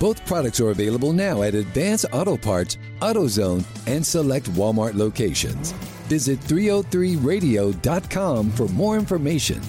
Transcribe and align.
Both 0.00 0.24
products 0.26 0.60
are 0.60 0.70
available 0.70 1.12
now 1.12 1.42
at 1.42 1.54
Advance 1.54 2.04
Auto 2.12 2.36
Parts, 2.36 2.78
AutoZone, 3.00 3.64
and 3.86 4.04
select 4.04 4.50
Walmart 4.52 4.94
locations. 4.94 5.72
Visit 6.08 6.40
303radio.com 6.40 8.50
for 8.50 8.66
more 8.68 8.96
information. 8.96 9.60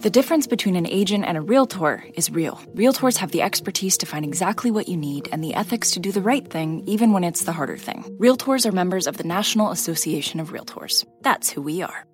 The 0.00 0.10
difference 0.10 0.46
between 0.46 0.76
an 0.76 0.86
agent 0.86 1.24
and 1.24 1.36
a 1.36 1.40
realtor 1.40 2.04
is 2.14 2.30
real. 2.30 2.60
Realtors 2.72 3.16
have 3.16 3.32
the 3.32 3.42
expertise 3.42 3.98
to 3.98 4.06
find 4.06 4.24
exactly 4.24 4.70
what 4.70 4.88
you 4.88 4.96
need 4.96 5.28
and 5.32 5.42
the 5.42 5.54
ethics 5.54 5.90
to 5.92 5.98
do 5.98 6.12
the 6.12 6.22
right 6.22 6.48
thing, 6.48 6.84
even 6.86 7.12
when 7.12 7.24
it's 7.24 7.42
the 7.42 7.52
harder 7.52 7.76
thing. 7.76 8.04
Realtors 8.20 8.64
are 8.64 8.70
members 8.70 9.08
of 9.08 9.16
the 9.16 9.24
National 9.24 9.72
Association 9.72 10.38
of 10.38 10.50
Realtors. 10.50 11.04
That's 11.22 11.50
who 11.50 11.62
we 11.62 11.82
are. 11.82 12.04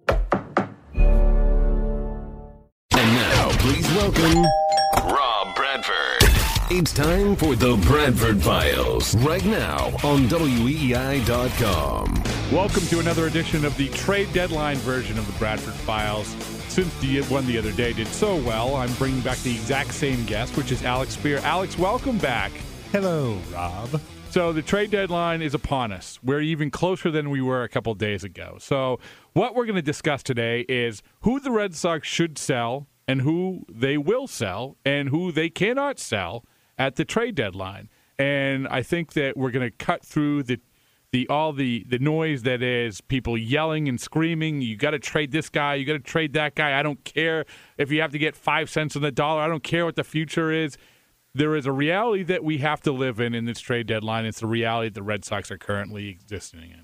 And 2.91 2.93
now, 2.93 3.51
please 3.59 3.87
welcome 3.95 4.45
Rob 5.13 5.34
Bradford. 5.85 6.31
It's 6.71 6.93
time 6.93 7.37
for 7.37 7.55
the 7.55 7.77
Bradford 7.87 8.43
Files 8.43 9.15
right 9.17 9.45
now 9.45 9.87
on 10.03 10.29
WEEI.com. 10.29 12.23
Welcome 12.53 12.87
to 12.87 13.01
another 13.01 13.27
edition 13.27 13.65
of 13.65 13.77
the 13.77 13.89
trade 13.91 14.33
deadline 14.33 14.77
version 14.79 15.19
of 15.19 15.27
the 15.27 15.33
Bradford 15.39 15.75
Files. 15.75 16.29
Since 16.69 16.99
the 17.01 17.23
one 17.23 17.47
the 17.47 17.59
other 17.59 17.73
day 17.73 17.93
did 17.93 18.07
so 18.09 18.37
well, 18.37 18.77
I'm 18.77 18.93
bringing 18.95 19.21
back 19.21 19.39
the 19.39 19.53
exact 19.53 19.93
same 19.93 20.25
guest, 20.25 20.57
which 20.57 20.73
is 20.73 20.83
Alex 20.85 21.17
Speier. 21.17 21.43
Alex, 21.43 21.79
welcome 21.79 22.19
back. 22.19 22.53
Hello, 22.91 23.39
Rob. 23.53 24.01
So 24.31 24.53
the 24.53 24.63
trade 24.63 24.91
deadline 24.91 25.43
is 25.43 25.55
upon 25.55 25.93
us. 25.93 26.19
We're 26.23 26.41
even 26.41 26.71
closer 26.71 27.11
than 27.11 27.31
we 27.31 27.41
were 27.41 27.63
a 27.63 27.69
couple 27.69 27.95
days 27.95 28.25
ago. 28.25 28.57
So 28.59 28.99
what 29.33 29.55
we're 29.55 29.67
going 29.67 29.77
to 29.77 29.83
discuss 29.83 30.23
today 30.23 30.65
is 30.69 31.03
who 31.21 31.41
the 31.41 31.51
Red 31.51 31.75
Sox 31.75 32.09
should 32.09 32.39
sell 32.39 32.89
and 33.07 33.23
who 33.23 33.65
they 33.69 33.97
will 33.97 34.27
sell 34.27 34.77
and 34.85 35.09
who 35.09 35.33
they 35.33 35.49
cannot 35.49 35.99
sell 35.99 36.45
at 36.79 36.97
the 36.97 37.05
trade 37.05 37.35
deadline. 37.35 37.89
And 38.19 38.69
I 38.69 38.83
think 38.83 39.13
that 39.15 39.37
we're 39.37 39.51
going 39.51 39.69
to 39.69 39.77
cut 39.77 40.05
through 40.05 40.45
the 40.45 40.61
the 41.13 41.29
all 41.29 41.53
the 41.53 41.85
the 41.89 42.01
noise 42.01 42.43
that 42.43 42.61
is 42.61 43.01
people 43.01 43.39
yelling 43.39 43.89
and 43.89 44.01
screaming. 44.01 44.61
You 44.61 44.77
got 44.77 44.91
to 44.91 44.99
trade 44.99 45.31
this 45.31 45.49
guy. 45.49 45.77
You 45.77 45.85
got 45.85 45.93
to 45.93 45.99
trade 46.01 46.33
that 46.33 46.57
guy. 46.57 46.77
I 46.77 46.83
don't 46.83 47.05
care 47.05 47.45
if 47.79 47.93
you 47.93 48.01
have 48.01 48.11
to 48.13 48.19
get 48.19 48.35
five 48.35 48.69
cents 48.69 48.97
on 48.97 49.03
the 49.03 49.13
dollar. 49.13 49.43
I 49.43 49.47
don't 49.47 49.63
care 49.63 49.85
what 49.85 49.95
the 49.95 50.03
future 50.03 50.51
is. 50.51 50.77
There 51.33 51.55
is 51.55 51.67
a 51.67 51.73
reality 51.73 52.25
that 52.25 52.43
we 52.43 52.59
have 52.59 52.81
to 52.83 52.93
live 52.93 53.21
in 53.21 53.33
in 53.33 53.45
this 53.45 53.61
trade 53.61 53.87
deadline. 53.87 54.25
It's 54.25 54.41
the 54.41 54.49
reality 54.49 54.89
that 54.89 54.95
the 54.95 55.03
Red 55.05 55.25
Sox 55.25 55.53
are 55.53 55.59
currently 55.59 56.09
existing 56.09 56.63
in. 56.63 56.84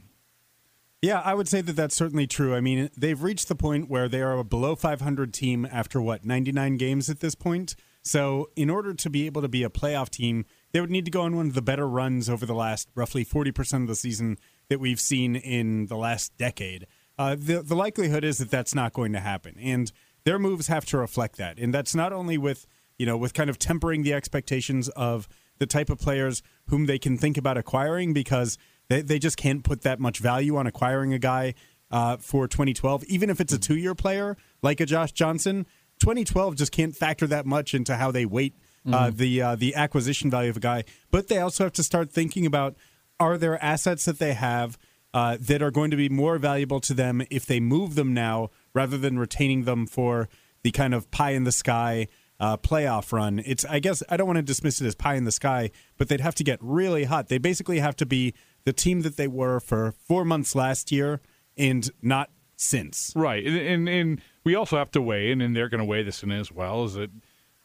Yeah, 1.03 1.23
I 1.25 1.33
would 1.33 1.49
say 1.49 1.63
that 1.63 1.77
that's 1.77 1.97
certainly 1.97 2.27
true. 2.27 2.55
I 2.55 2.61
mean, 2.61 2.91
they've 2.97 3.23
reached 3.23 3.49
the 3.49 3.55
point 3.55 3.89
where 3.89 4.09
they 4.09 4.21
are 4.21 4.39
a 4.39 4.45
below 4.45 4.77
500 4.77 5.33
team 5.33 5.67
after 5.71 6.01
what, 6.01 6.27
99 6.27 6.77
games 6.77 7.09
at 7.09 7.21
this 7.21 7.35
point? 7.35 7.75
So, 8.03 8.51
in 8.57 8.71
order 8.71 8.95
to 8.95 9.11
be 9.11 9.27
able 9.27 9.43
to 9.43 9.49
be 9.49 9.63
a 9.63 9.71
playoff 9.71 10.11
team, 10.11 10.45
they 10.73 10.81
would 10.81 10.91
need 10.91 11.05
to 11.07 11.11
go 11.11 11.23
on 11.23 11.37
one 11.37 11.49
of 11.49 11.55
the 11.55 11.63
better 11.63 11.89
runs 11.89 12.29
over 12.29 12.47
the 12.47 12.55
last 12.55 12.89
roughly 12.95 13.25
40% 13.25 13.83
of 13.83 13.89
the 13.89 13.95
season 13.95 14.39
that 14.69 14.81
we've 14.81 15.01
seen 15.01 15.37
in 15.37 15.87
the 15.87 15.97
last 15.97 16.37
decade. 16.37 16.87
Uh, 17.19 17.35
the, 17.39 17.63
the 17.63 17.75
likelihood 17.75 18.25
is 18.25 18.39
that 18.39 18.51
that's 18.51 18.75
not 18.75 18.93
going 18.93 19.13
to 19.13 19.21
happen. 19.21 19.55
And 19.59 19.93
their 20.25 20.39
moves 20.39 20.69
have 20.69 20.85
to 20.87 20.99
reflect 20.99 21.37
that. 21.37 21.59
And 21.59 21.75
that's 21.75 21.95
not 21.95 22.13
only 22.13 22.39
with, 22.39 22.67
you 22.99 23.05
know, 23.05 23.17
with 23.17 23.35
kind 23.35 23.51
of 23.51 23.59
tempering 23.59 24.03
the 24.03 24.15
expectations 24.15 24.89
of 24.91 25.29
the 25.59 25.67
type 25.67 25.91
of 25.91 25.99
players 25.99 26.43
whom 26.67 26.87
they 26.87 26.99
can 26.99 27.19
think 27.19 27.37
about 27.37 27.59
acquiring 27.59 28.15
because 28.15 28.57
they, 28.91 29.03
they 29.03 29.19
just 29.19 29.37
can't 29.37 29.63
put 29.65 29.83
that 29.83 30.01
much 30.01 30.19
value 30.19 30.57
on 30.57 30.67
acquiring 30.67 31.15
a 31.15 31.19
guy 31.19 31.55
uh, 31.91 32.17
for 32.19 32.47
2012, 32.47 33.05
even 33.05 33.31
if 33.31 33.41
it's 33.41 33.53
a 33.53 33.59
two 33.59 33.77
year 33.77 33.95
player 33.95 34.37
like 34.63 34.81
a 34.81 34.87
Josh 34.87 35.13
Johnson. 35.13 35.65
2012 36.01 36.57
just 36.57 36.73
can't 36.73 36.97
factor 36.97 37.27
that 37.27 37.47
much 37.47 37.73
into 37.73 37.97
how 37.97 38.11
they 38.11 38.27
weight 38.27 38.55
uh, 38.91 39.11
the 39.15 39.43
uh, 39.43 39.55
the 39.57 39.75
acquisition 39.75 40.31
value 40.31 40.51
of 40.51 40.57
a 40.57 40.61
guy. 40.61 40.85
But 41.11 41.29
they 41.29 41.39
also 41.39 41.65
have 41.65 41.73
to 41.75 41.83
start 41.83 42.11
thinking 42.11 42.47
about 42.47 42.77
are 43.19 43.37
there 43.39 43.63
assets 43.63 44.07
that 44.07 44.19
they 44.19 44.33
have 44.33 44.79
uh, 45.13 45.37
that 45.41 45.63
are 45.63 45.71
going 45.71 45.91
to 45.91 45.97
be 45.97 46.09
more 46.09 46.39
valuable 46.39 46.81
to 46.81 46.95
them 46.95 47.23
if 47.31 47.45
they 47.45 47.61
move 47.61 47.95
them 47.95 48.15
now 48.15 48.51
rather 48.73 48.97
than 48.97 49.19
retaining 49.19 49.65
them 49.65 49.87
for 49.87 50.29
the 50.63 50.71
kind 50.71 50.95
of 50.95 51.11
pie 51.11 51.33
in 51.33 51.45
the 51.45 51.53
sky 51.53 52.09
uh, 52.41 52.57
playoff 52.57 53.13
run. 53.13 53.43
It's 53.45 53.65
I 53.67 53.79
guess 53.79 54.03
I 54.09 54.17
don't 54.17 54.27
want 54.27 54.39
to 54.39 54.43
dismiss 54.43 54.81
it 54.81 54.87
as 54.87 54.95
pie 54.95 55.15
in 55.15 55.25
the 55.25 55.33
sky, 55.33 55.71
but 55.99 56.09
they'd 56.09 56.23
have 56.23 56.35
to 56.37 56.45
get 56.45 56.59
really 56.63 57.05
hot. 57.05 57.29
They 57.29 57.39
basically 57.39 57.79
have 57.81 57.97
to 57.97 58.07
be 58.07 58.35
the 58.65 58.73
team 58.73 59.03
that 59.03 59.17
they 59.17 59.29
were 59.29 59.61
for 59.61 59.93
four 59.93 60.25
months 60.25 60.55
last 60.55 60.93
year 60.93 61.21
and 61.57 61.91
not 62.03 62.31
since. 62.57 63.13
Right, 63.17 63.45
and 63.45 63.57
and, 63.57 63.89
and 63.89 64.21
we 64.45 64.55
also 64.55 64.77
have 64.77 64.91
to 64.93 65.03
weigh 65.03 65.31
in, 65.31 65.41
and 65.41 65.57
they're 65.57 65.69
going 65.69 65.81
to 65.81 65.85
weigh 65.85 66.03
this 66.03 66.23
in 66.23 66.31
as 66.31 66.53
well. 66.53 66.85
Is 66.85 66.95
that 66.95 67.11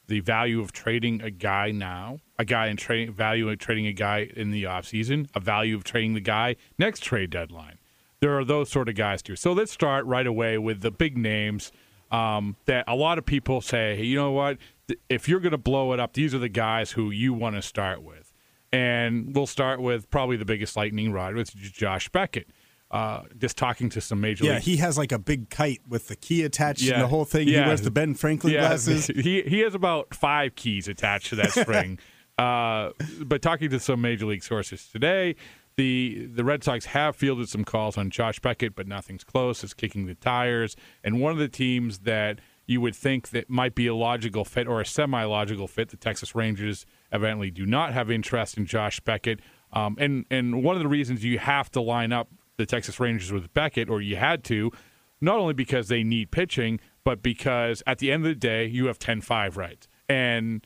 the 0.07 0.19
value 0.19 0.61
of 0.61 0.71
trading 0.71 1.21
a 1.21 1.31
guy 1.31 1.71
now, 1.71 2.19
a 2.37 2.45
guy 2.45 2.67
in 2.67 2.77
trading 2.77 3.13
value 3.13 3.49
of 3.49 3.57
trading 3.57 3.87
a 3.87 3.93
guy 3.93 4.29
in 4.35 4.51
the 4.51 4.63
offseason, 4.63 5.27
a 5.33 5.39
value 5.39 5.75
of 5.75 5.83
trading 5.83 6.13
the 6.13 6.21
guy 6.21 6.55
next 6.77 7.01
trade 7.01 7.29
deadline. 7.29 7.79
There 8.21 8.37
are 8.37 8.45
those 8.45 8.69
sort 8.69 8.89
of 8.89 8.95
guys 8.95 9.21
too. 9.21 9.35
So 9.35 9.53
let's 9.53 9.71
start 9.71 10.05
right 10.05 10.25
away 10.25 10.57
with 10.57 10.81
the 10.81 10.91
big 10.91 11.17
names 11.17 11.71
um, 12.11 12.55
that 12.65 12.85
a 12.87 12.95
lot 12.95 13.17
of 13.17 13.25
people 13.25 13.61
say, 13.61 13.95
hey, 13.95 14.03
you 14.03 14.15
know 14.15 14.31
what? 14.31 14.57
If 15.09 15.27
you're 15.27 15.39
going 15.39 15.51
to 15.51 15.57
blow 15.57 15.93
it 15.93 15.99
up, 15.99 16.13
these 16.13 16.33
are 16.33 16.39
the 16.39 16.49
guys 16.49 16.91
who 16.91 17.09
you 17.09 17.33
want 17.33 17.55
to 17.55 17.61
start 17.61 18.03
with. 18.03 18.24
And 18.75 19.35
we'll 19.35 19.47
start 19.47 19.81
with 19.81 20.09
probably 20.09 20.37
the 20.37 20.45
biggest 20.45 20.75
lightning 20.75 21.11
rod, 21.11 21.35
which 21.35 21.55
is 21.55 21.71
Josh 21.71 22.09
Beckett. 22.09 22.49
Uh, 22.91 23.23
just 23.37 23.57
talking 23.57 23.89
to 23.89 23.99
some 23.99 24.21
major 24.21 24.43
league. 24.43 24.49
Yeah, 24.51 24.55
league 24.55 24.63
he 24.63 24.77
has 24.77 24.97
like 24.97 25.11
a 25.11 25.19
big 25.19 25.49
kite 25.49 25.81
with 25.89 26.07
the 26.07 26.15
key 26.15 26.43
attached 26.43 26.81
Yeah. 26.83 26.93
and 26.95 27.03
the 27.03 27.07
whole 27.07 27.25
thing. 27.25 27.47
Yeah. 27.47 27.61
He 27.63 27.67
wears 27.67 27.81
the 27.81 27.91
Ben 27.91 28.13
Franklin 28.13 28.53
glasses. 28.53 29.07
He 29.15 29.41
he 29.41 29.59
has 29.61 29.73
about 29.75 30.13
five 30.13 30.55
keys 30.55 30.87
attached 30.87 31.27
to 31.29 31.35
that 31.37 31.51
string. 31.63 31.97
uh, 32.37 32.91
but 33.21 33.41
talking 33.41 33.69
to 33.71 33.79
some 33.79 34.01
major 34.01 34.25
league 34.27 34.43
sources 34.43 34.87
today, 34.87 35.35
the 35.77 36.27
the 36.27 36.43
Red 36.43 36.63
Sox 36.63 36.85
have 36.85 37.15
fielded 37.15 37.49
some 37.49 37.65
calls 37.65 37.97
on 37.97 38.09
Josh 38.11 38.39
Beckett, 38.39 38.75
but 38.75 38.87
nothing's 38.87 39.23
close. 39.23 39.63
It's 39.63 39.73
kicking 39.73 40.05
the 40.05 40.15
tires, 40.15 40.75
and 41.03 41.19
one 41.19 41.31
of 41.31 41.37
the 41.39 41.49
teams 41.49 41.99
that 41.99 42.39
you 42.67 42.81
would 42.81 42.95
think 42.95 43.29
that 43.29 43.49
might 43.49 43.75
be 43.75 43.87
a 43.87 43.95
logical 43.95 44.43
fit 44.45 44.67
or 44.67 44.81
a 44.81 44.85
semi-logical 44.85 45.67
fit, 45.67 45.89
the 45.89 45.97
Texas 45.97 46.33
Rangers 46.35 46.85
evidently 47.11 47.51
do 47.51 47.65
not 47.65 47.93
have 47.93 48.09
interest 48.09 48.57
in 48.57 48.65
Josh 48.65 48.99
Beckett. 48.99 49.39
Um, 49.73 49.95
and 49.99 50.25
and 50.31 50.63
one 50.63 50.75
of 50.75 50.81
the 50.81 50.87
reasons 50.87 51.23
you 51.23 51.37
have 51.39 51.69
to 51.71 51.81
line 51.81 52.11
up 52.11 52.29
the 52.57 52.65
Texas 52.65 52.99
Rangers 52.99 53.31
with 53.31 53.53
Beckett, 53.53 53.89
or 53.89 54.01
you 54.01 54.15
had 54.15 54.43
to, 54.45 54.71
not 55.21 55.37
only 55.37 55.53
because 55.53 55.89
they 55.89 56.03
need 56.03 56.31
pitching, 56.31 56.79
but 57.03 57.21
because 57.21 57.83
at 57.85 57.99
the 57.99 58.11
end 58.11 58.23
of 58.23 58.29
the 58.29 58.35
day, 58.35 58.65
you 58.65 58.87
have 58.87 58.97
10-5 58.97 59.57
rights. 59.57 59.87
And 60.09 60.65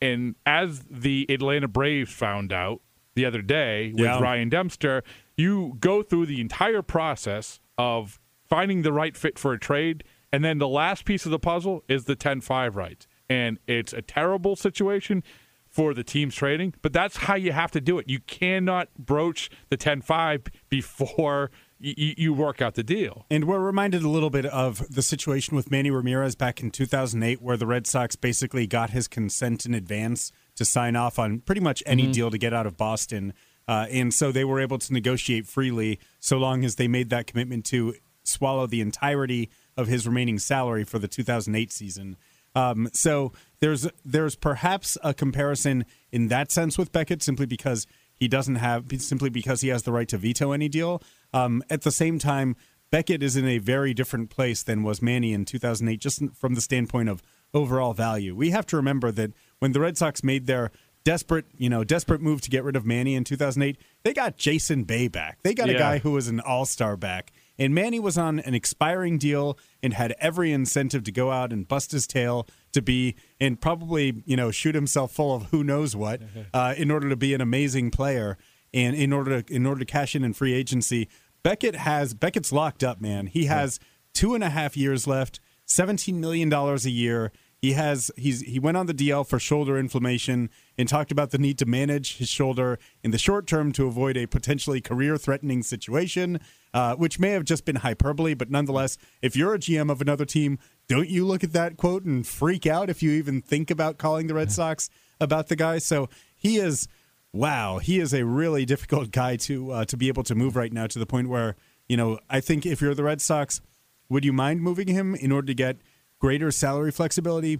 and 0.00 0.34
as 0.44 0.84
the 0.90 1.26
Atlanta 1.30 1.68
Braves 1.68 2.12
found 2.12 2.52
out 2.52 2.80
the 3.14 3.24
other 3.24 3.40
day 3.40 3.92
with 3.92 4.00
Yeah. 4.04 4.20
Ryan 4.20 4.48
Dempster, 4.48 5.02
you 5.36 5.76
go 5.80 6.02
through 6.02 6.26
the 6.26 6.40
entire 6.40 6.82
process 6.82 7.60
of 7.78 8.20
finding 8.44 8.82
the 8.82 8.92
right 8.92 9.16
fit 9.16 9.38
for 9.38 9.52
a 9.52 9.58
trade, 9.58 10.04
and 10.32 10.44
then 10.44 10.58
the 10.58 10.68
last 10.68 11.04
piece 11.04 11.24
of 11.24 11.30
the 11.30 11.38
puzzle 11.38 11.82
is 11.88 12.04
the 12.04 12.16
10-5 12.16 12.74
rights. 12.74 13.06
And 13.28 13.58
it's 13.66 13.92
a 13.92 14.02
terrible 14.02 14.54
situation 14.56 15.22
for 15.68 15.92
the 15.92 16.04
teams 16.04 16.34
trading, 16.34 16.72
but 16.80 16.92
that's 16.92 17.16
how 17.18 17.34
you 17.34 17.52
have 17.52 17.70
to 17.72 17.80
do 17.80 17.98
it. 17.98 18.08
You 18.08 18.20
cannot 18.20 18.88
broach 18.98 19.50
the 19.68 19.76
10-5 19.76 20.48
before 20.68 21.50
y- 21.80 21.94
y- 21.98 22.14
you 22.16 22.32
work 22.32 22.62
out 22.62 22.76
the 22.76 22.82
deal. 22.82 23.26
And 23.30 23.44
we're 23.44 23.60
reminded 23.60 24.02
a 24.02 24.08
little 24.08 24.30
bit 24.30 24.46
of 24.46 24.88
the 24.88 25.02
situation 25.02 25.54
with 25.56 25.70
Manny 25.70 25.90
Ramirez 25.90 26.34
back 26.34 26.62
in 26.62 26.70
2008, 26.70 27.42
where 27.42 27.56
the 27.56 27.66
Red 27.66 27.86
Sox 27.86 28.16
basically 28.16 28.66
got 28.66 28.90
his 28.90 29.06
consent 29.08 29.66
in 29.66 29.74
advance 29.74 30.32
to 30.54 30.64
sign 30.64 30.96
off 30.96 31.18
on 31.18 31.40
pretty 31.40 31.60
much 31.60 31.82
any 31.84 32.10
deal 32.10 32.30
to 32.30 32.38
get 32.38 32.54
out 32.54 32.66
of 32.66 32.76
Boston. 32.78 33.34
Uh, 33.68 33.86
and 33.90 34.14
so 34.14 34.32
they 34.32 34.44
were 34.44 34.60
able 34.60 34.78
to 34.78 34.92
negotiate 34.92 35.46
freely 35.46 35.98
so 36.20 36.38
long 36.38 36.64
as 36.64 36.76
they 36.76 36.88
made 36.88 37.10
that 37.10 37.26
commitment 37.26 37.64
to 37.66 37.94
swallow 38.22 38.66
the 38.66 38.80
entirety 38.80 39.50
of 39.76 39.88
his 39.88 40.06
remaining 40.06 40.38
salary 40.38 40.84
for 40.84 40.98
the 40.98 41.08
2008 41.08 41.70
season. 41.72 42.16
Um, 42.54 42.88
so 42.92 43.32
there's 43.60 43.86
there's 44.04 44.34
perhaps 44.34 44.96
a 45.04 45.12
comparison 45.12 45.84
in 46.10 46.28
that 46.28 46.50
sense 46.50 46.78
with 46.78 46.90
Beckett, 46.92 47.22
simply 47.22 47.46
because 47.46 47.86
he 48.14 48.28
doesn't 48.28 48.54
have 48.56 48.84
simply 48.98 49.28
because 49.28 49.60
he 49.60 49.68
has 49.68 49.82
the 49.82 49.92
right 49.92 50.08
to 50.08 50.16
veto 50.16 50.52
any 50.52 50.68
deal. 50.68 51.02
Um, 51.34 51.62
at 51.68 51.82
the 51.82 51.90
same 51.90 52.18
time, 52.18 52.56
Beckett 52.90 53.22
is 53.22 53.36
in 53.36 53.46
a 53.46 53.58
very 53.58 53.92
different 53.92 54.30
place 54.30 54.62
than 54.62 54.82
was 54.82 55.02
Manny 55.02 55.34
in 55.34 55.44
2008, 55.44 56.00
just 56.00 56.22
from 56.34 56.54
the 56.54 56.60
standpoint 56.62 57.10
of 57.10 57.22
overall 57.52 57.92
value. 57.92 58.34
We 58.34 58.50
have 58.50 58.64
to 58.66 58.76
remember 58.76 59.10
that 59.12 59.32
when 59.58 59.72
the 59.72 59.80
Red 59.80 59.98
Sox 59.98 60.24
made 60.24 60.46
their 60.46 60.70
desperate, 61.04 61.44
you 61.58 61.68
know, 61.68 61.84
desperate 61.84 62.20
move 62.22 62.40
to 62.40 62.50
get 62.50 62.64
rid 62.64 62.74
of 62.74 62.86
Manny 62.86 63.14
in 63.14 63.24
2008, 63.24 63.76
they 64.02 64.14
got 64.14 64.38
Jason 64.38 64.84
Bay 64.84 65.08
back. 65.08 65.38
They 65.42 65.52
got 65.54 65.68
Yeah. 65.68 65.74
a 65.74 65.78
guy 65.78 65.98
who 65.98 66.12
was 66.12 66.26
an 66.28 66.40
all-star 66.40 66.96
back. 66.96 67.32
And 67.58 67.74
Manny 67.74 67.98
was 67.98 68.18
on 68.18 68.40
an 68.40 68.54
expiring 68.54 69.18
deal 69.18 69.58
and 69.82 69.94
had 69.94 70.14
every 70.18 70.52
incentive 70.52 71.04
to 71.04 71.12
go 71.12 71.30
out 71.30 71.52
and 71.52 71.66
bust 71.66 71.92
his 71.92 72.06
tail 72.06 72.46
to 72.72 72.82
be 72.82 73.16
and 73.40 73.60
probably, 73.60 74.22
you 74.26 74.36
know, 74.36 74.50
shoot 74.50 74.74
himself 74.74 75.12
full 75.12 75.34
of 75.34 75.44
who 75.44 75.64
knows 75.64 75.96
what 75.96 76.20
uh, 76.54 76.74
in 76.76 76.90
order 76.90 77.08
to 77.08 77.16
be 77.16 77.34
an 77.34 77.40
amazing 77.40 77.90
player 77.90 78.36
and 78.74 78.94
in 78.94 79.12
order 79.12 79.42
to 79.42 79.54
in 79.54 79.66
order 79.66 79.80
to 79.80 79.86
cash 79.86 80.14
in 80.14 80.24
in 80.24 80.32
free 80.32 80.52
agency. 80.52 81.08
Beckett 81.42 81.76
has 81.76 82.12
Beckett's 82.12 82.52
locked 82.52 82.82
up, 82.82 83.00
man. 83.00 83.26
He 83.26 83.44
has 83.46 83.78
two 84.12 84.34
and 84.34 84.42
a 84.42 84.50
half 84.50 84.76
years 84.76 85.06
left, 85.06 85.40
seventeen 85.64 86.20
million 86.20 86.48
dollars 86.48 86.84
a 86.84 86.90
year. 86.90 87.32
He 87.58 87.72
has 87.72 88.10
he's 88.16 88.42
he 88.42 88.58
went 88.58 88.76
on 88.76 88.86
the 88.86 88.94
DL 88.94 89.26
for 89.26 89.38
shoulder 89.38 89.78
inflammation 89.78 90.50
and 90.76 90.88
talked 90.88 91.10
about 91.10 91.30
the 91.30 91.38
need 91.38 91.58
to 91.58 91.66
manage 91.66 92.18
his 92.18 92.28
shoulder 92.28 92.78
in 93.02 93.12
the 93.12 93.18
short 93.18 93.46
term 93.46 93.72
to 93.72 93.86
avoid 93.86 94.16
a 94.16 94.26
potentially 94.26 94.80
career 94.80 95.16
threatening 95.16 95.62
situation, 95.62 96.38
uh, 96.76 96.94
which 96.94 97.18
may 97.18 97.30
have 97.30 97.44
just 97.44 97.64
been 97.64 97.76
hyperbole, 97.76 98.34
but 98.34 98.50
nonetheless, 98.50 98.98
if 99.22 99.34
you're 99.34 99.54
a 99.54 99.58
GM 99.58 99.90
of 99.90 100.02
another 100.02 100.26
team, 100.26 100.58
don't 100.88 101.08
you 101.08 101.24
look 101.24 101.42
at 101.42 101.54
that 101.54 101.78
quote 101.78 102.04
and 102.04 102.26
freak 102.26 102.66
out 102.66 102.90
if 102.90 103.02
you 103.02 103.12
even 103.12 103.40
think 103.40 103.70
about 103.70 103.96
calling 103.96 104.26
the 104.26 104.34
Red 104.34 104.52
Sox 104.52 104.90
about 105.18 105.48
the 105.48 105.56
guy? 105.56 105.78
So 105.78 106.10
he 106.36 106.58
is 106.58 106.86
wow, 107.32 107.78
he 107.78 107.98
is 107.98 108.12
a 108.12 108.26
really 108.26 108.66
difficult 108.66 109.10
guy 109.10 109.36
to 109.36 109.70
uh, 109.70 109.84
to 109.86 109.96
be 109.96 110.08
able 110.08 110.22
to 110.24 110.34
move 110.34 110.54
right 110.54 110.70
now 110.70 110.86
to 110.86 110.98
the 110.98 111.06
point 111.06 111.30
where 111.30 111.56
you 111.88 111.96
know 111.96 112.18
I 112.28 112.40
think 112.40 112.66
if 112.66 112.82
you're 112.82 112.94
the 112.94 113.04
Red 113.04 113.22
Sox, 113.22 113.62
would 114.10 114.26
you 114.26 114.34
mind 114.34 114.60
moving 114.60 114.88
him 114.88 115.14
in 115.14 115.32
order 115.32 115.46
to 115.46 115.54
get 115.54 115.78
greater 116.18 116.50
salary 116.50 116.92
flexibility, 116.92 117.58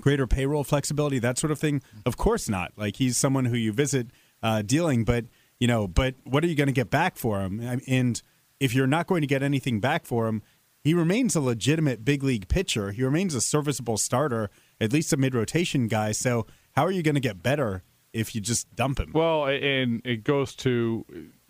greater 0.00 0.26
payroll 0.26 0.64
flexibility, 0.64 1.18
that 1.18 1.36
sort 1.36 1.50
of 1.50 1.58
thing? 1.58 1.82
Of 2.06 2.16
course 2.16 2.48
not. 2.48 2.72
Like 2.74 2.96
he's 2.96 3.18
someone 3.18 3.44
who 3.44 3.56
you 3.58 3.74
visit 3.74 4.06
uh, 4.42 4.62
dealing, 4.62 5.04
but 5.04 5.26
you 5.58 5.66
know, 5.66 5.86
but 5.86 6.14
what 6.24 6.42
are 6.42 6.46
you 6.46 6.54
going 6.54 6.68
to 6.68 6.72
get 6.72 6.88
back 6.88 7.16
for 7.16 7.42
him? 7.42 7.82
And 7.86 8.22
if 8.60 8.74
you're 8.74 8.86
not 8.86 9.06
going 9.06 9.22
to 9.22 9.26
get 9.26 9.42
anything 9.42 9.80
back 9.80 10.04
for 10.04 10.28
him, 10.28 10.42
he 10.82 10.94
remains 10.94 11.34
a 11.34 11.40
legitimate 11.40 12.04
big 12.04 12.22
league 12.22 12.48
pitcher. 12.48 12.92
He 12.92 13.02
remains 13.02 13.34
a 13.34 13.40
serviceable 13.40 13.98
starter, 13.98 14.50
at 14.80 14.92
least 14.92 15.12
a 15.12 15.16
mid 15.16 15.34
rotation 15.34 15.88
guy. 15.88 16.12
So 16.12 16.46
how 16.72 16.84
are 16.84 16.90
you 16.90 17.02
going 17.02 17.16
to 17.16 17.20
get 17.20 17.42
better 17.42 17.82
if 18.12 18.34
you 18.34 18.40
just 18.40 18.74
dump 18.74 19.00
him? 19.00 19.12
Well, 19.14 19.46
and 19.46 20.00
it 20.04 20.24
goes 20.24 20.54
to 20.56 21.04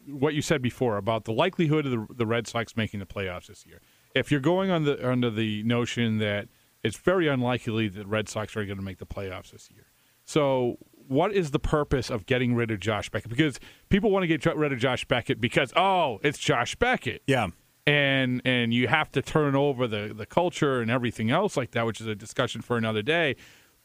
what 0.07 0.35
you 0.35 0.43
said 0.43 0.63
before 0.63 0.97
about 0.97 1.25
the 1.25 1.33
likelihood 1.33 1.87
of 1.87 2.17
the, 2.17 2.27
Red 2.27 2.47
Sox 2.47 2.77
making 2.77 3.01
the 3.01 3.07
playoffs 3.07 3.47
this 3.47 3.67
year. 3.67 3.81
If 4.15 4.31
you're 4.31 4.41
going 4.41 4.71
on 4.71 4.85
the 4.85 5.09
under 5.09 5.31
the 5.31 5.63
notion 5.63 6.19
that 6.19 6.49
it's 6.83 6.97
very 6.97 7.29
unlikely 7.29 7.89
that 7.89 8.07
Red 8.07 8.29
Sox 8.29 8.57
are 8.57 8.65
going 8.65 8.79
to 8.79 8.85
make 8.85 8.99
the 8.99 9.07
playoffs 9.07 9.53
this 9.53 9.71
year, 9.71 9.87
so 10.25 10.79
what 11.11 11.33
is 11.35 11.51
the 11.51 11.59
purpose 11.59 12.09
of 12.09 12.25
getting 12.25 12.55
rid 12.55 12.71
of 12.71 12.79
Josh 12.79 13.11
Beckett? 13.11 13.31
Because 13.31 13.59
people 13.89 14.11
want 14.11 14.23
to 14.23 14.27
get 14.29 14.57
rid 14.57 14.73
of 14.73 14.79
Josh 14.79 15.05
Beckett 15.05 15.41
because 15.41 15.73
oh, 15.75 16.21
it's 16.23 16.39
Josh 16.39 16.77
Beckett. 16.77 17.23
Yeah. 17.27 17.49
and 17.87 18.41
and 18.45 18.73
you 18.73 18.87
have 18.89 19.11
to 19.13 19.23
turn 19.23 19.57
over 19.57 19.89
the 19.89 20.15
the 20.17 20.27
culture 20.27 20.81
and 20.81 20.91
everything 20.91 21.31
else 21.31 21.57
like 21.57 21.73
that, 21.73 21.85
which 21.85 22.01
is 22.01 22.07
a 22.07 22.15
discussion 22.15 22.61
for 22.63 22.77
another 22.77 23.03
day. 23.03 23.35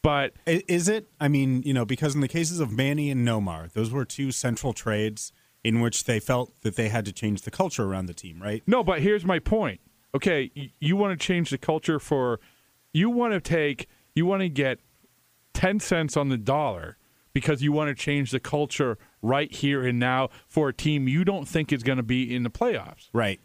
But 0.04 0.33
Is 0.45 0.88
it? 0.88 1.07
I 1.19 1.27
mean, 1.27 1.63
you 1.63 1.74
know, 1.74 1.83
because 1.83 2.13
in 2.13 2.22
the 2.22 2.27
cases 2.27 2.60
of 2.60 2.72
Manny 2.72 3.10
and 3.10 3.27
Nomar, 3.27 3.72
those 3.74 3.89
were 3.92 4.06
two 4.06 4.31
central 4.31 4.72
trades 4.72 5.31
in 5.63 5.81
which 5.81 6.04
they 6.04 6.19
felt 6.19 6.54
that 6.62 6.75
they 6.75 6.89
had 6.89 7.06
to 7.06 7.12
change 7.12 7.42
the 7.42 7.50
culture 7.50 7.83
around 7.86 8.06
the 8.06 8.13
team, 8.13 8.39
right? 8.39 8.62
no, 8.68 8.83
but 8.83 9.01
here's 9.01 9.25
my 9.25 9.39
point. 9.39 9.81
Okay, 10.13 10.51
y- 10.56 10.72
you 10.80 10.95
want 10.95 11.19
to 11.19 11.25
change 11.25 11.50
the 11.50 11.57
culture 11.57 11.98
for, 12.00 12.39
you 12.94 13.10
want 13.10 13.33
to 13.33 13.42
take, 13.42 13.89
you 14.13 14.27
want 14.27 14.42
to 14.44 14.50
get 14.50 14.77
ten 15.54 15.80
cents 15.80 16.16
on 16.16 16.30
the 16.30 16.38
dollar 16.38 16.98
because 17.35 17.61
you 17.61 17.73
want 17.73 17.89
to 17.89 17.93
change 17.93 18.31
the 18.31 18.39
culture 18.39 18.97
right 19.21 19.51
here 19.51 19.85
and 19.85 19.99
now 19.99 20.29
for 20.47 20.69
a 20.69 20.73
team 20.73 21.07
you 21.07 21.25
don't 21.25 21.47
think 21.47 21.73
is 21.73 21.83
going 21.83 21.97
to 21.97 22.03
be 22.03 22.33
in 22.33 22.43
the 22.43 22.49
playoffs. 22.49 23.09
Right. 23.13 23.39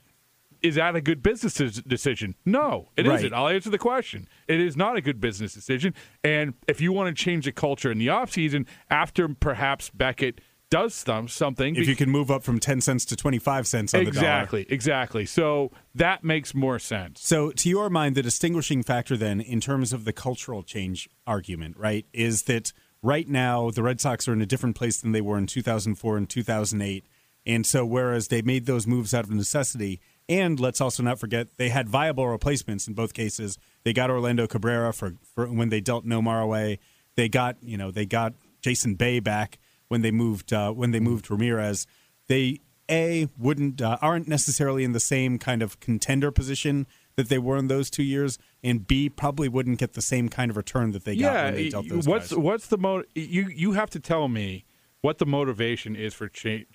is 0.62 0.74
that 0.74 0.94
a 0.94 1.00
good 1.00 1.22
business 1.22 1.54
decision? 1.54 2.34
No, 2.44 2.90
it 2.94 3.06
Right. 3.06 3.22
not 3.22 3.32
I'll 3.32 3.48
answer 3.48 3.70
the 3.70 3.78
question. 3.78 4.28
It 4.46 4.60
is 4.60 4.76
not 4.76 4.94
a 4.94 5.00
good 5.00 5.18
business 5.18 5.54
decision. 5.54 5.94
And 6.22 6.52
if 6.68 6.82
you 6.82 6.92
want 6.92 7.16
to 7.16 7.24
change 7.24 7.46
the 7.46 7.52
culture 7.52 7.90
in 7.90 7.98
the 7.98 8.08
offseason 8.08 8.66
after 8.90 9.26
perhaps 9.28 9.88
Beckett 9.88 10.40
does 10.70 10.94
some, 10.94 11.28
something. 11.28 11.74
If 11.76 11.88
you 11.88 11.96
can 11.96 12.10
move 12.10 12.30
up 12.30 12.44
from 12.44 12.60
10 12.60 12.80
cents 12.82 13.04
to 13.06 13.16
25 13.16 13.66
cents 13.66 13.92
on 13.92 14.04
the 14.04 14.10
dollar. 14.12 14.18
exactly, 14.26 14.66
exactly. 14.68 15.26
So 15.26 15.72
that 15.94 16.22
makes 16.22 16.54
more 16.54 16.78
sense. 16.78 17.20
So, 17.22 17.50
to 17.50 17.68
your 17.68 17.90
mind, 17.90 18.14
the 18.14 18.22
distinguishing 18.22 18.82
factor 18.84 19.16
then, 19.16 19.40
in 19.40 19.60
terms 19.60 19.92
of 19.92 20.04
the 20.04 20.12
cultural 20.12 20.62
change 20.62 21.08
argument, 21.26 21.76
right, 21.76 22.06
is 22.12 22.42
that 22.42 22.72
right 23.02 23.28
now 23.28 23.70
the 23.70 23.82
Red 23.82 24.00
Sox 24.00 24.28
are 24.28 24.32
in 24.32 24.42
a 24.42 24.46
different 24.46 24.76
place 24.76 25.00
than 25.00 25.12
they 25.12 25.20
were 25.20 25.38
in 25.38 25.46
2004 25.46 26.16
and 26.16 26.28
2008. 26.28 27.04
And 27.46 27.66
so, 27.66 27.86
whereas 27.86 28.28
they 28.28 28.42
made 28.42 28.66
those 28.66 28.86
moves 28.86 29.14
out 29.14 29.24
of 29.24 29.30
necessity, 29.30 30.00
and 30.28 30.60
let's 30.60 30.80
also 30.80 31.02
not 31.02 31.18
forget 31.18 31.56
they 31.56 31.70
had 31.70 31.88
viable 31.88 32.28
replacements 32.28 32.86
in 32.86 32.94
both 32.94 33.14
cases. 33.14 33.58
They 33.82 33.92
got 33.94 34.10
Orlando 34.10 34.46
Cabrera 34.46 34.92
for, 34.92 35.14
for 35.34 35.46
when 35.46 35.70
they 35.70 35.80
dealt 35.80 36.04
Nomar 36.04 36.42
away. 36.42 36.78
They 37.16 37.28
got 37.28 37.56
you 37.62 37.78
know 37.78 37.90
they 37.90 38.04
got 38.04 38.34
Jason 38.60 38.94
Bay 38.94 39.20
back 39.20 39.58
when 39.88 40.02
they 40.02 40.10
moved 40.10 40.52
uh, 40.52 40.72
when 40.72 40.90
they 40.90 41.00
moved 41.00 41.30
Ramirez. 41.30 41.86
They 42.28 42.60
a 42.90 43.28
wouldn't 43.38 43.80
uh, 43.80 43.96
aren't 44.02 44.28
necessarily 44.28 44.84
in 44.84 44.92
the 44.92 45.00
same 45.00 45.38
kind 45.38 45.62
of 45.62 45.80
contender 45.80 46.30
position 46.30 46.86
that 47.16 47.28
they 47.28 47.38
were 47.38 47.56
in 47.56 47.68
those 47.68 47.88
two 47.88 48.02
years, 48.02 48.38
and 48.62 48.86
B 48.86 49.08
probably 49.08 49.48
wouldn't 49.48 49.78
get 49.78 49.94
the 49.94 50.02
same 50.02 50.28
kind 50.28 50.50
of 50.50 50.56
return 50.56 50.92
that 50.92 51.04
they 51.04 51.16
got 51.16 51.32
yeah, 51.32 51.44
when 51.46 51.54
they 51.54 51.68
dealt 51.70 51.88
those 51.88 52.06
what's 52.06 52.30
guys. 52.30 52.38
what's 52.38 52.66
the 52.66 52.78
mo- 52.78 53.04
you 53.14 53.48
you 53.48 53.72
have 53.72 53.90
to 53.90 54.00
tell 54.00 54.28
me 54.28 54.64
what 55.00 55.18
the 55.18 55.26
motivation 55.26 55.96
is 55.96 56.14
for 56.14 56.28
cha- 56.28 56.66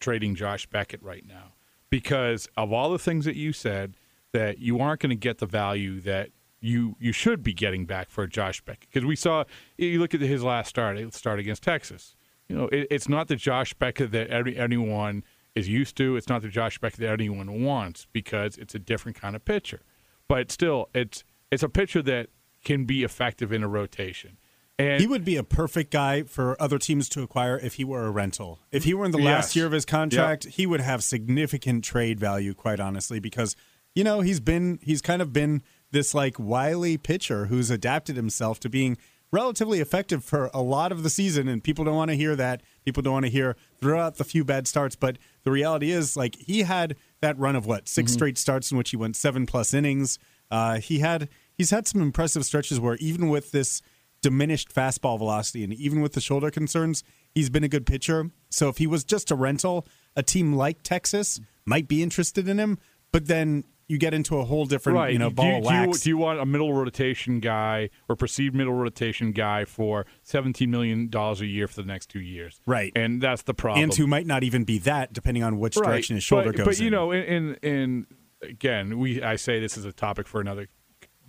trading 0.00 0.34
Josh 0.34 0.66
Beckett 0.66 1.02
right 1.02 1.26
now. 1.26 1.54
Because 1.90 2.48
of 2.56 2.72
all 2.72 2.90
the 2.90 2.98
things 2.98 3.24
that 3.24 3.36
you 3.36 3.52
said 3.52 3.96
that 4.32 4.58
you 4.58 4.80
aren't 4.80 5.00
going 5.00 5.10
to 5.10 5.16
get 5.16 5.38
the 5.38 5.46
value 5.46 6.00
that 6.00 6.30
you 6.60 6.96
you 6.98 7.12
should 7.12 7.42
be 7.42 7.52
getting 7.52 7.84
back 7.84 8.08
for 8.08 8.26
Josh 8.26 8.60
Beckett. 8.62 8.88
Because 8.90 9.04
we 9.04 9.16
saw 9.16 9.44
you 9.76 9.98
look 9.98 10.14
at 10.14 10.20
his 10.20 10.42
last 10.42 10.68
start 10.68 11.12
start 11.14 11.38
against 11.38 11.62
Texas. 11.62 12.14
You 12.48 12.56
know 12.56 12.68
it, 12.68 12.86
it's 12.90 13.08
not 13.08 13.28
the 13.28 13.36
Josh 13.36 13.74
Beckett 13.74 14.12
that 14.12 14.28
every, 14.28 14.56
anyone 14.56 15.24
is 15.54 15.68
used 15.68 15.96
to. 15.96 16.16
It's 16.16 16.28
not 16.28 16.42
the 16.42 16.48
Josh 16.48 16.78
Beckett 16.78 17.00
that 17.00 17.10
anyone 17.10 17.62
wants 17.62 18.06
because 18.12 18.56
it's 18.56 18.74
a 18.74 18.78
different 18.78 19.20
kind 19.20 19.36
of 19.36 19.44
pitcher. 19.44 19.80
But 20.28 20.50
still 20.50 20.88
it's 20.94 21.24
it's 21.52 21.62
a 21.62 21.68
pitcher 21.68 22.02
that 22.02 22.28
can 22.64 22.84
be 22.84 23.04
effective 23.04 23.52
in 23.52 23.62
a 23.62 23.68
rotation 23.68 24.38
and 24.78 25.00
He 25.00 25.06
would 25.06 25.24
be 25.24 25.36
a 25.36 25.44
perfect 25.44 25.90
guy 25.92 26.22
for 26.22 26.60
other 26.60 26.78
teams 26.78 27.08
to 27.10 27.22
acquire 27.22 27.58
if 27.58 27.74
he 27.74 27.84
were 27.84 28.04
a 28.06 28.10
rental. 28.10 28.58
If 28.72 28.84
he 28.84 28.94
were 28.94 29.04
in 29.04 29.10
the 29.12 29.18
Yes. 29.18 29.26
last 29.26 29.56
year 29.56 29.66
of 29.66 29.72
his 29.72 29.84
contract, 29.84 30.46
he 30.46 30.66
would 30.66 30.80
have 30.80 31.04
significant 31.04 31.84
trade 31.84 32.18
value, 32.18 32.54
quite 32.54 32.80
honestly, 32.80 33.20
because 33.20 33.54
you 33.94 34.02
know 34.02 34.20
he's 34.22 34.40
been 34.40 34.78
he's 34.82 35.02
kind 35.02 35.20
of 35.20 35.32
been 35.32 35.62
this 35.90 36.14
like 36.14 36.36
wily 36.38 36.96
pitcher 36.96 37.46
who's 37.46 37.70
adapted 37.70 38.16
himself 38.16 38.58
to 38.60 38.70
being 38.70 38.96
relatively 39.30 39.80
effective 39.80 40.24
for 40.24 40.50
a 40.54 40.62
lot 40.62 40.90
of 40.90 41.02
the 41.02 41.10
season, 41.10 41.48
and 41.48 41.62
people 41.62 41.84
don't 41.84 41.96
want 41.96 42.10
to 42.10 42.16
hear 42.16 42.34
that. 42.34 42.62
People 42.84 43.02
don't 43.02 43.12
want 43.12 43.26
to 43.26 43.30
hear 43.30 43.56
throughout 43.80 44.16
the 44.16 44.24
few 44.24 44.44
bad 44.44 44.66
starts, 44.66 44.96
but 44.96 45.18
the 45.44 45.50
reality 45.50 45.90
is 45.90 46.16
like 46.16 46.36
he 46.36 46.62
had 46.62 46.96
that 47.20 47.38
run 47.38 47.56
of 47.56 47.66
what 47.66 47.88
6 47.88 48.10
straight 48.12 48.38
starts 48.38 48.70
in 48.72 48.78
which 48.78 48.90
he 48.90 48.96
went 48.96 49.16
seven 49.16 49.44
plus 49.46 49.74
innings. 49.74 50.18
Uh, 50.50 50.78
he 50.80 50.98
had 50.98 51.28
he's 51.56 51.70
had 51.70 51.86
some 51.86 52.00
impressive 52.00 52.44
stretches 52.44 52.80
where 52.80 52.96
even 52.96 53.28
with 53.28 53.52
this 53.52 53.82
diminished 54.22 54.72
fastball 54.72 55.18
velocity 55.18 55.64
and 55.64 55.72
even 55.74 56.00
with 56.00 56.12
the 56.12 56.20
shoulder 56.20 56.50
concerns, 56.50 57.02
he's 57.34 57.50
been 57.50 57.64
a 57.64 57.68
good 57.68 57.86
pitcher. 57.86 58.30
So 58.50 58.68
if 58.68 58.78
he 58.78 58.86
was 58.86 59.04
just 59.04 59.30
a 59.30 59.34
rental, 59.34 59.86
a 60.16 60.22
team 60.22 60.54
like 60.54 60.82
Texas 60.82 61.40
might 61.64 61.88
be 61.88 62.02
interested 62.02 62.48
in 62.48 62.58
him, 62.58 62.78
but 63.10 63.26
then 63.26 63.64
you 63.88 63.98
get 63.98 64.14
into 64.14 64.38
a 64.38 64.44
whole 64.44 64.64
different, 64.64 64.96
right 64.96 65.12
you 65.12 65.18
know, 65.18 65.28
do, 65.28 65.34
ball 65.34 65.46
you, 65.46 65.56
of 65.56 65.62
do, 65.64 65.74
you, 65.74 65.80
wax. 65.88 66.00
do 66.00 66.08
you 66.08 66.16
want 66.16 66.40
a 66.40 66.46
middle 66.46 66.72
rotation 66.72 67.40
guy 67.40 67.90
or 68.08 68.16
perceived 68.16 68.54
middle 68.54 68.72
rotation 68.72 69.32
guy 69.32 69.64
for 69.64 70.06
$17 70.26 70.68
million 70.68 71.10
a 71.12 71.34
year 71.44 71.66
for 71.68 71.82
the 71.82 71.86
next 71.86 72.06
two 72.06 72.20
years 72.20 72.60
Right. 72.64 72.92
and 72.96 73.20
that's 73.20 73.42
the 73.42 73.54
problem 73.54 73.82
and 73.82 73.94
who 73.94 74.06
might 74.06 74.26
not 74.26 74.44
even 74.44 74.64
be 74.64 74.78
that, 74.78 75.12
depending 75.12 75.42
on 75.42 75.58
which 75.58 75.76
right. 75.76 75.88
direction 75.88 76.14
his 76.16 76.24
shoulder 76.24 76.52
but, 76.52 76.58
goes. 76.58 76.66
But 76.66 76.80
you 76.80 76.86
in. 76.86 76.92
know, 76.92 77.10
in 77.10 77.54
in 77.56 78.06
again, 78.40 78.98
we 78.98 79.22
I 79.22 79.36
say 79.36 79.60
this 79.60 79.76
is 79.76 79.84
a 79.84 79.92
topic 79.92 80.26
for 80.26 80.40
another 80.40 80.68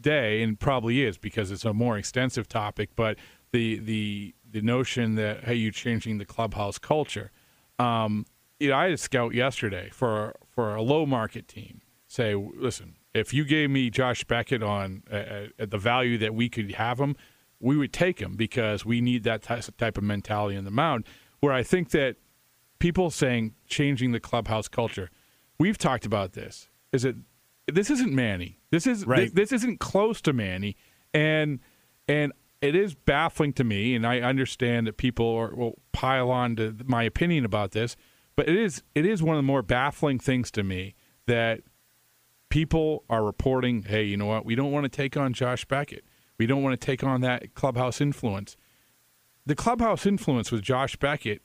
day, 0.03 0.43
and 0.43 0.59
probably 0.59 1.03
is 1.03 1.17
because 1.17 1.49
it's 1.49 1.65
a 1.65 1.73
more 1.73 1.97
extensive 1.97 2.47
topic. 2.47 2.91
But 2.95 3.17
the 3.51 3.79
the 3.79 4.35
the 4.51 4.61
notion 4.61 5.15
that 5.15 5.45
hey, 5.45 5.55
you're 5.55 5.71
changing 5.71 6.19
the 6.19 6.25
clubhouse 6.25 6.77
culture. 6.77 7.31
Um, 7.79 8.25
you 8.59 8.69
know, 8.69 8.77
I 8.77 8.83
had 8.83 8.93
a 8.93 8.97
scout 8.97 9.33
yesterday 9.33 9.89
for 9.91 10.35
for 10.47 10.75
a 10.75 10.81
low 10.81 11.05
market 11.05 11.47
team. 11.47 11.81
Say, 12.07 12.35
listen, 12.35 12.95
If 13.13 13.33
you 13.33 13.43
gave 13.43 13.69
me 13.71 13.89
Josh 13.89 14.23
Beckett 14.23 14.61
on 14.61 15.03
uh, 15.11 15.47
at 15.57 15.71
the 15.71 15.77
value 15.77 16.17
that 16.19 16.35
we 16.35 16.49
could 16.49 16.71
have 16.73 16.99
him, 16.99 17.15
we 17.59 17.75
would 17.77 17.93
take 17.93 18.19
him 18.21 18.35
because 18.35 18.85
we 18.85 19.01
need 19.01 19.23
that 19.23 19.41
type 19.41 19.97
of 19.97 20.03
mentality 20.03 20.55
in 20.55 20.65
the 20.65 20.71
mound. 20.71 21.05
Where 21.39 21.53
I 21.53 21.63
think 21.63 21.89
that 21.89 22.17
people 22.79 23.09
saying 23.09 23.53
changing 23.67 24.11
the 24.11 24.19
clubhouse 24.19 24.67
culture, 24.67 25.09
we've 25.57 25.77
talked 25.77 26.05
about 26.05 26.33
this. 26.33 26.69
Is 26.91 27.05
it 27.05 27.15
this 27.71 27.89
isn't 27.89 28.13
Manny. 28.13 28.59
This 28.73 28.87
is 28.87 29.05
right. 29.05 29.31
this, 29.35 29.51
this 29.51 29.61
isn't 29.61 29.79
close 29.79 30.19
to 30.21 30.33
Manny, 30.33 30.75
and 31.13 31.59
and 32.07 32.33
it 32.59 32.75
is 32.75 32.95
baffling 32.95 33.53
to 33.53 33.63
me. 33.63 33.93
And 33.93 34.03
I 34.03 34.21
understand 34.21 34.87
that 34.87 34.97
people 34.97 35.27
are, 35.27 35.53
will 35.53 35.77
pile 35.91 36.31
on 36.31 36.55
to 36.55 36.75
my 36.83 37.03
opinion 37.03 37.45
about 37.45 37.73
this, 37.73 37.95
but 38.35 38.49
it 38.49 38.55
is 38.55 38.81
it 38.95 39.05
is 39.05 39.21
one 39.21 39.35
of 39.35 39.37
the 39.37 39.45
more 39.45 39.61
baffling 39.61 40.17
things 40.17 40.49
to 40.51 40.63
me 40.63 40.95
that 41.27 41.61
people 42.49 43.03
are 43.11 43.23
reporting, 43.23 43.83
hey, 43.83 44.05
you 44.05 44.17
know 44.17 44.25
what? 44.25 44.43
We 44.43 44.55
don't 44.55 44.71
want 44.71 44.85
to 44.85 44.89
take 44.89 45.15
on 45.15 45.33
Josh 45.33 45.65
Beckett. 45.65 46.03
We 46.39 46.47
don't 46.47 46.63
want 46.63 46.79
to 46.79 46.83
take 46.83 47.03
on 47.03 47.21
that 47.21 47.53
clubhouse 47.53 48.01
influence. 48.01 48.57
The 49.45 49.53
clubhouse 49.53 50.07
influence 50.07 50.51
with 50.51 50.63
Josh 50.63 50.95
Beckett 50.95 51.43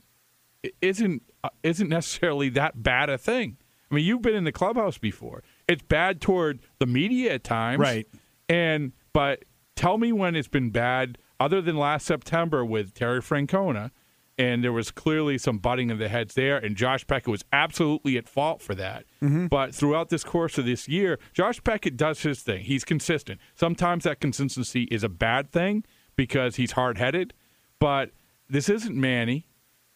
isn't 0.80 1.24
uh, 1.44 1.50
isn't 1.62 1.90
necessarily 1.90 2.48
that 2.48 2.82
bad 2.82 3.10
a 3.10 3.18
thing. 3.18 3.58
I 3.90 3.96
mean, 3.96 4.06
you've 4.06 4.22
been 4.22 4.34
in 4.34 4.44
the 4.44 4.52
clubhouse 4.52 4.96
before. 4.96 5.42
It's 5.68 5.82
bad 5.82 6.20
toward 6.20 6.60
the 6.78 6.86
media 6.86 7.34
at 7.34 7.44
times, 7.44 7.80
right? 7.80 8.06
And 8.48 8.92
but 9.12 9.44
tell 9.76 9.98
me 9.98 10.12
when 10.12 10.34
it's 10.34 10.48
been 10.48 10.70
bad, 10.70 11.18
other 11.38 11.60
than 11.60 11.76
last 11.76 12.06
September 12.06 12.64
with 12.64 12.94
Terry 12.94 13.20
Francona, 13.20 13.90
and 14.38 14.62
there 14.62 14.72
was 14.72 14.90
clearly 14.90 15.36
some 15.36 15.58
butting 15.58 15.90
of 15.90 15.98
the 15.98 16.08
heads 16.08 16.34
there, 16.34 16.56
and 16.56 16.76
Josh 16.76 17.04
Beckett 17.04 17.28
was 17.28 17.44
absolutely 17.52 18.16
at 18.16 18.28
fault 18.28 18.62
for 18.62 18.74
that. 18.76 19.04
Mm-hmm. 19.22 19.48
But 19.48 19.74
throughout 19.74 20.10
this 20.10 20.22
course 20.24 20.56
of 20.58 20.64
this 20.64 20.88
year, 20.88 21.18
Josh 21.32 21.60
Beckett 21.60 21.96
does 21.96 22.22
his 22.22 22.40
thing. 22.42 22.64
He's 22.64 22.84
consistent. 22.84 23.40
Sometimes 23.54 24.04
that 24.04 24.20
consistency 24.20 24.84
is 24.84 25.02
a 25.02 25.08
bad 25.08 25.50
thing 25.50 25.84
because 26.14 26.56
he's 26.56 26.72
hard 26.72 26.98
headed, 26.98 27.34
but 27.80 28.12
this 28.48 28.68
isn't 28.68 28.96
Manny, 28.96 29.48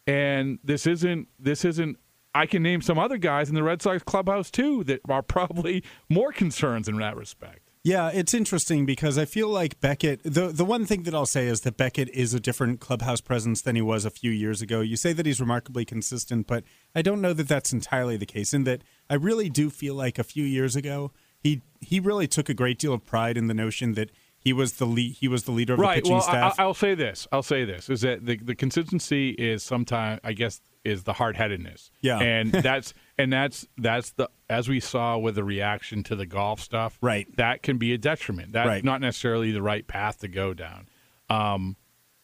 and 0.05 0.59
this 0.63 0.85
isn't 0.85 1.29
this 1.39 1.65
isn't. 1.65 1.97
I 2.35 2.45
can 2.45 2.63
name 2.63 2.81
some 2.81 2.97
other 2.97 3.17
guys 3.17 3.49
in 3.49 3.55
the 3.55 3.63
Red 3.63 3.81
Sox 3.81 4.03
clubhouse 4.03 4.49
too 4.49 4.83
that 4.85 5.01
are 5.09 5.21
probably 5.21 5.83
more 6.09 6.31
concerns 6.31 6.87
in 6.87 6.97
that 6.97 7.15
respect. 7.15 7.69
Yeah, 7.85 8.11
it's 8.13 8.33
interesting 8.33 8.85
because 8.85 9.17
I 9.17 9.25
feel 9.25 9.49
like 9.49 9.81
Beckett. 9.81 10.21
The 10.23 10.47
the 10.47 10.63
one 10.63 10.85
thing 10.85 11.03
that 11.03 11.13
I'll 11.13 11.25
say 11.25 11.47
is 11.47 11.61
that 11.61 11.75
Beckett 11.75 12.07
is 12.09 12.33
a 12.33 12.39
different 12.39 12.79
clubhouse 12.79 13.19
presence 13.19 13.61
than 13.61 13.75
he 13.75 13.81
was 13.81 14.05
a 14.05 14.09
few 14.09 14.31
years 14.31 14.61
ago. 14.61 14.79
You 14.79 14.95
say 14.95 15.11
that 15.11 15.25
he's 15.25 15.41
remarkably 15.41 15.83
consistent, 15.83 16.47
but 16.47 16.63
I 16.95 17.01
don't 17.01 17.19
know 17.19 17.33
that 17.33 17.49
that's 17.49 17.73
entirely 17.73 18.15
the 18.15 18.25
case. 18.25 18.53
In 18.53 18.63
that, 18.63 18.83
I 19.09 19.15
really 19.15 19.49
do 19.49 19.69
feel 19.69 19.95
like 19.95 20.17
a 20.17 20.23
few 20.23 20.45
years 20.45 20.77
ago 20.77 21.11
he 21.43 21.61
he 21.81 21.99
really 21.99 22.27
took 22.27 22.47
a 22.47 22.53
great 22.53 22.79
deal 22.79 22.93
of 22.93 23.05
pride 23.05 23.37
in 23.37 23.47
the 23.47 23.53
notion 23.53 23.93
that 23.95 24.11
he 24.39 24.53
was 24.53 24.73
the 24.73 24.85
lead, 24.85 25.13
he 25.13 25.27
was 25.27 25.43
the 25.43 25.51
leader 25.51 25.73
of 25.73 25.79
right. 25.79 25.95
the 25.95 26.01
pitching 26.01 26.13
well, 26.13 26.21
staff. 26.21 26.59
I, 26.59 26.65
will 26.65 26.73
say 26.73 26.95
this. 26.95 27.27
I'll 27.31 27.43
say 27.43 27.65
this 27.65 27.89
is 27.89 28.01
that 28.01 28.25
the 28.25 28.37
the 28.37 28.55
consistency 28.55 29.31
is 29.31 29.61
sometimes 29.61 30.21
I 30.23 30.33
guess 30.33 30.61
is 30.83 31.03
the 31.03 31.13
hard 31.13 31.37
headedness. 31.37 31.91
Yeah, 32.01 32.19
and 32.19 32.51
that's 32.51 32.93
and 33.17 33.31
that's 33.31 33.67
that's 33.77 34.11
the 34.11 34.29
as 34.49 34.67
we 34.67 34.79
saw 34.79 35.17
with 35.17 35.35
the 35.35 35.43
reaction 35.43 36.03
to 36.03 36.15
the 36.15 36.25
golf 36.25 36.59
stuff. 36.59 36.97
Right, 37.01 37.27
that 37.37 37.63
can 37.63 37.77
be 37.77 37.93
a 37.93 37.97
detriment. 37.97 38.53
That's 38.53 38.67
right. 38.67 38.83
not 38.83 39.01
necessarily 39.01 39.51
the 39.51 39.61
right 39.61 39.87
path 39.87 40.19
to 40.19 40.27
go 40.27 40.53
down. 40.53 40.87
Um, 41.29 41.77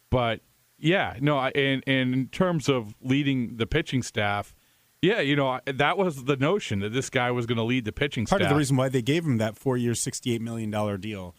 but 0.10 0.42
yeah, 0.78 1.16
no, 1.20 1.38
I, 1.38 1.50
and, 1.50 1.84
and 1.88 2.14
in 2.14 2.28
terms 2.28 2.70
of 2.70 2.96
leading 3.02 3.58
the 3.58 3.68
pitching 3.68 4.04
staff. 4.04 4.56
Yeah, 5.02 5.22
you 5.22 5.38
know 5.38 5.62
that 5.66 5.98
was 5.98 6.26
the 6.26 6.36
notion 6.36 6.82
that 6.82 6.92
this 6.92 7.10
guy 7.10 7.32
was 7.32 7.46
going 7.46 7.58
to 7.58 7.64
lead 7.64 7.86
the 7.86 7.94
pitching 7.94 8.26
Part 8.26 8.42
staff. 8.42 8.52
of 8.52 8.56
the 8.56 8.58
reason 8.58 8.76
why 8.76 8.90
they 8.90 9.02
gave 9.02 9.24
him 9.24 9.38
that 9.38 9.56
four-year, 9.56 9.96
sixty-eight 9.96 10.42
million 10.42 10.70
dollar 10.70 10.98
deal. 10.98 11.36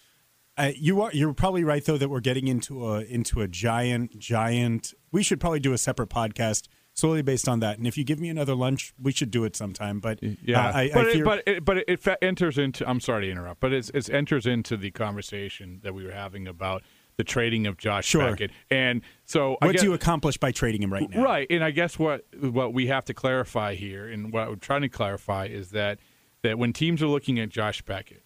Uh, 0.56 0.72
you 0.76 1.02
are 1.02 1.10
you're 1.12 1.34
probably 1.34 1.62
right 1.62 1.84
though 1.84 1.98
that 1.98 2.08
we're 2.08 2.20
getting 2.20 2.48
into 2.48 2.86
a 2.86 3.00
into 3.00 3.42
a 3.42 3.48
giant 3.48 4.18
giant. 4.18 4.94
We 5.12 5.22
should 5.22 5.40
probably 5.40 5.60
do 5.60 5.74
a 5.74 5.78
separate 5.78 6.08
podcast 6.08 6.68
solely 7.00 7.22
based 7.22 7.48
on 7.48 7.60
that. 7.60 7.78
And 7.78 7.86
if 7.86 7.98
you 7.98 8.04
give 8.04 8.20
me 8.20 8.28
another 8.28 8.54
lunch, 8.54 8.92
we 9.00 9.12
should 9.12 9.30
do 9.30 9.44
it 9.44 9.56
sometime. 9.56 10.00
But 10.00 10.20
yeah, 10.22 10.68
uh, 10.68 10.72
I, 10.72 10.90
but, 10.92 11.06
I 11.06 11.10
it, 11.10 11.24
but 11.24 11.42
it, 11.46 11.64
but 11.64 11.76
it 11.78 12.18
enters 12.22 12.58
into. 12.58 12.88
I'm 12.88 13.00
sorry 13.00 13.26
to 13.26 13.30
interrupt, 13.30 13.60
but 13.60 13.72
it's, 13.72 13.90
it 13.90 14.10
enters 14.10 14.46
into 14.46 14.76
the 14.76 14.90
conversation 14.90 15.80
that 15.82 15.94
we 15.94 16.04
were 16.04 16.12
having 16.12 16.46
about 16.46 16.82
the 17.16 17.24
trading 17.24 17.66
of 17.66 17.76
Josh 17.76 18.06
Sure. 18.06 18.30
Beckett. 18.30 18.50
And 18.70 19.02
so, 19.24 19.58
I 19.60 19.66
what 19.66 19.72
guess, 19.72 19.82
do 19.82 19.88
you 19.88 19.94
accomplish 19.94 20.38
by 20.38 20.52
trading 20.52 20.82
him 20.82 20.92
right 20.92 21.08
now? 21.10 21.22
right? 21.22 21.46
And 21.50 21.64
I 21.64 21.70
guess 21.70 21.98
what 21.98 22.24
what 22.40 22.72
we 22.72 22.86
have 22.86 23.04
to 23.06 23.14
clarify 23.14 23.74
here, 23.74 24.08
and 24.08 24.32
what 24.32 24.48
I'm 24.48 24.60
trying 24.60 24.82
to 24.82 24.88
clarify 24.88 25.46
is 25.46 25.70
that 25.70 25.98
that 26.42 26.58
when 26.58 26.72
teams 26.72 27.02
are 27.02 27.08
looking 27.08 27.38
at 27.38 27.48
Josh 27.48 27.82
Beckett, 27.82 28.24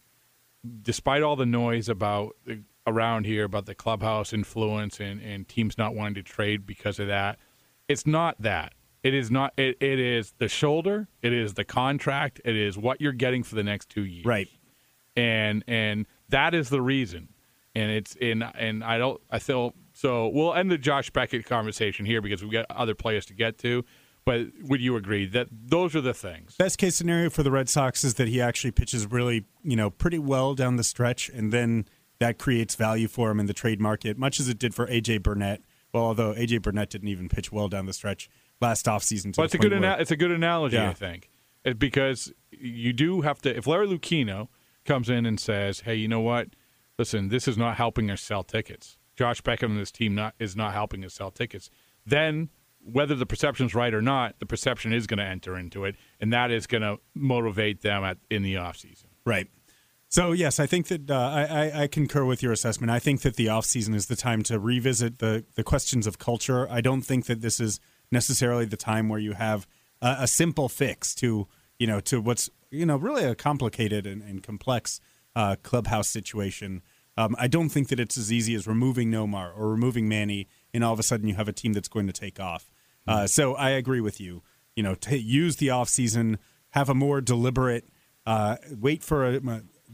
despite 0.83 1.23
all 1.23 1.37
the 1.37 1.47
noise 1.47 1.89
about 1.89 2.37
around 2.87 3.27
here 3.27 3.45
about 3.45 3.67
the 3.67 3.75
clubhouse 3.75 4.33
influence 4.33 5.01
and, 5.01 5.21
and 5.23 5.49
teams 5.49 5.79
not 5.79 5.95
wanting 5.95 6.15
to 6.15 6.23
trade 6.23 6.67
because 6.67 6.99
of 6.99 7.07
that, 7.09 7.39
it's 7.89 8.07
not 8.07 8.41
that. 8.41 8.73
It 9.03 9.13
is 9.13 9.31
not. 9.31 9.53
It, 9.59 9.77
it 9.81 10.01
is 10.01 10.33
the 10.39 10.49
shoulder. 10.49 11.09
It 11.21 11.33
is 11.33 11.55
the 11.55 11.65
contract. 11.65 12.41
It 12.45 12.57
is 12.57 12.79
what 12.79 13.01
you're 13.01 13.13
getting 13.13 13.43
for 13.43 13.55
the 13.55 13.63
next 13.63 13.91
two 13.91 14.05
years. 14.05 14.25
Right. 14.25 14.49
And 15.15 15.63
and 15.69 16.07
that 16.31 16.55
is 16.55 16.71
the 16.71 16.81
reason. 16.81 17.29
And 17.75 17.91
it's 17.91 18.15
in 18.17 18.43
and 18.43 18.83
I 18.83 18.97
don't. 18.97 19.21
I 19.31 19.39
feel 19.39 19.75
so. 19.93 20.29
We'll 20.29 20.55
end 20.55 20.71
the 20.71 20.79
Josh 20.79 21.11
Beckett 21.11 21.45
conversation 21.45 22.07
here 22.07 22.23
because 22.23 22.43
we've 22.43 22.53
got 22.53 22.67
other 22.71 22.95
players 22.95 23.27
to 23.27 23.35
get 23.35 23.59
to. 23.59 23.85
But 24.25 24.47
would 24.63 24.81
you 24.81 24.97
agree 24.97 25.27
that 25.27 25.49
those 25.51 25.95
are 25.95 26.01
the 26.01 26.15
things? 26.15 26.57
Best 26.57 26.79
case 26.79 26.97
scenario 26.97 27.29
for 27.29 27.43
the 27.43 27.51
Red 27.51 27.69
Sox 27.69 28.05
is 28.05 28.15
that 28.15 28.27
he 28.27 28.41
actually 28.41 28.71
pitches 28.71 29.07
really, 29.07 29.45
you 29.63 29.77
know, 29.77 29.91
pretty 29.91 30.19
well 30.19 30.55
down 30.55 30.77
the 30.77 30.85
stretch, 30.85 31.29
and 31.29 31.53
then 31.53 31.85
that 32.21 32.39
creates 32.39 32.75
value 32.75 33.07
for 33.07 33.31
him 33.31 33.39
in 33.39 33.45
the 33.45 33.53
trade 33.53 33.83
market, 33.83 34.17
much 34.17 34.41
as 34.41 34.49
it 34.49 34.59
did 34.59 34.75
for 34.75 34.87
AJ 34.87 35.23
Burnett. 35.23 35.61
Well, 35.95 36.03
although 36.03 36.35
AJ 36.35 36.61
Burnett 36.63 36.91
didn't 36.91 37.09
even 37.09 37.29
pitch 37.29 37.53
well 37.53 37.69
down 37.69 37.87
the 37.87 37.93
stretch 37.93 38.29
last 38.61 38.87
offseason. 38.87 39.37
Well, 39.37 39.45
it's 39.45 39.55
a 39.55 39.59
good 39.59 39.73
ana- 39.73 39.97
it's 40.01 40.11
a 40.11 40.17
good 40.17 40.33
analogy, 40.33 40.75
Yeah. 40.77 40.91
I 40.91 40.93
think, 40.93 41.31
it, 41.65 41.79
because 41.79 42.33
you 42.51 42.93
do 42.93 43.21
have 43.21 43.41
to. 43.43 43.57
If 43.57 43.67
Larry 43.69 43.87
Lucchino 43.87 44.49
comes 44.85 45.09
in 45.09 45.25
and 45.25 45.39
says, 45.39 45.81
"Hey, 45.81 45.95
you 45.95 46.09
know 46.09 46.21
what? 46.21 46.49
Listen, 46.99 47.29
this 47.29 47.47
is 47.47 47.57
not 47.57 47.77
helping 47.77 48.11
us 48.11 48.21
sell 48.21 48.43
tickets. 48.43 48.99
Josh 49.17 49.41
Beckham 49.43 49.67
and 49.71 49.79
this 49.79 49.93
team 49.93 50.17
not 50.17 50.35
is 50.41 50.57
not 50.57 50.73
helping 50.75 51.05
us 51.05 51.15
sell 51.15 51.31
tickets." 51.31 51.71
Then, 52.05 52.51
whether 52.83 53.15
the 53.15 53.25
perception's 53.27 53.73
right 53.75 53.95
or 53.95 54.03
not, 54.03 54.41
the 54.41 54.47
perception 54.47 54.93
is 54.93 55.07
going 55.07 55.19
to 55.19 55.25
enter 55.25 55.57
into 55.57 55.85
it, 55.85 55.95
and 56.21 56.33
that 56.33 56.51
is 56.51 56.67
going 56.67 56.83
to 56.83 56.99
motivate 57.15 57.83
them 57.83 58.03
at, 58.03 58.19
in 58.31 58.43
the 58.43 58.55
offseason. 58.57 59.07
Right. 59.25 59.49
So 60.15 60.31
yes, 60.31 60.61
I 60.61 60.67
think 60.67 60.87
that 60.87 61.11
uh, 61.11 61.15
I, 61.17 61.43
I, 61.43 61.83
I 61.83 61.87
concur 61.89 62.25
with 62.25 62.41
your 62.41 62.53
assessment. 62.53 62.89
I 62.89 63.01
think 63.01 63.23
that 63.23 63.35
the 63.35 63.47
offseason 63.47 63.97
is 63.97 64.07
the 64.07 64.15
time 64.15 64.45
to 64.45 64.61
revisit 64.61 65.19
the 65.19 65.45
the 65.57 65.65
questions 65.65 66.07
of 66.07 66.21
culture. 66.21 66.71
I 66.71 66.81
don't 66.81 67.03
think 67.03 67.27
that 67.27 67.41
this 67.41 67.59
is 67.59 67.81
necessarily 68.13 68.65
the 68.65 68.77
time 68.77 69.09
where 69.09 69.19
you 69.19 69.33
have 69.33 69.67
a, 70.01 70.19
a 70.21 70.27
simple 70.29 70.69
fix 70.69 71.17
to 71.17 71.49
you 71.81 71.89
know 71.89 71.99
to 71.99 72.21
what's 72.21 72.49
you 72.71 72.87
know 72.87 72.97
really 72.97 73.25
a 73.25 73.35
complicated 73.35 74.07
and, 74.07 74.23
and 74.23 74.41
complex 74.41 75.01
uh, 75.35 75.57
clubhouse 75.65 76.11
situation. 76.11 76.83
Um, 77.17 77.35
I 77.37 77.49
don't 77.49 77.71
think 77.71 77.89
that 77.89 77.99
it's 77.99 78.17
as 78.17 78.33
easy 78.33 78.55
as 78.55 78.69
removing 78.69 79.11
Nomar 79.11 79.51
or 79.59 79.69
removing 79.69 80.09
Manny, 80.09 80.47
and 80.73 80.85
all 80.85 80.93
of 80.93 81.01
a 81.01 81.03
sudden 81.03 81.27
you 81.27 81.35
have 81.35 81.49
a 81.49 81.53
team 81.53 81.73
that's 81.73 81.89
going 81.89 82.07
to 82.07 82.13
take 82.13 82.39
off. 82.39 82.71
Uh, 83.05 83.27
so 83.27 83.57
I 83.57 83.71
agree 83.71 84.01
with 84.01 84.21
you. 84.21 84.45
You 84.77 84.85
know, 84.85 84.95
to 84.95 85.19
use 85.19 85.57
the 85.57 85.69
offseason, 85.69 86.39
have 86.71 86.89
a 86.89 86.95
more 86.95 87.21
deliberate, 87.21 87.89
uh, 88.25 88.59
wait 88.71 89.03
for 89.03 89.27
a, 89.27 89.41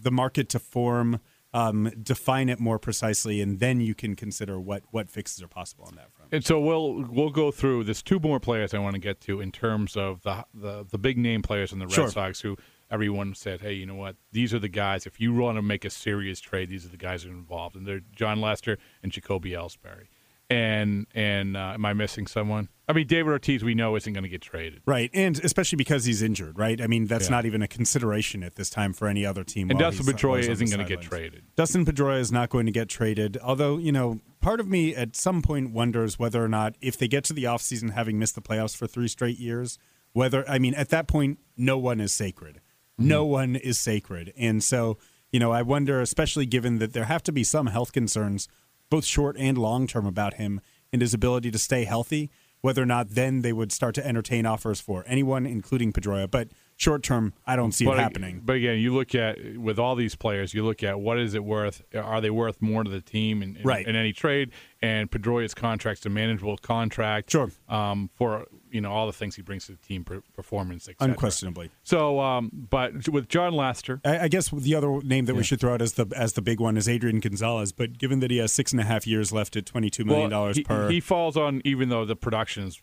the 0.03 0.11
market 0.11 0.49
to 0.51 0.59
form, 0.59 1.21
um, 1.53 1.91
define 2.03 2.49
it 2.49 2.61
more 2.61 2.79
precisely, 2.79 3.41
and 3.41 3.59
then 3.59 3.81
you 3.81 3.95
can 3.95 4.15
consider 4.15 4.61
what 4.61 4.83
what 4.91 5.11
fixes 5.11 5.43
are 5.43 5.49
possible 5.49 5.85
on 5.85 5.97
that 5.97 6.13
front. 6.13 6.33
And 6.33 6.45
so 6.45 6.61
we'll 6.61 7.05
we'll 7.11 7.31
go 7.31 7.51
through. 7.51 7.85
There's 7.85 8.03
two 8.03 8.21
more 8.21 8.39
players 8.39 8.73
I 8.73 8.79
want 8.79 8.95
to 8.95 9.01
get 9.01 9.21
to 9.23 9.41
in 9.41 9.51
terms 9.51 9.97
of 9.97 10.23
the 10.23 10.45
the, 10.55 10.87
the 10.89 10.99
big 10.99 11.19
name 11.19 11.43
players 11.43 11.73
in 11.73 11.79
the 11.79 11.87
Red 11.87 11.95
Sure. 11.95 12.09
Sox 12.09 12.41
who 12.41 12.57
everyone 12.91 13.35
said, 13.35 13.61
hey, 13.61 13.73
you 13.73 13.87
know 13.87 13.95
what? 13.95 14.17
These 14.33 14.53
are 14.53 14.59
the 14.59 14.69
guys. 14.69 15.07
If 15.07 15.21
you 15.21 15.33
want 15.35 15.59
to 15.59 15.63
make 15.63 15.85
a 15.85 15.91
serious 15.91 16.41
trade, 16.41 16.69
these 16.69 16.85
are 16.85 16.89
the 16.89 16.97
guys 16.97 17.23
who 17.23 17.31
are 17.31 17.33
involved, 17.35 17.77
and 17.77 17.87
they're 17.87 18.03
Jon 18.15 18.41
Lester 18.41 18.79
and 19.03 19.13
Jacoby 19.13 19.51
Ellsbury. 19.51 20.07
And 20.51 21.07
and 21.15 21.57
uh, 21.57 21.73
am 21.75 21.85
I 21.87 21.93
missing 21.95 22.27
someone? 22.27 22.69
I 22.89 22.93
mean, 22.93 23.07
David 23.07 23.31
Ortiz, 23.31 23.63
we 23.63 23.77
know 23.77 23.95
isn't 23.95 24.13
going 24.13 24.25
to 24.25 24.29
get 24.29 24.41
traded. 24.43 24.83
Right, 24.85 25.09
and 25.15 25.39
especially 25.45 25.77
because 25.77 26.07
he's 26.07 26.23
injured, 26.23 26.59
right? 26.59 26.81
I 26.81 26.89
mean, 26.89 27.07
that's 27.07 27.27
Yeah. 27.27 27.37
not 27.37 27.47
even 27.47 27.63
a 27.63 27.69
consideration 27.69 28.43
at 28.43 28.57
this 28.57 28.69
time 28.69 28.93
for 28.93 29.07
any 29.07 29.25
other 29.25 29.45
team. 29.45 29.71
And 29.71 29.79
Dustin 29.79 30.05
Pedroia 30.07 30.39
he's 30.39 30.47
on 30.49 30.57
the 30.57 30.65
isn't 30.65 30.77
going 30.77 30.85
to 30.89 30.97
get 30.97 31.01
traded. 31.01 31.45
Dustin 31.55 31.85
Pedroia 31.87 32.19
is 32.19 32.33
not 32.33 32.51
going 32.51 32.67
to 32.67 32.73
get 32.73 32.89
traded. 32.89 33.39
Although, 33.41 33.79
you 33.79 33.93
know, 33.93 34.19
part 34.41 34.59
of 34.59 34.67
me 34.67 34.93
at 34.93 35.15
some 35.15 35.41
point 35.41 35.71
wonders 35.71 36.19
whether 36.19 36.45
or 36.45 36.49
not 36.49 36.75
if 36.81 36.99
they 36.99 37.07
get 37.07 37.23
to 37.25 37.33
the 37.33 37.45
offseason 37.45 37.93
having 37.93 38.19
missed 38.19 38.35
the 38.35 38.43
playoffs 38.43 38.77
for 38.77 38.89
three 38.89 39.07
straight 39.07 39.39
years, 39.39 39.79
whether 40.15 40.49
I 40.51 40.59
mean 40.59 40.75
at 40.75 40.89
that 40.89 41.07
point 41.07 41.39
no 41.57 41.79
one 41.79 42.01
is 42.01 42.13
sacred. 42.13 42.61
No 42.99 43.25
one 43.25 43.55
is 43.55 43.79
sacred. 43.79 44.33
And 44.37 44.65
so, 44.65 44.99
you 45.31 45.39
know, 45.39 45.53
I 45.53 45.63
wonder 45.63 46.01
especially 46.01 46.45
given 46.45 46.81
that 46.81 46.93
there 46.93 47.05
have 47.05 47.23
to 47.23 47.33
be 47.33 47.45
some 47.45 47.69
health 47.69 47.93
concerns 47.93 48.49
both 48.91 49.05
short 49.05 49.37
and 49.39 49.57
long 49.57 49.87
term 49.87 50.07
about 50.07 50.35
him 50.35 50.61
and 50.93 51.01
his 51.01 51.15
ability 51.15 51.51
to 51.51 51.59
stay 51.59 51.85
healthy, 51.85 52.31
whether 52.61 52.83
or 52.83 52.87
not 52.87 53.11
then 53.11 53.43
they 53.43 53.53
would 53.53 53.73
start 53.73 53.95
to 53.95 54.07
entertain 54.07 54.45
offers 54.45 54.81
for 54.81 55.05
anyone 55.07 55.47
including 55.47 55.93
Pedroia, 55.93 56.31
but 56.31 56.49
short 56.81 57.03
term, 57.03 57.35
I 57.47 57.57
don't 57.57 57.73
see 57.73 57.85
but, 57.85 57.99
it 57.99 58.01
happening. 58.01 58.41
But 58.43 58.57
again, 58.57 58.79
you 58.79 58.95
look 58.95 59.15
at 59.15 59.57
with 59.57 59.79
all 59.79 59.95
these 59.95 60.15
players, 60.15 60.55
you 60.55 60.65
look 60.65 60.83
at 60.83 60.99
what 60.99 61.19
is 61.19 61.35
it 61.35 61.45
worth? 61.45 61.83
Are 61.95 62.21
they 62.21 62.31
worth 62.31 62.63
more 62.63 62.83
to 62.83 62.91
the 62.91 63.03
team 63.03 63.43
in, 63.43 63.57
in, 63.57 63.63
Right. 63.63 63.87
in 63.87 63.95
any 63.95 64.13
trade? 64.13 64.51
And 64.83 65.11
Pedroia's 65.11 65.53
contract's 65.53 66.07
a 66.07 66.09
manageable 66.09 66.57
contract. 66.57 67.31
Sure. 67.31 67.51
Um, 67.69 68.09
for 68.15 68.47
you 68.71 68.81
know 68.81 68.91
all 68.91 69.07
the 69.07 69.13
things 69.13 69.37
he 69.37 69.43
brings 69.43 69.67
to 69.67 69.73
the 69.73 69.79
team 69.79 70.05
per- 70.05 70.23
performance. 70.35 70.89
Unquestionably. 71.01 71.71
So, 71.83 72.21
um, 72.21 72.51
but 72.53 73.09
with 73.09 73.29
Jon 73.29 73.53
Lester, 73.53 74.01
I, 74.05 74.21
I 74.21 74.29
guess 74.29 74.49
the 74.49 74.75
other 74.75 75.01
name 75.03 75.27
that 75.27 75.35
we 75.35 75.43
should 75.43 75.61
throw 75.61 75.75
out 75.75 75.83
as 75.83 75.95
the 75.95 76.07
as 76.17 76.33
the 76.33 76.43
big 76.43 76.61
one 76.61 76.77
is 76.77 76.89
Adrian 76.89 77.21
Gonzalez. 77.21 77.73
But 77.73 77.99
given 77.99 78.21
that 78.21 78.31
he 78.31 78.39
has 78.39 78.53
six 78.53 78.73
and 78.73 78.81
a 78.81 78.85
half 78.85 79.07
years 79.07 79.33
left 79.33 79.57
at 79.57 79.67
twenty 79.67 79.91
two 79.91 80.05
million 80.05 80.31
dollars 80.31 80.57
he, 80.57 80.65
per, 80.65 80.89
he 80.89 81.01
falls 81.01 81.37
on 81.37 81.61
even 81.65 81.91
though 81.91 82.07
the 82.07 82.17
production 82.17 82.65
is 82.65 82.81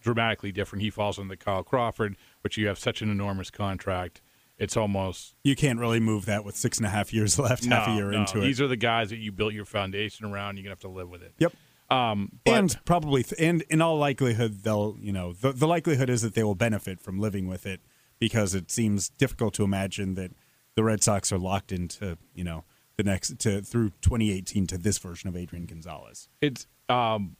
dramatically 0.00 0.52
different. 0.52 0.82
He 0.82 0.90
falls 0.90 1.18
on 1.18 1.28
the 1.28 1.36
Carl 1.36 1.62
Crawford, 1.62 2.16
which 2.42 2.56
you 2.56 2.66
have 2.66 2.78
such 2.78 3.02
an 3.02 3.10
enormous 3.10 3.50
contract. 3.50 4.20
It's 4.58 4.76
almost 4.76 5.36
you 5.42 5.56
can't 5.56 5.78
really 5.78 6.00
move 6.00 6.26
that 6.26 6.44
with 6.44 6.56
six 6.56 6.76
and 6.76 6.86
a 6.86 6.90
half 6.90 7.12
years 7.12 7.38
left, 7.38 7.64
half 7.64 7.88
a 7.88 7.94
year 7.94 8.10
no. 8.10 8.20
into 8.20 8.38
it. 8.38 8.42
These 8.42 8.60
are 8.60 8.68
the 8.68 8.76
guys 8.76 9.10
that 9.10 9.16
you 9.16 9.32
built 9.32 9.54
your 9.54 9.64
foundation 9.64 10.26
around. 10.26 10.56
You're 10.56 10.64
gonna 10.64 10.72
have 10.72 10.80
to 10.80 10.88
live 10.88 11.08
with 11.08 11.22
it. 11.22 11.34
Yep. 11.38 11.54
Um, 11.90 12.38
but 12.44 12.54
and 12.54 12.84
probably, 12.84 13.24
th- 13.24 13.40
and 13.40 13.62
in 13.68 13.82
all 13.82 13.98
likelihood, 13.98 14.62
they'll, 14.62 14.96
you 15.00 15.12
know, 15.12 15.32
the, 15.32 15.52
the 15.52 15.66
likelihood 15.66 16.08
is 16.08 16.22
that 16.22 16.34
they 16.34 16.44
will 16.44 16.54
benefit 16.54 17.00
from 17.00 17.18
living 17.18 17.48
with 17.48 17.66
it 17.66 17.80
because 18.20 18.54
it 18.54 18.70
seems 18.70 19.08
difficult 19.08 19.54
to 19.54 19.64
imagine 19.64 20.14
that 20.14 20.30
the 20.76 20.84
Red 20.84 21.02
Sox 21.02 21.32
are 21.32 21.38
locked 21.38 21.72
into, 21.72 22.16
you 22.32 22.44
know, 22.44 22.64
the 22.96 23.02
next 23.02 23.38
to 23.40 23.62
through 23.62 23.90
2018 24.02 24.66
to 24.68 24.78
this 24.78 24.98
version 24.98 25.28
of 25.28 25.36
Adrian 25.36 25.66
Gonzalez. 25.66 26.28
it's 26.40 26.66
um, 26.88 27.36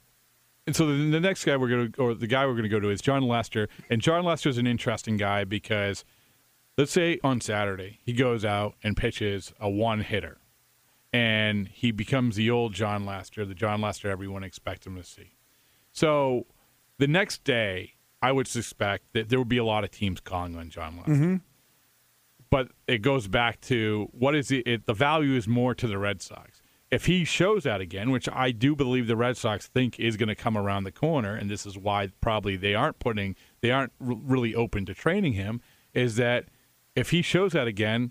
and 0.71 0.77
so 0.77 0.87
the, 0.87 1.11
the 1.11 1.19
next 1.19 1.45
guy 1.45 1.57
we're 1.57 1.69
gonna 1.69 1.91
or 1.99 2.15
the 2.15 2.29
guy 2.29 2.47
we're 2.47 2.55
gonna 2.55 2.69
go 2.69 2.79
to 2.79 2.91
is 2.91 3.01
Jon 3.01 3.23
Lester, 3.27 3.69
and 3.91 4.01
Jon 4.01 4.23
Lester 4.25 4.49
is 4.49 4.57
an 4.57 4.69
interesting 4.69 5.17
guy 5.17 5.43
because 5.43 6.05
let's 6.79 6.93
say 6.93 7.19
on 7.25 7.41
Saturday 7.41 7.99
he 8.05 8.13
goes 8.13 8.45
out 8.45 8.77
and 8.85 8.97
pitches 8.97 9.53
a 9.59 9.69
one 9.69 10.03
hitter, 10.03 10.39
and 11.13 11.67
he 11.67 11.91
becomes 11.91 12.37
the 12.37 12.49
old 12.53 12.73
Jon 12.73 13.05
Lester, 13.05 13.45
the 13.45 13.53
Jon 13.53 13.81
Lester 13.81 14.09
everyone 14.09 14.45
expects 14.45 14.87
him 14.87 14.95
to 14.95 15.03
see. 15.03 15.33
So 15.91 16.47
the 16.99 17.09
next 17.09 17.43
day, 17.43 17.95
I 18.23 18.31
would 18.31 18.47
suspect 18.47 19.13
that 19.15 19.29
there 19.29 19.41
would 19.41 19.49
be 19.49 19.59
a 19.59 19.65
lot 19.65 19.83
of 19.83 19.91
teams 19.91 20.21
calling 20.21 20.55
on 20.57 20.71
Jon 20.71 20.99
Lester. 20.99 21.11
Mm-hmm. 21.11 21.37
But 22.49 22.69
it 22.87 22.99
goes 22.99 23.27
back 23.27 23.61
to 23.63 24.09
what 24.13 24.37
is 24.37 24.53
it, 24.53 24.69
it? 24.69 24.87
The 24.87 24.95
value 24.95 25.35
is 25.35 25.49
more 25.49 25.75
to 25.75 25.89
the 25.89 25.99
Red 25.99 26.23
Sox. 26.23 26.50
If 26.91 27.07
he 27.07 27.25
shows 27.25 27.63
that 27.63 27.81
again, 27.81 28.11
which 28.11 28.29
I 28.33 28.51
do 28.51 28.75
believe 28.75 29.07
the 29.07 29.17
Red 29.17 29.37
Sox 29.37 29.69
think 29.69 30.01
is 30.01 30.17
going 30.17 30.29
to 30.29 30.35
come 30.35 30.57
around 30.57 30.85
the 30.85 30.93
corner, 30.93 31.37
and 31.37 31.49
this 31.49 31.65
is 31.65 31.79
why 31.79 32.09
probably 32.21 32.57
they 32.57 32.75
aren't 32.75 32.99
putting, 32.99 33.37
they 33.61 33.71
aren't 33.71 33.93
r- 34.01 34.17
really 34.21 34.55
open 34.55 34.87
to 34.87 34.95
training 34.95 35.35
him, 35.35 35.61
is 35.95 36.17
that 36.17 36.47
if 36.97 37.11
he 37.11 37.23
shows 37.23 37.53
that 37.53 37.69
again, 37.69 38.11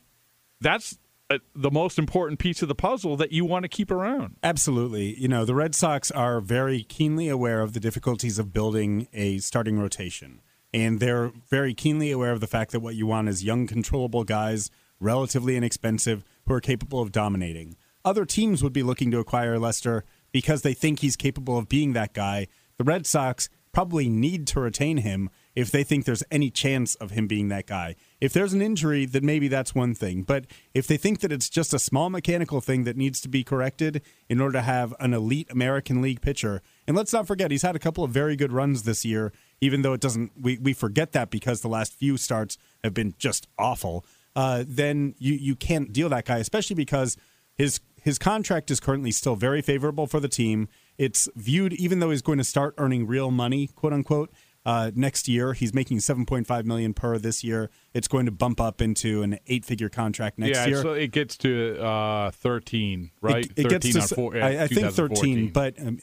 that's 0.62 0.98
uh, 1.30 1.40
the 1.54 1.70
most 1.70 2.00
important 2.00 2.40
piece 2.40 2.62
of 2.62 2.70
the 2.70 2.76
puzzle 2.76 3.18
that 3.18 3.32
you 3.32 3.46
want 3.46 3.64
to 3.64 3.70
keep 3.70 3.92
around. 3.92 4.38
Absolutely. 4.42 5.20
You 5.20 5.28
know, 5.28 5.46
the 5.46 5.56
Red 5.56 5.76
Sox 5.76 6.10
are 6.12 6.40
very 6.40 6.84
keenly 6.84 7.28
aware 7.28 7.62
of 7.62 7.74
the 7.74 7.80
difficulties 7.80 8.40
of 8.40 8.54
building 8.54 9.08
a 9.14 9.40
starting 9.40 9.78
rotation. 9.78 10.42
And 10.74 11.00
they're 11.00 11.32
very 11.50 11.74
keenly 11.74 12.12
aware 12.12 12.32
of 12.32 12.40
the 12.40 12.48
fact 12.48 12.72
that 12.72 12.80
what 12.80 12.96
you 12.96 13.08
want 13.08 13.28
is 13.28 13.44
young, 13.44 13.68
controllable 13.68 14.24
guys, 14.24 14.72
relatively 15.00 15.56
inexpensive, 15.56 16.24
who 16.46 16.54
are 16.54 16.62
capable 16.62 17.02
of 17.02 17.12
dominating. 17.12 17.76
Other 18.06 18.26
teams 18.26 18.64
would 18.64 18.74
be 18.74 18.84
looking 18.84 19.12
to 19.12 19.20
acquire 19.20 19.60
Lester 19.60 20.06
because 20.32 20.62
they 20.62 20.74
think 20.74 21.00
he's 21.00 21.16
capable 21.16 21.58
of 21.58 21.70
being 21.70 21.94
that 21.94 22.14
guy. 22.14 22.48
The 22.78 22.84
Red 22.84 23.06
Sox 23.06 23.50
probably 23.72 24.10
need 24.10 24.48
to 24.48 24.60
retain 24.60 24.98
him 24.98 25.30
if 25.56 25.70
they 25.70 25.84
think 25.84 26.06
there's 26.06 26.24
any 26.32 26.50
chance 26.50 26.96
of 26.96 27.12
him 27.12 27.28
being 27.28 27.50
that 27.50 27.68
guy. 27.68 27.96
If 28.20 28.34
there's 28.34 28.54
an 28.54 28.62
injury, 28.62 29.06
then 29.06 29.26
maybe 29.26 29.48
that's 29.48 29.76
one 29.76 29.94
thing. 29.94 30.24
But 30.24 30.46
if 30.74 30.88
they 30.88 30.98
think 30.98 31.20
that 31.20 31.32
it's 31.32 31.50
just 31.50 31.74
a 31.74 31.80
small 31.80 32.10
mechanical 32.10 32.62
thing 32.62 32.84
that 32.86 32.98
needs 32.98 33.22
to 33.22 33.30
be 33.30 33.44
corrected 33.44 34.02
in 34.28 34.42
order 34.42 34.54
to 34.54 34.62
have 34.62 34.96
an 35.00 35.14
elite 35.14 35.52
American 35.52 36.02
League 36.02 36.22
pitcher, 36.22 36.62
and 36.88 36.96
let's 36.96 37.14
not 37.14 37.28
forget, 37.28 37.52
he's 37.52 37.62
had 37.62 37.76
a 37.76 37.80
couple 37.80 38.04
of 38.04 38.12
very 38.12 38.36
good 38.36 38.52
runs 38.52 38.84
this 38.84 39.06
year, 39.06 39.32
even 39.62 39.82
though 39.82 39.94
it 39.94 40.02
doesn't, 40.02 40.32
we, 40.40 40.58
we 40.58 40.74
forget 40.74 41.12
that 41.12 41.30
because 41.30 41.62
the 41.62 41.68
last 41.68 41.94
few 41.94 42.18
starts 42.18 42.58
have 42.84 42.94
been 42.94 43.14
just 43.20 43.48
awful. 43.58 44.06
Uh, 44.36 44.64
then 44.68 45.16
you, 45.20 45.34
you 45.34 45.56
can't 45.56 45.92
deal 45.92 46.10
that 46.10 46.26
guy, 46.26 46.38
especially 46.38 46.76
because 46.76 47.18
his 47.56 47.82
his 48.04 48.18
contract 48.18 48.72
is 48.72 48.80
currently 48.80 49.12
still 49.12 49.36
very 49.36 49.62
favorable 49.62 50.08
for 50.08 50.20
the 50.20 50.28
team. 50.28 50.68
It's 50.98 51.30
viewed, 51.36 51.74
even 51.74 52.00
though 52.00 52.10
he's 52.10 52.22
going 52.22 52.38
to 52.38 52.44
start 52.44 52.76
earning 52.78 53.08
real 53.08 53.32
money, 53.32 53.68
quote 53.68 53.94
unquote, 53.94 54.32
uh, 54.66 54.92
next 54.94 55.28
year. 55.28 55.54
He's 55.54 55.74
making 55.74 55.98
7.5 55.98 56.66
million 56.66 56.94
per 56.94 57.18
this 57.18 57.44
year. 57.44 57.70
It's 57.94 58.08
going 58.08 58.26
to 58.26 58.32
bump 58.32 58.60
up 58.60 58.82
into 58.82 59.24
an 59.24 59.40
eight-figure 59.48 59.90
contract 59.90 60.38
next 60.38 60.58
yeah, 60.58 60.68
year. 60.68 60.82
so 60.82 60.94
it 60.94 61.12
gets 61.12 61.38
to 61.38 61.82
uh, 61.82 62.32
13, 62.32 63.12
right? 63.22 63.46
It, 63.46 63.66
it 63.66 63.70
13 63.70 63.94
gets 63.94 64.10
to, 64.10 64.16
four, 64.16 64.38
I, 64.38 64.64
I 64.64 64.68
think 64.68 64.92
13, 64.92 65.50
2014. 65.50 65.50
but 65.52 65.80
um, 65.82 66.00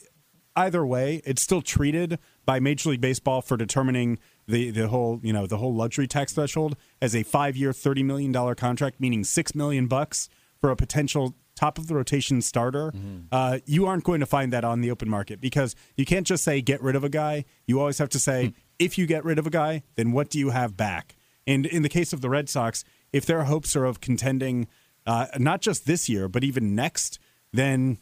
either 0.56 0.85
way, 0.87 1.20
it's 1.24 1.42
still 1.42 1.62
treated 1.62 2.18
by 2.44 2.59
Major 2.59 2.90
League 2.90 3.00
Baseball 3.00 3.42
for 3.42 3.56
determining 3.56 4.18
the, 4.48 4.70
the 4.70 4.88
whole 4.88 5.20
you 5.22 5.32
know 5.32 5.46
the 5.46 5.59
whole 5.59 5.74
luxury 5.74 6.06
tax 6.06 6.32
threshold 6.32 6.76
as 7.02 7.14
a 7.14 7.22
five-year, 7.22 7.72
thirty 7.72 8.02
million 8.02 8.32
dollar 8.32 8.54
contract, 8.54 9.00
meaning 9.00 9.24
six 9.24 9.54
million 9.54 9.87
bucks 9.87 10.28
for 10.61 10.70
a 10.70 10.76
potential 10.76 11.35
top 11.57 11.79
of 11.79 11.88
the 11.88 11.95
rotation 11.95 12.40
starter. 12.42 12.92
Uh, 13.33 13.59
you 13.66 13.87
aren't 13.87 14.05
going 14.05 14.21
to 14.21 14.27
find 14.27 14.53
that 14.53 14.62
on 14.62 14.83
the 14.83 14.90
open 14.90 15.09
market 15.09 15.40
because 15.40 15.75
you 15.97 16.05
can't 16.05 16.27
just 16.27 16.45
say 16.45 16.61
get 16.61 16.81
rid 16.83 16.95
of 16.95 17.03
a 17.03 17.09
guy. 17.09 17.45
You 17.66 17.81
always 17.81 17.99
have 17.99 18.11
to 18.11 18.21
say 18.21 18.53
if 18.79 18.99
you 18.99 19.07
get 19.07 19.25
rid 19.25 19.38
of 19.38 19.47
a 19.47 19.51
guy, 19.51 19.83
then 19.97 20.12
what 20.12 20.29
do 20.31 20.38
you 20.38 20.51
have 20.51 20.77
back? 20.77 21.16
And 21.47 21.64
in 21.66 21.83
the 21.83 21.88
case 21.88 22.12
of 22.12 22.21
the 22.21 22.29
Red 22.29 22.49
Sox, 22.49 22.85
if 23.12 23.25
their 23.25 23.45
hopes 23.45 23.75
are 23.75 23.85
of 23.85 24.01
contending 24.01 24.69
uh, 25.07 25.27
not 25.38 25.61
just 25.62 25.87
this 25.87 26.09
year 26.09 26.29
but 26.29 26.45
even 26.45 26.75
next, 26.75 27.19
then 27.53 27.99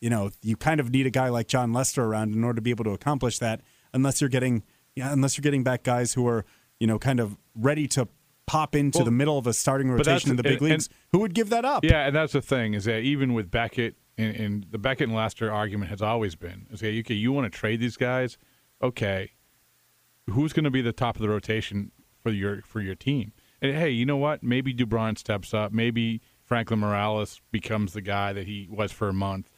you 0.00 0.10
know 0.10 0.30
you 0.42 0.56
kind 0.56 0.78
of 0.80 0.90
need 0.90 1.06
a 1.06 1.10
guy 1.10 1.28
like 1.28 1.48
Jon 1.48 1.72
Lester 1.72 2.04
around 2.04 2.34
in 2.34 2.44
order 2.44 2.56
to 2.56 2.62
be 2.62 2.70
able 2.70 2.84
to 2.84 2.90
accomplish 2.92 3.38
that. 3.40 3.60
Unless 3.94 4.20
you're 4.20 4.30
getting, 4.30 4.62
yeah, 4.94 5.12
unless 5.12 5.36
you're 5.36 5.42
getting 5.42 5.64
back 5.64 5.82
guys 5.82 6.14
who 6.14 6.26
are 6.28 6.44
you 6.78 6.86
know 6.86 6.98
kind 6.98 7.18
of 7.20 7.36
ready 7.54 7.88
to 7.88 8.08
pop 8.46 8.74
into 8.74 8.98
Well, 8.98 9.04
the 9.04 9.10
middle 9.10 9.38
of 9.38 9.46
a 9.46 9.52
starting 9.52 9.90
rotation 9.90 10.30
in 10.30 10.36
the 10.36 10.42
big 10.42 10.60
and- 10.60 10.70
leagues, 10.70 10.88
who 11.12 11.18
would 11.20 11.34
give 11.34 11.48
that 11.50 11.64
up? 11.64 11.84
Yeah, 11.84 12.06
and 12.06 12.14
that's 12.14 12.32
the 12.32 12.42
thing 12.42 12.74
is 12.74 12.84
that 12.84 13.00
even 13.00 13.32
with 13.34 13.50
Beckett 13.50 13.96
and, 14.18 14.36
and 14.36 14.66
the 14.70 14.78
Beckett 14.78 15.08
and 15.08 15.16
Lester 15.16 15.50
argument 15.50 15.90
has 15.90 16.02
always 16.02 16.34
been 16.34 16.66
is 16.70 16.80
that 16.80 16.88
okay, 17.00 17.14
you 17.14 17.32
want 17.32 17.50
to 17.50 17.58
trade 17.58 17.80
these 17.80 17.96
guys, 17.96 18.36
okay, 18.82 19.30
who's 20.30 20.52
going 20.52 20.64
to 20.64 20.70
be 20.70 20.82
the 20.82 20.92
top 20.92 21.16
of 21.16 21.22
the 21.22 21.28
rotation 21.28 21.92
for 22.22 22.30
your 22.30 22.62
for 22.62 22.80
your 22.80 22.94
team? 22.94 23.32
And 23.60 23.76
hey, 23.76 23.90
you 23.90 24.04
know 24.04 24.16
what? 24.16 24.42
Maybe 24.42 24.74
Doubront 24.74 25.18
steps 25.18 25.54
up. 25.54 25.72
Maybe 25.72 26.20
Franklin 26.44 26.80
Morales 26.80 27.40
becomes 27.52 27.92
the 27.92 28.00
guy 28.00 28.32
that 28.32 28.46
he 28.46 28.66
was 28.70 28.90
for 28.92 29.08
a 29.08 29.12
month 29.12 29.48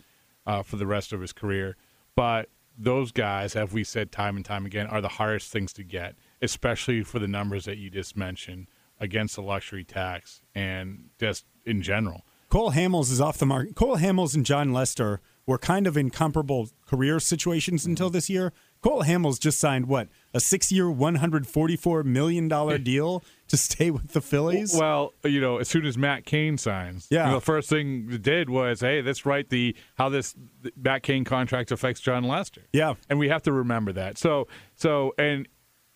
uh, 0.46 0.62
for 0.62 0.76
the 0.76 0.86
rest 0.86 1.12
of 1.12 1.20
his 1.20 1.32
career. 1.32 1.76
But 2.14 2.50
those 2.76 3.12
guys, 3.12 3.56
as 3.56 3.72
we 3.72 3.82
said 3.82 4.12
time 4.12 4.36
and 4.36 4.44
time 4.44 4.66
again, 4.66 4.86
are 4.88 5.00
the 5.00 5.08
hardest 5.08 5.50
things 5.50 5.72
to 5.74 5.84
get, 5.84 6.16
especially 6.42 7.02
for 7.02 7.18
the 7.18 7.28
numbers 7.28 7.64
that 7.64 7.78
you 7.78 7.88
just 7.88 8.16
mentioned 8.16 8.66
against 9.00 9.36
the 9.36 9.42
luxury 9.42 9.84
tax 9.84 10.40
and 10.54 11.10
just 11.18 11.44
in 11.64 11.82
general. 11.82 12.24
Cole 12.48 12.72
Hamels 12.72 13.10
is 13.10 13.20
off 13.20 13.38
the 13.38 13.46
market. 13.46 13.74
Cole 13.74 13.96
Hamels 13.96 14.34
and 14.34 14.46
Jon 14.46 14.72
Lester 14.72 15.20
were 15.46 15.58
kind 15.58 15.86
of 15.86 15.96
in 15.96 16.10
comparable 16.10 16.68
career 16.86 17.20
situations 17.20 17.82
mm-hmm. 17.82 17.92
until 17.92 18.10
this 18.10 18.30
year. 18.30 18.52
Cole 18.80 19.02
Hamels 19.02 19.40
just 19.40 19.58
signed 19.58 19.86
what 19.86 20.08
a 20.34 20.40
six-year, 20.40 20.90
one 20.90 21.16
hundred 21.16 21.46
forty-four 21.46 22.04
million 22.04 22.48
dollar 22.48 22.76
deal 22.92 23.24
to 23.48 23.56
stay 23.56 23.90
with 23.90 24.12
the 24.12 24.20
Phillies. 24.20 24.76
Well, 24.78 25.14
you 25.24 25.40
know, 25.40 25.56
as 25.58 25.68
soon 25.68 25.86
as 25.86 25.96
Matt 25.96 26.26
Cain 26.26 26.58
signs, 26.58 27.08
Yeah. 27.10 27.24
you 27.24 27.30
know, 27.30 27.38
the 27.38 27.44
first 27.44 27.70
thing 27.70 28.08
it 28.10 28.22
did 28.22 28.50
was, 28.50 28.80
hey, 28.80 29.00
let's 29.00 29.24
write 29.24 29.48
the 29.48 29.74
how 29.96 30.10
this 30.10 30.34
Matt 30.76 31.02
Cain 31.02 31.24
contract 31.24 31.72
affects 31.72 32.00
Jon 32.00 32.24
Lester. 32.24 32.62
Yeah. 32.72 32.94
and 33.08 33.18
we 33.18 33.28
have 33.30 33.42
to 33.44 33.52
remember 33.52 33.92
that. 33.92 34.18
So, 34.18 34.48
so 34.74 35.14
and 35.18 35.48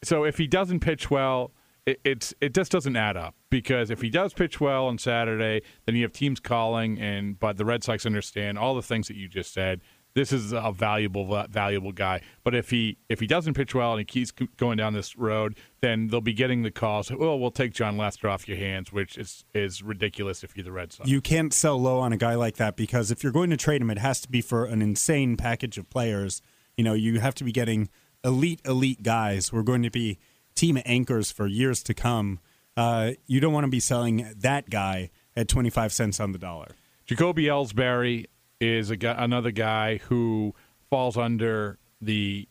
so 0.03 0.25
if 0.25 0.39
he 0.39 0.47
doesn't 0.47 0.81
pitch 0.81 1.11
well, 1.11 1.53
it, 1.89 2.01
it's 2.05 2.35
it 2.41 2.55
just 2.55 2.71
doesn't 2.71 2.97
add 2.97 3.17
up 3.17 3.35
because 3.49 3.91
if 3.91 4.03
he 4.03 4.11
does 4.11 4.35
pitch 4.35 4.61
well 4.61 4.87
on 4.87 4.99
Saturday, 4.99 5.63
then 5.87 5.95
you 5.95 6.03
have 6.03 6.13
teams 6.13 6.39
calling, 6.39 6.99
and 7.01 7.39
but 7.39 7.57
the 7.57 7.65
Red 7.65 7.83
Sox 7.83 8.05
understand 8.05 8.59
all 8.59 8.75
the 8.75 8.83
things 8.83 9.09
that 9.09 9.17
you 9.17 9.29
just 9.29 9.53
said. 9.53 9.81
This 10.15 10.33
is 10.33 10.53
a 10.53 10.73
valuable 10.73 11.47
valuable 11.49 11.93
guy, 11.93 12.23
but 12.43 12.55
if 12.55 12.71
he 12.71 12.99
if 13.09 13.21
he 13.21 13.27
doesn't 13.27 13.55
pitch 13.55 13.75
well 13.75 13.93
and 13.93 14.01
he 14.01 14.05
keeps 14.05 14.33
going 14.57 14.77
down 14.77 14.93
this 14.93 15.17
road, 15.17 15.57
then 15.81 16.09
they'll 16.09 16.21
be 16.21 16.33
getting 16.33 16.63
the 16.63 16.71
calls. 16.71 17.11
Well, 17.11 17.39
we'll 17.39 17.53
take 17.53 17.73
Jon 17.73 17.97
Lester 17.97 18.29
off 18.29 18.49
your 18.49 18.57
hands, 18.57 18.93
which 18.93 19.17
is 19.17 19.45
is 19.55 19.83
ridiculous 19.83 20.43
if 20.43 20.57
you're 20.57 20.65
the 20.65 20.73
Red 20.73 20.93
Sox. 20.93 21.09
You 21.09 21.21
can't 21.21 21.55
sell 21.55 21.81
low 21.81 22.01
on 22.01 22.13
a 22.13 22.17
guy 22.17 22.35
like 22.35 22.57
that 22.57 22.77
because 22.77 23.11
if 23.11 23.23
you're 23.23 23.33
going 23.33 23.51
to 23.51 23.57
trade 23.57 23.81
him, 23.81 23.91
it 23.91 23.99
has 23.99 24.21
to 24.23 24.29
be 24.29 24.41
for 24.41 24.65
an 24.65 24.83
insane 24.83 25.37
package 25.37 25.79
of 25.79 25.89
players. 25.89 26.43
You 26.77 26.85
know, 26.85 26.95
you 26.95 27.21
have 27.21 27.35
to 27.37 27.45
be 27.45 27.53
getting 27.53 27.89
elite, 28.25 28.61
elite 28.65 29.03
guys 29.03 29.49
who 29.49 29.59
are 29.59 29.63
going 29.63 29.83
to 29.83 29.91
be 29.91 30.19
team 30.59 30.79
anchors 30.85 31.31
for 31.31 31.47
years 31.47 31.83
to 31.85 31.95
come. 31.95 32.41
Uh, 32.77 33.13
you 33.27 33.41
don't 33.41 33.53
want 33.53 33.65
to 33.65 33.71
be 33.71 33.81
selling 33.81 34.33
that 34.37 34.69
guy 34.69 35.11
at 35.37 35.49
25 35.49 35.93
cents 35.93 36.21
on 36.21 36.33
the 36.33 36.39
dollar. 36.39 36.69
Jacoby 37.07 37.45
Ellsbury 37.45 38.27
is 38.61 38.91
a 38.91 38.97
guy, 38.97 39.15
another 39.17 39.51
guy 39.51 39.99
who 39.99 40.55
falls 40.91 41.17
under 41.17 41.79
the 42.01 42.49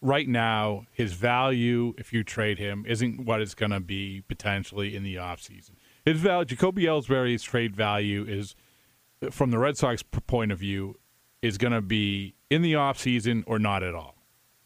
right 0.00 0.28
now 0.28 0.86
his 0.92 1.12
value, 1.12 1.94
if 1.98 2.12
you 2.12 2.24
trade 2.24 2.58
him, 2.58 2.84
isn't 2.88 3.24
what 3.24 3.40
it's 3.40 3.54
going 3.54 3.70
to 3.70 3.80
be 3.80 4.22
potentially 4.26 4.96
in 4.96 5.02
the 5.02 5.16
offseason. 5.16 5.72
His 6.04 6.18
value, 6.18 6.46
Jacoby 6.46 6.84
Ellsbury's 6.84 7.42
trade 7.42 7.76
value 7.76 8.24
is, 8.26 8.54
from 9.30 9.50
the 9.50 9.58
Red 9.58 9.76
Sox 9.76 10.02
point 10.02 10.50
of 10.50 10.58
view, 10.58 10.96
is 11.42 11.58
going 11.58 11.72
to 11.72 11.82
be 11.82 12.34
in 12.48 12.62
the 12.62 12.72
offseason 12.72 13.44
or 13.46 13.58
not 13.58 13.82
at 13.82 13.94
all. 13.94 14.19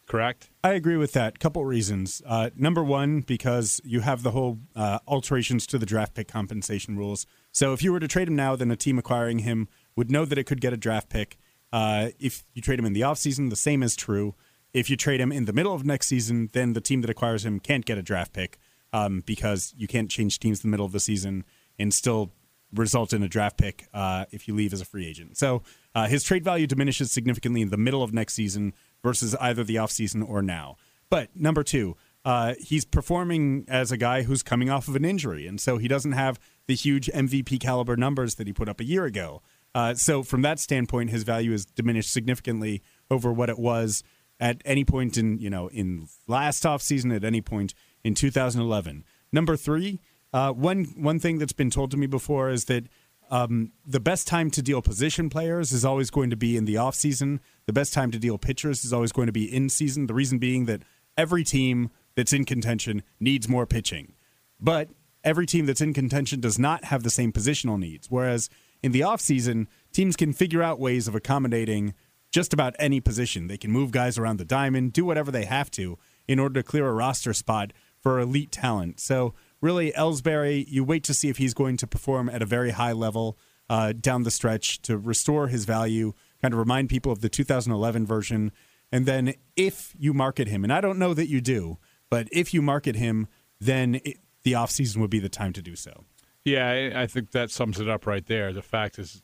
Correct? 0.07 0.49
I 0.63 0.73
agree 0.73 0.97
with 0.97 1.13
that. 1.13 1.39
Couple 1.39 1.65
reasons. 1.65 2.21
Uh, 2.25 2.51
number 2.55 2.83
one, 2.83 3.21
because 3.21 3.81
you 3.83 4.01
have 4.01 4.21
the 4.21 4.31
whole 4.31 4.59
uh, 4.75 4.99
alterations 5.07 5.65
to 5.67 5.79
the 5.79 5.85
draft 5.85 6.13
pick 6.13 6.27
compensation 6.27 6.95
rules. 6.95 7.25
So 7.51 7.73
if 7.73 7.81
you 7.81 7.91
were 7.91 7.99
to 7.99 8.07
trade 8.07 8.27
him 8.27 8.35
now, 8.35 8.55
then 8.55 8.69
a 8.69 8.75
team 8.75 8.99
acquiring 8.99 9.39
him 9.39 9.67
would 9.95 10.11
know 10.11 10.23
that 10.25 10.37
it 10.37 10.43
could 10.43 10.61
get 10.61 10.73
a 10.73 10.77
draft 10.77 11.09
pick. 11.09 11.37
Uh, 11.73 12.09
if 12.19 12.43
you 12.53 12.61
trade 12.61 12.77
him 12.77 12.85
in 12.85 12.93
the 12.93 13.01
offseason, 13.01 13.49
the 13.49 13.55
same 13.55 13.81
is 13.81 13.95
true. 13.95 14.35
If 14.73 14.89
you 14.89 14.97
trade 14.97 15.21
him 15.21 15.31
in 15.31 15.45
the 15.45 15.53
middle 15.53 15.73
of 15.73 15.85
next 15.85 16.07
season, 16.07 16.49
then 16.53 16.73
the 16.73 16.81
team 16.81 17.01
that 17.01 17.09
acquires 17.09 17.43
him 17.43 17.59
can't 17.59 17.85
get 17.85 17.97
a 17.97 18.03
draft 18.03 18.33
pick 18.33 18.59
um, 18.93 19.23
because 19.25 19.73
you 19.75 19.87
can't 19.87 20.11
change 20.11 20.39
teams 20.39 20.63
in 20.63 20.69
the 20.69 20.71
middle 20.71 20.85
of 20.85 20.91
the 20.91 20.99
season 20.99 21.45
and 21.79 21.93
still 21.93 22.31
result 22.73 23.13
in 23.13 23.23
a 23.23 23.27
draft 23.27 23.57
pick 23.57 23.87
uh, 23.93 24.25
if 24.31 24.47
you 24.47 24.53
leave 24.53 24.73
as 24.73 24.81
a 24.81 24.85
free 24.85 25.07
agent. 25.07 25.37
So 25.37 25.63
uh, 25.93 26.07
his 26.07 26.23
trade 26.23 26.43
value 26.43 26.67
diminishes 26.67 27.11
significantly 27.11 27.61
in 27.61 27.69
the 27.69 27.77
middle 27.77 28.03
of 28.03 28.13
next 28.13 28.33
season 28.33 28.73
versus 29.05 29.35
either 29.39 29.63
the 29.63 29.75
offseason 29.75 30.27
or 30.27 30.41
now. 30.41 30.77
But 31.11 31.29
number 31.35 31.63
two, 31.63 31.95
uh, 32.25 32.55
he's 32.59 32.85
performing 32.85 33.65
as 33.67 33.91
a 33.91 33.97
guy 33.97 34.23
who's 34.23 34.41
coming 34.41 34.67
off 34.67 34.87
of 34.87 34.95
an 34.95 35.05
injury, 35.05 35.45
and 35.45 35.61
so 35.61 35.77
he 35.77 35.87
doesn't 35.87 36.13
have 36.13 36.39
the 36.65 36.73
huge 36.73 37.05
MVP 37.13 37.59
caliber 37.59 37.95
numbers 37.95 38.35
that 38.35 38.47
he 38.47 38.53
put 38.53 38.67
up 38.67 38.79
a 38.79 38.83
year 38.83 39.05
ago. 39.05 39.43
Uh, 39.75 39.93
so 39.93 40.23
from 40.23 40.41
that 40.41 40.59
standpoint, 40.59 41.11
his 41.11 41.21
value 41.21 41.53
is 41.53 41.67
diminished 41.67 42.11
significantly 42.11 42.81
over 43.11 43.31
what 43.31 43.47
it 43.47 43.59
was 43.59 44.03
at 44.39 44.59
any 44.65 44.83
point 44.83 45.17
in 45.17 45.37
you 45.37 45.51
know 45.51 45.67
in 45.67 46.07
last 46.27 46.63
offseason, 46.63 47.15
at 47.15 47.23
any 47.23 47.41
point 47.41 47.75
in 48.03 48.15
2011. 48.15 49.05
Number 49.31 49.55
three, 49.55 49.99
uh, 50.33 50.51
one 50.51 50.85
one 50.97 51.19
thing 51.19 51.37
that's 51.37 51.53
been 51.53 51.69
told 51.69 51.91
to 51.91 51.97
me 51.97 52.07
before 52.07 52.49
is 52.49 52.65
that 52.65 52.87
um, 53.31 53.71
the 53.85 53.99
best 53.99 54.27
time 54.27 54.51
to 54.51 54.61
deal 54.61 54.81
position 54.81 55.29
players 55.29 55.71
is 55.71 55.83
always 55.83 56.09
going 56.09 56.29
to 56.29 56.35
be 56.35 56.57
in 56.57 56.65
the 56.65 56.75
offseason. 56.75 57.39
The 57.65 57.73
best 57.73 57.93
time 57.93 58.11
to 58.11 58.19
deal 58.19 58.37
pitchers 58.37 58.85
is 58.85 58.93
always 58.93 59.11
going 59.11 59.27
to 59.27 59.33
be 59.33 59.53
in 59.53 59.69
season. 59.69 60.07
The 60.07 60.13
reason 60.13 60.37
being 60.37 60.65
that 60.65 60.83
every 61.17 61.43
team 61.43 61.89
that's 62.15 62.33
in 62.33 62.45
contention 62.45 63.03
needs 63.19 63.49
more 63.49 63.65
pitching. 63.65 64.13
But 64.59 64.89
every 65.23 65.45
team 65.45 65.65
that's 65.65 65.81
in 65.81 65.93
contention 65.93 66.39
does 66.39 66.59
not 66.59 66.85
have 66.85 67.03
the 67.03 67.09
same 67.09 67.31
positional 67.31 67.79
needs. 67.79 68.09
Whereas 68.09 68.49
in 68.81 68.91
the 68.91 69.01
offseason, 69.01 69.67
teams 69.91 70.15
can 70.15 70.33
figure 70.33 70.63
out 70.63 70.79
ways 70.79 71.07
of 71.07 71.15
accommodating 71.15 71.93
just 72.31 72.53
about 72.53 72.75
any 72.79 72.99
position. 72.99 73.47
They 73.47 73.57
can 73.57 73.71
move 73.71 73.91
guys 73.91 74.17
around 74.17 74.37
the 74.37 74.45
diamond, 74.45 74.93
do 74.93 75.05
whatever 75.05 75.31
they 75.31 75.45
have 75.45 75.71
to 75.71 75.97
in 76.27 76.39
order 76.39 76.61
to 76.61 76.67
clear 76.67 76.87
a 76.87 76.93
roster 76.93 77.33
spot 77.33 77.71
for 77.99 78.19
elite 78.19 78.51
talent. 78.51 78.99
So, 78.99 79.33
really, 79.61 79.91
Ellsbury, 79.91 80.65
you 80.67 80.83
wait 80.83 81.03
to 81.05 81.13
see 81.13 81.29
if 81.29 81.37
he's 81.37 81.53
going 81.53 81.77
to 81.77 81.87
perform 81.87 82.29
at 82.29 82.41
a 82.41 82.45
very 82.45 82.71
high 82.71 82.91
level 82.91 83.37
uh, 83.69 83.93
down 83.93 84.23
the 84.23 84.31
stretch 84.31 84.81
to 84.83 84.97
restore 84.97 85.47
his 85.47 85.65
value, 85.65 86.13
kind 86.41 86.53
of 86.53 86.59
remind 86.59 86.89
people 86.89 87.11
of 87.11 87.21
the 87.21 87.29
2011 87.29 88.05
version. 88.05 88.51
And 88.91 89.05
then 89.05 89.33
if 89.55 89.93
you 89.97 90.13
market 90.13 90.47
him, 90.47 90.63
and 90.63 90.71
I 90.71 90.81
don't 90.81 90.99
know 90.99 91.13
that 91.13 91.27
you 91.27 91.41
do, 91.41 91.77
but 92.09 92.27
if 92.31 92.53
you 92.53 92.61
market 92.61 92.95
him, 92.95 93.27
then 93.59 93.95
it, 94.05 94.17
the 94.43 94.53
offseason 94.53 94.97
would 94.97 95.09
be 95.09 95.19
the 95.19 95.29
time 95.29 95.53
to 95.53 95.61
do 95.61 95.75
so. 95.75 96.03
Yeah, 96.43 96.93
I 96.95 97.07
think 97.07 97.31
that 97.31 97.49
sums 97.49 97.79
it 97.79 97.89
up 97.89 98.05
right 98.05 98.25
there. 98.25 98.53
The 98.53 98.61
fact 98.61 98.99
is, 98.99 99.23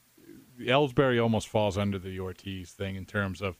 Ellsbury 0.59 1.21
almost 1.21 1.47
falls 1.47 1.77
under 1.77 1.99
the 1.99 2.19
Ortiz 2.19 2.71
thing 2.71 2.95
in 2.95 3.05
terms 3.05 3.41
of 3.41 3.57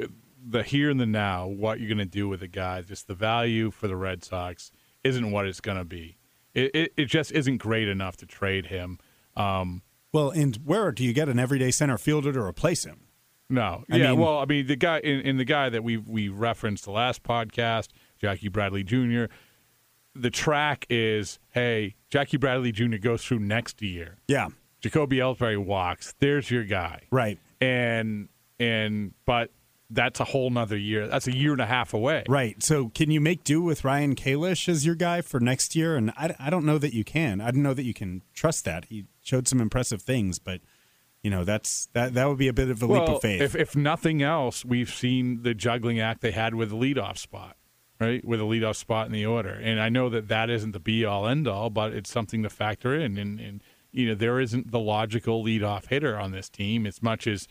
uh, 0.00 0.06
the 0.46 0.62
here 0.62 0.90
and 0.90 1.00
the 1.00 1.06
now, 1.06 1.46
what 1.46 1.80
you're 1.80 1.88
going 1.88 1.98
to 1.98 2.04
do 2.04 2.28
with 2.28 2.42
a 2.42 2.48
guy. 2.48 2.80
Just 2.82 3.08
the 3.08 3.14
value 3.14 3.72
for 3.72 3.88
the 3.88 3.96
Red 3.96 4.22
Sox 4.22 4.70
isn't 5.04 5.30
what 5.30 5.46
it's 5.46 5.60
going 5.60 5.78
to 5.78 5.84
be. 5.84 6.16
It, 6.54 6.74
it, 6.74 6.92
it 6.96 7.04
just 7.06 7.32
isn't 7.32 7.58
great 7.58 7.88
enough 7.88 8.16
to 8.18 8.26
trade 8.26 8.66
him. 8.66 8.98
Um, 9.36 9.82
well, 10.12 10.30
and 10.30 10.56
where 10.64 10.90
do 10.92 11.04
you 11.04 11.12
get 11.12 11.28
an 11.28 11.38
everyday 11.38 11.70
center 11.70 11.98
fielder 11.98 12.32
to 12.32 12.40
replace 12.42 12.84
him? 12.84 13.08
No, 13.50 13.84
I 13.90 13.96
yeah, 13.96 14.10
mean, 14.10 14.20
well, 14.20 14.38
I 14.38 14.44
mean 14.44 14.66
the 14.66 14.76
guy 14.76 14.98
in, 14.98 15.20
in 15.20 15.36
the 15.38 15.44
guy 15.44 15.70
that 15.70 15.82
we 15.82 15.96
we 15.96 16.28
referenced 16.28 16.84
the 16.84 16.90
last 16.90 17.22
podcast, 17.22 17.88
Jackie 18.18 18.48
Bradley 18.48 18.84
Jr. 18.84 19.24
The 20.14 20.30
track 20.30 20.84
is, 20.90 21.38
hey, 21.50 21.94
Jackie 22.10 22.36
Bradley 22.36 22.72
Jr. 22.72 22.98
goes 22.98 23.24
through 23.24 23.38
next 23.38 23.80
year. 23.80 24.18
Yeah, 24.26 24.48
Jacoby 24.80 25.16
Ellsbury 25.16 25.56
walks. 25.56 26.14
There's 26.18 26.50
your 26.50 26.64
guy. 26.64 27.02
Right. 27.10 27.38
And 27.60 28.28
and 28.60 29.14
but 29.24 29.50
that's 29.90 30.20
a 30.20 30.24
whole 30.24 30.50
nother 30.50 30.76
year. 30.76 31.06
That's 31.06 31.26
a 31.26 31.34
year 31.34 31.52
and 31.52 31.60
a 31.60 31.66
half 31.66 31.94
away. 31.94 32.24
Right. 32.28 32.62
So 32.62 32.90
can 32.90 33.10
you 33.10 33.20
make 33.20 33.44
do 33.44 33.62
with 33.62 33.84
Ryan 33.84 34.14
Kalish 34.14 34.68
as 34.68 34.84
your 34.84 34.94
guy 34.94 35.22
for 35.22 35.40
next 35.40 35.74
year? 35.74 35.96
And 35.96 36.10
I, 36.10 36.34
I 36.38 36.50
don't 36.50 36.64
know 36.64 36.78
that 36.78 36.92
you 36.92 37.04
can. 37.04 37.40
I 37.40 37.50
don't 37.50 37.62
know 37.62 37.74
that 37.74 37.84
you 37.84 37.94
can 37.94 38.22
trust 38.34 38.64
that. 38.66 38.86
He 38.86 39.06
showed 39.22 39.48
some 39.48 39.60
impressive 39.60 40.02
things, 40.02 40.38
but 40.38 40.60
you 41.22 41.30
know 41.30 41.44
that's 41.44 41.88
that 41.94 42.14
that 42.14 42.28
would 42.28 42.38
be 42.38 42.48
a 42.48 42.52
bit 42.52 42.70
of 42.70 42.82
a 42.82 42.86
well, 42.86 43.00
leap 43.00 43.10
of 43.10 43.22
faith. 43.22 43.40
If 43.40 43.54
if 43.54 43.74
nothing 43.74 44.22
else, 44.22 44.64
we've 44.64 44.90
seen 44.90 45.42
the 45.42 45.54
juggling 45.54 46.00
act 46.00 46.20
they 46.20 46.30
had 46.30 46.54
with 46.54 46.70
the 46.70 46.76
leadoff 46.76 47.18
spot, 47.18 47.56
right? 48.00 48.24
With 48.24 48.40
a 48.40 48.44
leadoff 48.44 48.76
spot 48.76 49.06
in 49.06 49.12
the 49.12 49.26
order, 49.26 49.50
and 49.50 49.80
I 49.80 49.88
know 49.88 50.08
that 50.10 50.28
that 50.28 50.48
isn't 50.48 50.72
the 50.72 50.80
be 50.80 51.04
all 51.04 51.26
end 51.26 51.48
all, 51.48 51.70
but 51.70 51.92
it's 51.92 52.10
something 52.10 52.42
to 52.44 52.50
factor 52.50 52.94
in. 52.94 53.18
And 53.18 53.40
and 53.40 53.62
you 53.90 54.08
know 54.08 54.14
there 54.14 54.38
isn't 54.38 54.70
the 54.70 54.78
logical 54.78 55.44
leadoff 55.44 55.86
hitter 55.86 56.16
on 56.16 56.30
this 56.30 56.48
team 56.48 56.86
as 56.86 57.02
much 57.02 57.26
as 57.26 57.48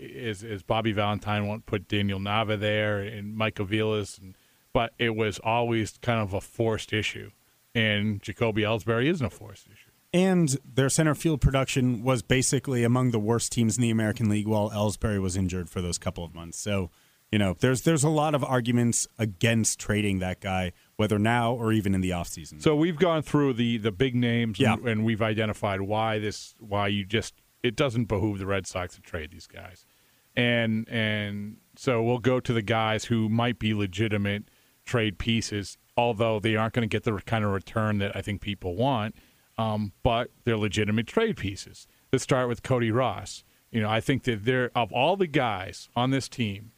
as, 0.00 0.42
as 0.42 0.62
Bobby 0.62 0.92
Valentine 0.92 1.46
won't 1.46 1.66
put 1.66 1.88
Daniel 1.88 2.18
Nava 2.18 2.58
there 2.58 3.00
and 3.00 3.36
Mike 3.36 3.56
Aviles, 3.56 4.20
and 4.20 4.36
but 4.72 4.92
it 4.98 5.14
was 5.14 5.38
always 5.38 5.98
kind 6.02 6.20
of 6.20 6.34
a 6.34 6.40
forced 6.40 6.92
issue, 6.92 7.30
and 7.74 8.20
Jacoby 8.22 8.62
Ellsbury 8.62 9.06
isn't 9.06 9.26
a 9.26 9.30
forced 9.30 9.66
issue. 9.66 9.90
And 10.12 10.56
their 10.64 10.88
center 10.88 11.14
field 11.14 11.40
production 11.40 12.04
was 12.04 12.22
basically 12.22 12.84
among 12.84 13.10
the 13.10 13.18
worst 13.18 13.50
teams 13.50 13.76
in 13.76 13.82
the 13.82 13.90
American 13.90 14.28
League 14.28 14.46
while 14.46 14.70
Ellsbury 14.70 15.20
was 15.20 15.36
injured 15.36 15.68
for 15.68 15.80
those 15.80 15.98
couple 15.98 16.24
of 16.24 16.32
months. 16.32 16.56
So, 16.56 16.90
you 17.32 17.38
know, 17.38 17.56
there's 17.58 17.82
there's 17.82 18.04
a 18.04 18.08
lot 18.08 18.32
of 18.32 18.44
arguments 18.44 19.08
against 19.18 19.80
trading 19.80 20.20
that 20.20 20.40
guy, 20.40 20.70
whether 20.96 21.18
now 21.18 21.52
or 21.52 21.72
even 21.72 21.96
in 21.96 22.00
the 22.00 22.10
offseason. 22.10 22.62
So 22.62 22.76
we've 22.76 22.96
gone 22.96 23.22
through 23.22 23.54
the 23.54 23.78
the 23.78 23.90
big 23.90 24.14
names 24.14 24.60
yeah. 24.60 24.74
and, 24.74 24.88
and 24.88 25.04
we've 25.04 25.22
identified 25.22 25.80
why 25.80 26.20
this 26.20 26.54
why 26.60 26.86
you 26.86 27.04
just 27.04 27.34
it 27.64 27.74
doesn't 27.74 28.04
behoove 28.04 28.38
the 28.38 28.46
Red 28.46 28.66
Sox 28.66 28.94
to 28.94 29.00
trade 29.00 29.32
these 29.32 29.48
guys. 29.48 29.84
And 30.36 30.88
and 30.88 31.56
so 31.76 32.02
we'll 32.02 32.18
go 32.18 32.38
to 32.38 32.52
the 32.52 32.62
guys 32.62 33.06
who 33.06 33.28
might 33.28 33.58
be 33.58 33.74
legitimate 33.74 34.44
trade 34.84 35.18
pieces, 35.18 35.78
although 35.96 36.38
they 36.38 36.54
aren't 36.54 36.74
going 36.74 36.88
to 36.88 36.92
get 36.92 37.02
the 37.02 37.18
kind 37.24 37.44
of 37.44 37.50
return 37.50 37.98
that 37.98 38.14
I 38.14 38.22
think 38.22 38.40
people 38.40 38.76
want 38.76 39.14
um, 39.58 39.92
but 40.02 40.30
they're 40.44 40.56
legitimate 40.56 41.06
trade 41.06 41.36
pieces. 41.36 41.86
Let's 42.12 42.24
start 42.24 42.48
with 42.48 42.62
Cody 42.62 42.90
Ross. 42.90 43.44
You 43.70 43.80
know, 43.80 43.88
I 43.88 44.00
think 44.00 44.24
that 44.24 44.44
there 44.44 44.70
of 44.74 44.92
all 44.92 45.16
the 45.16 45.26
guys 45.26 45.88
on 45.96 46.10
this 46.10 46.28
team, 46.28 46.72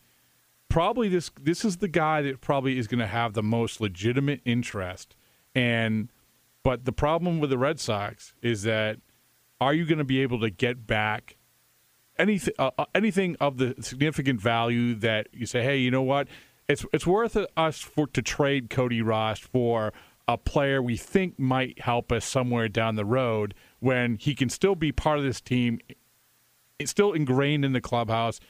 probably 0.69 1.09
this 1.09 1.31
this 1.41 1.65
is 1.65 1.79
the 1.79 1.89
guy 1.89 2.23
that 2.23 2.41
probably 2.41 2.79
is 2.79 2.87
going 2.87 3.01
to 3.01 3.07
have 3.07 3.35
the 3.35 3.43
most 3.43 3.81
legitimate 3.81 4.41
interest. 4.45 5.15
And 5.55 6.11
but 6.63 6.85
the 6.85 6.93
problem 6.93 7.39
with 7.39 7.51
the 7.51 7.59
Red 7.59 7.81
Sox 7.81 8.35
is 8.43 8.63
that 8.63 8.99
are 9.61 9.75
you 9.75 9.87
going 9.87 9.99
to 9.99 10.05
be 10.05 10.21
able 10.23 10.41
to 10.41 10.51
get 10.51 10.87
back 10.87 11.37
anything 12.19 12.55
uh, 12.59 12.71
uh, 12.79 12.85
anything 12.95 13.37
of 13.41 13.59
the 13.59 13.75
significant 13.81 14.41
value 14.41 14.95
that 14.95 15.29
you 15.33 15.47
say, 15.47 15.63
hey, 15.63 15.77
you 15.79 15.91
know 15.91 16.03
what? 16.03 16.29
It's 16.69 16.85
it's 16.93 17.07
worth 17.07 17.37
us 17.57 17.81
for 17.81 18.07
to 18.09 18.23
trade 18.23 18.71
Cody 18.71 19.03
Ross 19.03 19.39
for 19.39 19.93
a 20.29 20.37
player 20.37 20.83
we 20.83 20.97
think 20.97 21.39
might 21.39 21.81
help 21.81 22.11
us 22.11 22.25
somewhere 22.25 22.69
down 22.69 22.97
the 22.97 23.05
road 23.05 23.55
when 23.79 24.17
he 24.17 24.35
can 24.35 24.49
still 24.49 24.75
be 24.75 24.91
part 24.91 25.19
of 25.19 25.25
this 25.25 25.41
team, 25.41 25.79
it's 26.79 26.91
still 26.91 27.13
ingrained 27.13 27.65
in 27.65 27.73
the 27.73 27.81
clubhouse, 27.81 28.41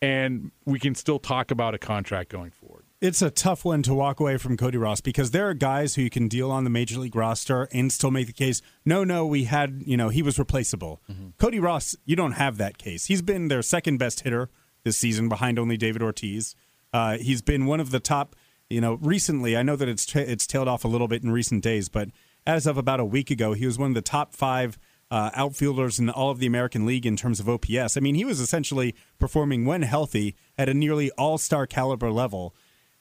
and 0.00 0.52
we 0.64 0.78
can 0.78 0.94
still 0.94 1.18
talk 1.18 1.50
about 1.50 1.74
a 1.74 1.78
contract 1.78 2.30
going 2.30 2.52
forward. 2.52 2.83
It's 3.00 3.20
a 3.20 3.30
tough 3.30 3.64
one 3.64 3.82
to 3.82 3.92
walk 3.92 4.18
away 4.18 4.38
from 4.38 4.56
Cody 4.56 4.78
Ross 4.78 5.00
because 5.00 5.30
there 5.32 5.48
are 5.48 5.54
guys 5.54 5.94
who 5.94 6.02
you 6.02 6.10
can 6.10 6.26
deal 6.26 6.50
on 6.50 6.64
the 6.64 6.70
major 6.70 6.98
league 6.98 7.16
roster 7.16 7.68
and 7.72 7.92
still 7.92 8.10
make 8.10 8.26
the 8.26 8.32
case. 8.32 8.62
No, 8.84 9.04
no, 9.04 9.26
we 9.26 9.44
had, 9.44 9.82
you 9.84 9.96
know, 9.96 10.08
he 10.08 10.22
was 10.22 10.38
replaceable. 10.38 11.02
Mm-hmm. 11.10 11.28
Cody 11.38 11.60
Ross, 11.60 11.96
you 12.04 12.16
don't 12.16 12.32
have 12.32 12.56
that 12.56 12.78
case. 12.78 13.06
He's 13.06 13.20
been 13.20 13.48
their 13.48 13.62
second 13.62 13.98
best 13.98 14.20
hitter 14.20 14.48
this 14.84 14.96
season 14.96 15.28
behind 15.28 15.58
only 15.58 15.76
David 15.76 16.02
Ortiz. 16.02 16.54
Uh, 16.92 17.18
he's 17.18 17.42
been 17.42 17.66
one 17.66 17.80
of 17.80 17.90
the 17.90 18.00
top 18.00 18.36
you 18.70 18.80
know, 18.80 18.94
recently, 18.94 19.56
I 19.56 19.62
know 19.62 19.76
that 19.76 19.88
it's 19.88 20.14
it's 20.16 20.46
tailed 20.46 20.68
off 20.68 20.84
a 20.84 20.88
little 20.88 21.08
bit 21.08 21.22
in 21.22 21.30
recent 21.30 21.62
days, 21.62 21.88
but 21.88 22.08
as 22.46 22.66
of 22.66 22.76
about 22.76 23.00
a 23.00 23.04
week 23.04 23.30
ago, 23.30 23.52
he 23.52 23.66
was 23.66 23.78
one 23.78 23.90
of 23.90 23.94
the 23.94 24.02
top 24.02 24.34
five 24.34 24.78
uh, 25.10 25.30
outfielders 25.34 25.98
in 25.98 26.08
all 26.10 26.30
of 26.30 26.38
the 26.38 26.46
American 26.46 26.86
League 26.86 27.06
in 27.06 27.16
terms 27.16 27.40
of 27.40 27.48
OPS. 27.48 27.96
I 27.96 28.00
mean, 28.00 28.14
he 28.14 28.24
was 28.24 28.40
essentially 28.40 28.94
performing 29.18 29.64
when 29.64 29.82
healthy 29.82 30.34
at 30.56 30.68
a 30.68 30.74
nearly 30.74 31.10
all 31.12 31.38
star 31.38 31.66
caliber 31.66 32.10
level. 32.10 32.54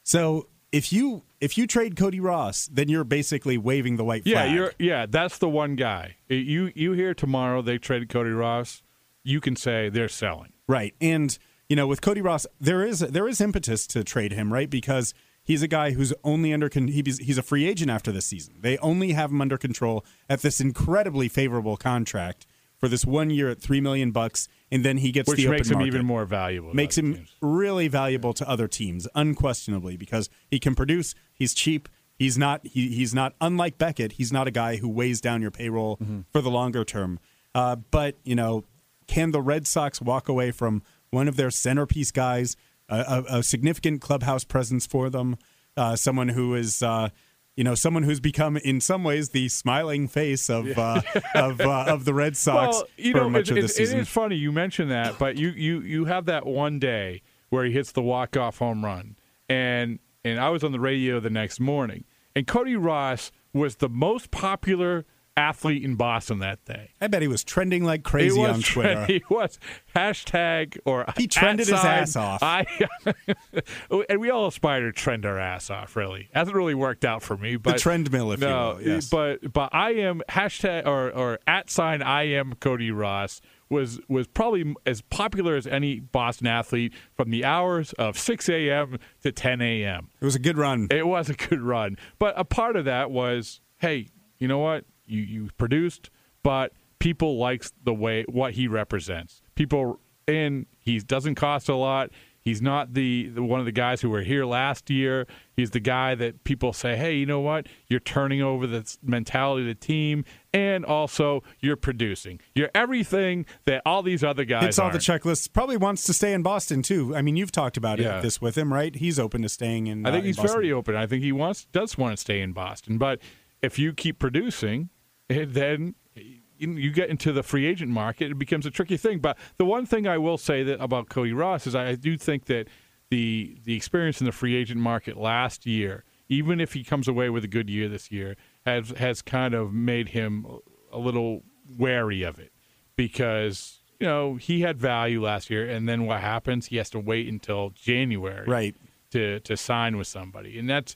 So 0.04 0.48
if 0.72 0.92
you 0.94 1.24
if 1.40 1.58
you 1.58 1.68
trade 1.68 1.96
Cody 1.96 2.20
Ross, 2.20 2.70
then 2.72 2.90
you're 2.90 3.04
basically 3.04 3.58
waving 3.58 3.98
the 3.98 4.04
white 4.04 4.24
flag. 4.24 4.34
Yeah, 4.34 4.46
you're 4.46 4.74
yeah, 4.80 5.06
that's 5.08 5.38
the 5.38 5.50
one 5.50 5.76
guy. 5.76 6.18
You 6.28 6.72
you 6.76 6.94
hear 6.94 7.14
tomorrow 7.14 7.62
they 7.62 7.78
traded 7.78 8.10
Cody 8.10 8.32
Ross, 8.32 8.84
you 9.24 9.40
can 9.40 9.56
say 9.56 9.90
they're 9.90 10.10
selling. 10.10 10.52
Right. 10.68 10.94
And 11.02 11.38
you 11.70 11.76
know, 11.76 11.88
with 11.88 12.02
Cody 12.02 12.22
Ross, 12.22 12.46
there 12.60 12.86
is 12.86 13.00
there 13.00 13.28
is 13.28 13.42
impetus 13.42 13.88
to 13.88 14.04
trade 14.04 14.34
him, 14.34 14.52
right? 14.52 14.70
Because 14.70 15.14
he's 15.44 15.62
a 15.62 15.68
guy 15.68 15.92
who's 15.92 16.14
only 16.24 16.54
under 16.54 16.70
con- 16.70 16.88
he's, 16.88 17.18
he's 17.20 17.38
a 17.38 17.44
free 17.44 17.66
agent 17.66 17.90
after 17.90 18.12
this 18.12 18.26
season. 18.26 18.56
They 18.60 18.78
only 18.80 19.14
have 19.14 19.32
him 19.32 19.42
under 19.42 19.58
control 19.58 20.06
at 20.30 20.42
this 20.42 20.60
incredibly 20.60 21.28
favorable 21.30 21.78
contract 21.78 22.46
for 22.84 22.90
this 22.90 23.06
one 23.06 23.30
year 23.30 23.50
at 23.50 23.62
three 23.62 23.80
million 23.80 24.12
bucks, 24.12 24.50
and 24.70 24.84
then 24.84 24.98
he 24.98 25.14
gets 25.14 25.30
Which 25.30 25.38
the 25.38 25.48
makes 25.48 25.70
him 25.70 25.76
market. 25.78 25.88
even 25.88 26.06
more 26.06 26.26
valuable. 26.26 26.74
makes 26.74 26.98
him 26.98 27.14
teams. 27.14 27.30
really 27.42 27.88
valuable 27.88 28.34
to 28.34 28.50
other 28.50 28.68
teams, 28.68 29.08
unquestionably, 29.16 29.96
because 29.96 30.30
he 30.52 30.60
can 30.60 30.76
produce. 30.76 31.16
He's 31.34 31.54
cheap. 31.54 31.88
He's 32.18 32.38
not. 32.38 32.68
He, 32.68 32.90
he's 32.90 33.14
not 33.14 33.36
unlike 33.40 33.78
Beckett. 33.78 34.14
He's 34.14 34.34
not 34.34 34.48
a 34.48 34.52
guy 34.52 34.76
who 34.76 34.90
weighs 34.90 35.22
down 35.22 35.42
your 35.42 35.50
payroll 35.52 35.96
Mm-hmm. 35.96 36.22
for 36.34 36.42
the 36.42 36.50
longer 36.52 36.84
term. 36.84 37.20
Uh, 37.56 37.78
but 37.78 38.18
you 38.26 38.36
know, 38.36 38.66
can 39.08 39.32
the 39.32 39.42
Red 39.42 39.66
Sox 39.66 40.02
walk 40.02 40.28
away 40.28 40.52
from 40.52 40.84
one 41.10 41.30
of 41.30 41.38
their 41.38 41.52
centerpiece 41.52 42.12
guys, 42.12 42.58
a, 42.90 43.24
a, 43.30 43.38
a 43.40 43.44
significant 43.44 44.02
clubhouse 44.02 44.44
presence 44.44 44.86
for 44.86 45.10
them, 45.10 45.38
uh, 45.78 45.96
someone 45.96 46.28
who 46.28 46.54
is. 46.54 46.84
Uh, 46.84 47.08
you 47.56 47.64
know, 47.64 47.76
someone 47.76 48.04
who's 48.04 48.20
become, 48.20 48.58
in 48.58 48.82
some 48.82 49.04
ways, 49.04 49.30
the 49.30 49.48
smiling 49.48 50.08
face 50.08 50.50
of 50.50 50.78
uh, 50.78 51.02
of 51.36 51.62
uh, 51.62 51.86
of 51.88 52.06
the 52.06 52.14
Red 52.14 52.36
Sox 52.38 52.78
well, 52.78 52.84
you 52.98 53.12
for 53.12 53.20
know, 53.20 53.30
much 53.30 53.52
it, 53.52 53.58
of 53.58 53.64
the 53.64 53.70
season. 53.70 54.00
it 54.00 54.02
is 54.04 54.10
funny 54.10 54.36
you 54.36 54.52
mention 54.52 54.90
that, 54.90 55.20
but 55.20 55.38
you 55.38 55.50
you 55.50 55.82
you 55.82 56.06
have 56.06 56.26
that 56.26 56.46
one 56.46 56.80
day 56.80 57.22
where 57.50 57.66
he 57.66 57.72
hits 57.72 57.92
the 57.92 58.02
walk 58.02 58.36
off 58.36 58.58
home 58.58 58.84
run, 58.84 59.16
and 59.48 60.00
and 60.26 60.40
I 60.40 60.50
was 60.50 60.64
on 60.64 60.72
the 60.72 60.80
radio 60.80 61.20
the 61.20 61.30
next 61.30 61.60
morning, 61.60 62.06
and 62.36 62.48
Cody 62.48 62.76
Ross 62.76 63.32
was 63.54 63.76
the 63.76 63.90
most 63.90 64.32
popular 64.32 65.06
athlete 65.36 65.84
in 65.84 65.96
Boston 65.96 66.40
that 66.40 66.64
day. 66.66 66.92
I 67.02 67.08
bet 67.08 67.22
he 67.22 67.28
was 67.28 67.44
trending 67.44 67.84
like 67.84 68.04
crazy 68.04 68.44
on 68.44 68.62
Twitter. 68.62 69.06
He 69.14 69.24
was 69.30 69.60
hashtag 69.96 70.78
or 70.86 71.06
He 71.18 71.28
trended 71.28 71.68
his 71.68 71.80
sign, 71.80 72.04
ass 72.04 72.16
off. 72.16 72.42
I, 72.42 72.66
and 74.10 74.20
we 74.20 74.30
all 74.30 74.48
aspire 74.48 74.82
to 74.82 74.92
trend 74.92 75.26
our 75.26 75.38
ass 75.38 75.70
off. 75.70 75.96
Really, 75.96 76.30
hasn't 76.34 76.56
really 76.56 76.74
worked 76.74 77.06
out 77.06 77.22
for 77.22 77.38
me. 77.38 77.58
But 77.58 77.78
trend 77.78 78.12
mill, 78.12 78.32
if 78.32 78.42
you 78.42 78.48
no, 78.48 78.76
will, 78.76 78.82
yes. 78.82 79.10
but 79.10 79.52
but 79.54 79.74
I 79.74 79.92
am 79.92 80.22
hashtag 80.30 80.86
or 80.86 81.12
or 81.12 81.40
at 81.46 81.70
sign 81.70 82.02
I 82.02 82.24
am 82.24 82.54
Cody 82.56 82.92
Ross 82.92 83.42
was 83.70 84.00
was 84.08 84.28
probably 84.28 84.74
as 84.86 85.02
popular 85.02 85.56
as 85.56 85.68
any 85.68 86.00
Boston 86.00 86.48
athlete 86.48 86.94
from 87.16 87.30
the 87.30 87.44
hours 87.44 87.92
of 87.94 88.18
6 88.18 88.48
a.m. 88.50 89.00
to 89.22 89.32
10 89.32 89.62
a.m. 89.62 90.10
It 90.22 90.26
was 90.26 90.36
a 90.36 90.40
good 90.40 90.58
run. 90.58 90.88
It 90.92 91.08
was 91.08 91.30
a 91.30 91.34
good 91.34 91.62
run, 91.62 91.98
but 92.20 92.34
a 92.38 92.46
part 92.46 92.76
of 92.76 92.86
that 92.86 93.12
was, 93.12 93.60
hey, 93.80 94.08
you 94.40 94.48
know 94.48 94.60
what? 94.60 94.86
You 95.06 95.22
you 95.22 95.50
produced, 95.58 96.10
but 96.44 96.72
people 97.00 97.38
likes 97.38 97.72
the 97.84 97.94
way 97.94 98.24
what 98.30 98.54
he 98.54 98.68
represents. 98.68 99.42
People 99.56 100.00
and 100.28 100.66
he 100.80 101.00
doesn't 101.00 101.36
cost 101.36 101.68
a 101.70 101.76
lot. 101.76 102.10
He's 102.40 102.62
not 102.62 102.94
the, 102.94 103.30
the 103.30 103.42
one 103.42 103.62
of 103.62 103.66
the 103.66 103.72
guys 103.72 104.02
who 104.02 104.10
were 104.10 104.22
here 104.22 104.44
last 104.46 104.90
year. 104.90 105.28
He's 105.56 105.70
the 105.70 105.80
guy 105.80 106.14
that 106.16 106.44
people 106.44 106.74
say, 106.74 106.98
"Hey, 106.98 107.16
you 107.16 107.26
know 107.26 107.40
what? 107.40 107.68
You're 107.88 108.02
turning 108.02 108.42
over 108.42 108.68
the 108.68 108.98
mentality 109.02 109.62
of 109.62 109.68
the 109.80 109.86
team, 109.86 110.26
and 110.54 110.84
also 110.84 111.42
you're 111.62 111.78
producing. 111.78 112.42
You're 112.54 112.70
everything 112.76 113.46
that 113.64 113.82
all 113.86 114.04
these 114.04 114.26
other 114.26 114.44
guys 114.44 114.64
Hits 114.64 114.80
all 114.80 114.90
the 114.90 114.96
aren't." 114.96 115.24
checklists. 115.24 115.52
Probably 115.54 115.78
wants 115.78 116.04
to 116.04 116.14
stay 116.14 116.34
in 116.34 116.44
Boston 116.44 116.82
too. 116.82 117.16
I 117.16 117.22
mean, 117.22 117.38
you've 117.38 117.54
talked 117.54 117.78
about 117.78 118.00
Yeah. 118.00 118.20
it 118.20 118.24
this 118.24 118.42
with 118.42 118.58
him, 118.58 118.74
right? 118.74 118.94
He's 118.94 119.20
open 119.20 119.42
to 119.44 119.50
staying 119.50 119.88
in. 119.88 120.06
I 120.06 120.12
think 120.12 120.24
uh, 120.24 120.28
he's 120.28 120.40
very 120.40 120.70
open. 120.70 120.98
I 120.98 121.08
think 121.08 121.24
he 121.24 121.32
wants 121.32 121.66
does 121.72 121.98
want 121.98 122.12
to 122.12 122.18
stay 122.20 122.42
in 122.42 122.52
Boston. 122.52 122.98
But 122.98 123.20
if 123.62 123.80
you 123.80 123.94
keep 123.94 124.20
producing, 124.20 124.90
eh, 125.30 125.46
then 125.48 125.96
you 126.16 126.72
you 126.74 126.92
get 126.92 127.10
into 127.10 127.32
the 127.32 127.44
free 127.44 127.66
agent 127.66 127.92
market. 127.92 128.32
It 128.32 128.38
becomes 128.40 128.66
a 128.66 128.72
tricky 128.72 128.98
thing. 128.98 129.20
But 129.20 129.38
the 129.58 129.66
one 129.66 129.86
thing 129.86 130.08
I 130.08 130.18
will 130.18 130.38
say 130.38 130.64
that 130.64 130.82
about 130.82 131.10
Cody 131.10 131.34
Ross 131.34 131.68
is 131.68 131.76
I 131.76 131.96
do 131.96 132.18
think 132.18 132.46
that 132.46 132.68
the 133.10 133.58
the 133.64 133.76
experience 133.76 134.22
in 134.22 134.26
the 134.26 134.32
free 134.32 134.56
agent 134.56 134.80
market 134.80 135.18
last 135.18 135.66
year, 135.66 136.04
even 136.30 136.60
if 136.60 136.74
he 136.74 136.84
comes 136.84 137.08
away 137.08 137.30
with 137.30 137.44
a 137.44 137.48
good 137.48 137.70
year 137.70 137.90
this 137.90 138.12
year, 138.12 138.36
has 138.66 138.90
has 138.92 139.22
kind 139.22 139.54
of 139.54 139.74
made 139.74 140.10
him 140.10 140.46
a 140.92 141.00
little 141.00 141.44
wary 141.78 142.24
of 142.24 142.40
it 142.40 142.52
because 142.96 143.80
you 144.00 144.08
know 144.08 144.36
he 144.36 144.62
had 144.62 144.78
value 144.80 145.22
last 145.24 145.50
year, 145.50 145.68
and 145.68 145.88
then 145.88 146.06
what 146.06 146.22
happens? 146.22 146.68
He 146.68 146.78
has 146.78 146.90
to 146.92 147.00
wait 147.00 147.28
until 147.28 147.72
January, 147.72 148.46
Right. 148.48 148.76
to 149.12 149.40
to 149.42 149.58
sign 149.58 149.98
with 149.98 150.08
somebody, 150.08 150.58
and 150.58 150.70
that's 150.70 150.96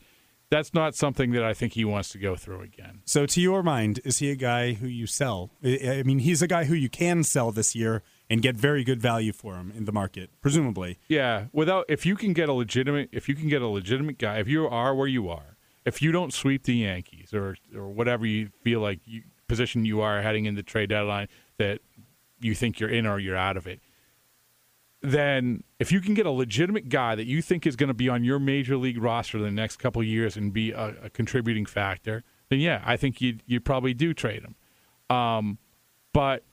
that's 0.50 0.74
not 0.74 0.96
something 0.96 1.32
that 1.32 1.44
I 1.44 1.54
think 1.54 1.74
he 1.74 1.84
wants 1.84 2.10
to 2.10 2.18
go 2.18 2.36
through 2.36 2.62
again. 2.62 3.02
So, 3.06 3.26
to 3.26 3.42
your 3.42 3.64
mind, 3.64 4.00
is 4.06 4.20
he 4.20 4.32
a 4.32 4.36
guy 4.36 4.74
who 4.74 4.88
you 4.88 5.08
sell? 5.08 5.52
I 5.64 6.04
mean, 6.06 6.20
he's 6.20 6.42
a 6.42 6.48
guy 6.48 6.66
who 6.66 6.74
you 6.74 6.90
can 6.90 7.24
sell 7.24 7.52
this 7.52 7.76
year 7.76 8.04
and 8.30 8.42
get 8.42 8.56
very 8.56 8.84
good 8.84 9.02
value 9.02 9.34
for 9.34 9.56
him 9.56 9.72
in 9.76 9.86
the 9.86 9.92
market, 9.92 10.30
presumably. 10.42 11.00
Yeah, 11.08 11.46
without 11.52 11.86
if 11.90 12.06
you 12.06 12.16
can 12.16 12.34
get 12.34 12.50
a 12.50 12.54
legitimate 12.54 13.10
if 13.12 13.28
you 13.28 13.36
can 13.36 13.50
get 13.50 13.62
a 13.62 13.68
legitimate 13.68 14.18
guy, 14.18 14.40
if 14.40 14.48
you 14.48 14.68
are 14.68 14.96
where 14.96 15.08
you 15.08 15.30
are, 15.30 15.58
if 15.86 16.02
you 16.02 16.12
don't 16.12 16.34
sweep 16.34 16.64
the 16.64 16.76
Yankees 16.76 17.34
or 17.34 17.58
or 17.76 17.88
whatever 17.90 18.26
you 18.26 18.50
feel 18.64 18.80
like 18.80 19.00
you 19.06 19.24
position 19.48 19.86
you 19.86 20.02
are 20.02 20.22
heading 20.22 20.46
into 20.46 20.62
the 20.62 20.66
trade 20.66 20.90
deadline 20.90 21.28
that 21.58 21.80
you 22.40 22.54
think 22.54 22.80
you're 22.80 22.90
in 22.90 23.06
or 23.06 23.20
you're 23.20 23.38
out 23.38 23.58
of 23.58 23.66
it, 23.66 23.80
then 25.02 25.64
if 25.80 25.92
you 25.92 26.02
can 26.02 26.14
get 26.14 26.26
a 26.26 26.32
legitimate 26.32 26.90
guy 26.90 27.16
that 27.16 27.26
you 27.26 27.42
think 27.42 27.68
is 27.68 27.76
going 27.76 27.90
to 27.90 27.94
be 27.94 28.10
on 28.10 28.24
your 28.24 28.40
major 28.40 28.78
league 28.78 29.02
roster 29.02 29.40
the 29.40 29.52
next 29.52 29.78
couple 29.78 30.02
of 30.02 30.08
years 30.08 30.36
and 30.36 30.52
be 30.52 30.72
a, 30.72 30.96
a 31.04 31.10
contributing 31.10 31.66
factor, 31.66 32.24
then 32.50 32.60
yeah, 32.60 32.82
I 32.86 32.98
think 32.98 33.22
you 33.22 33.40
you 33.46 33.60
probably 33.60 33.94
do 33.94 34.14
trade 34.14 34.44
him. 34.44 34.56
Um, 35.16 35.60
but 36.14 36.44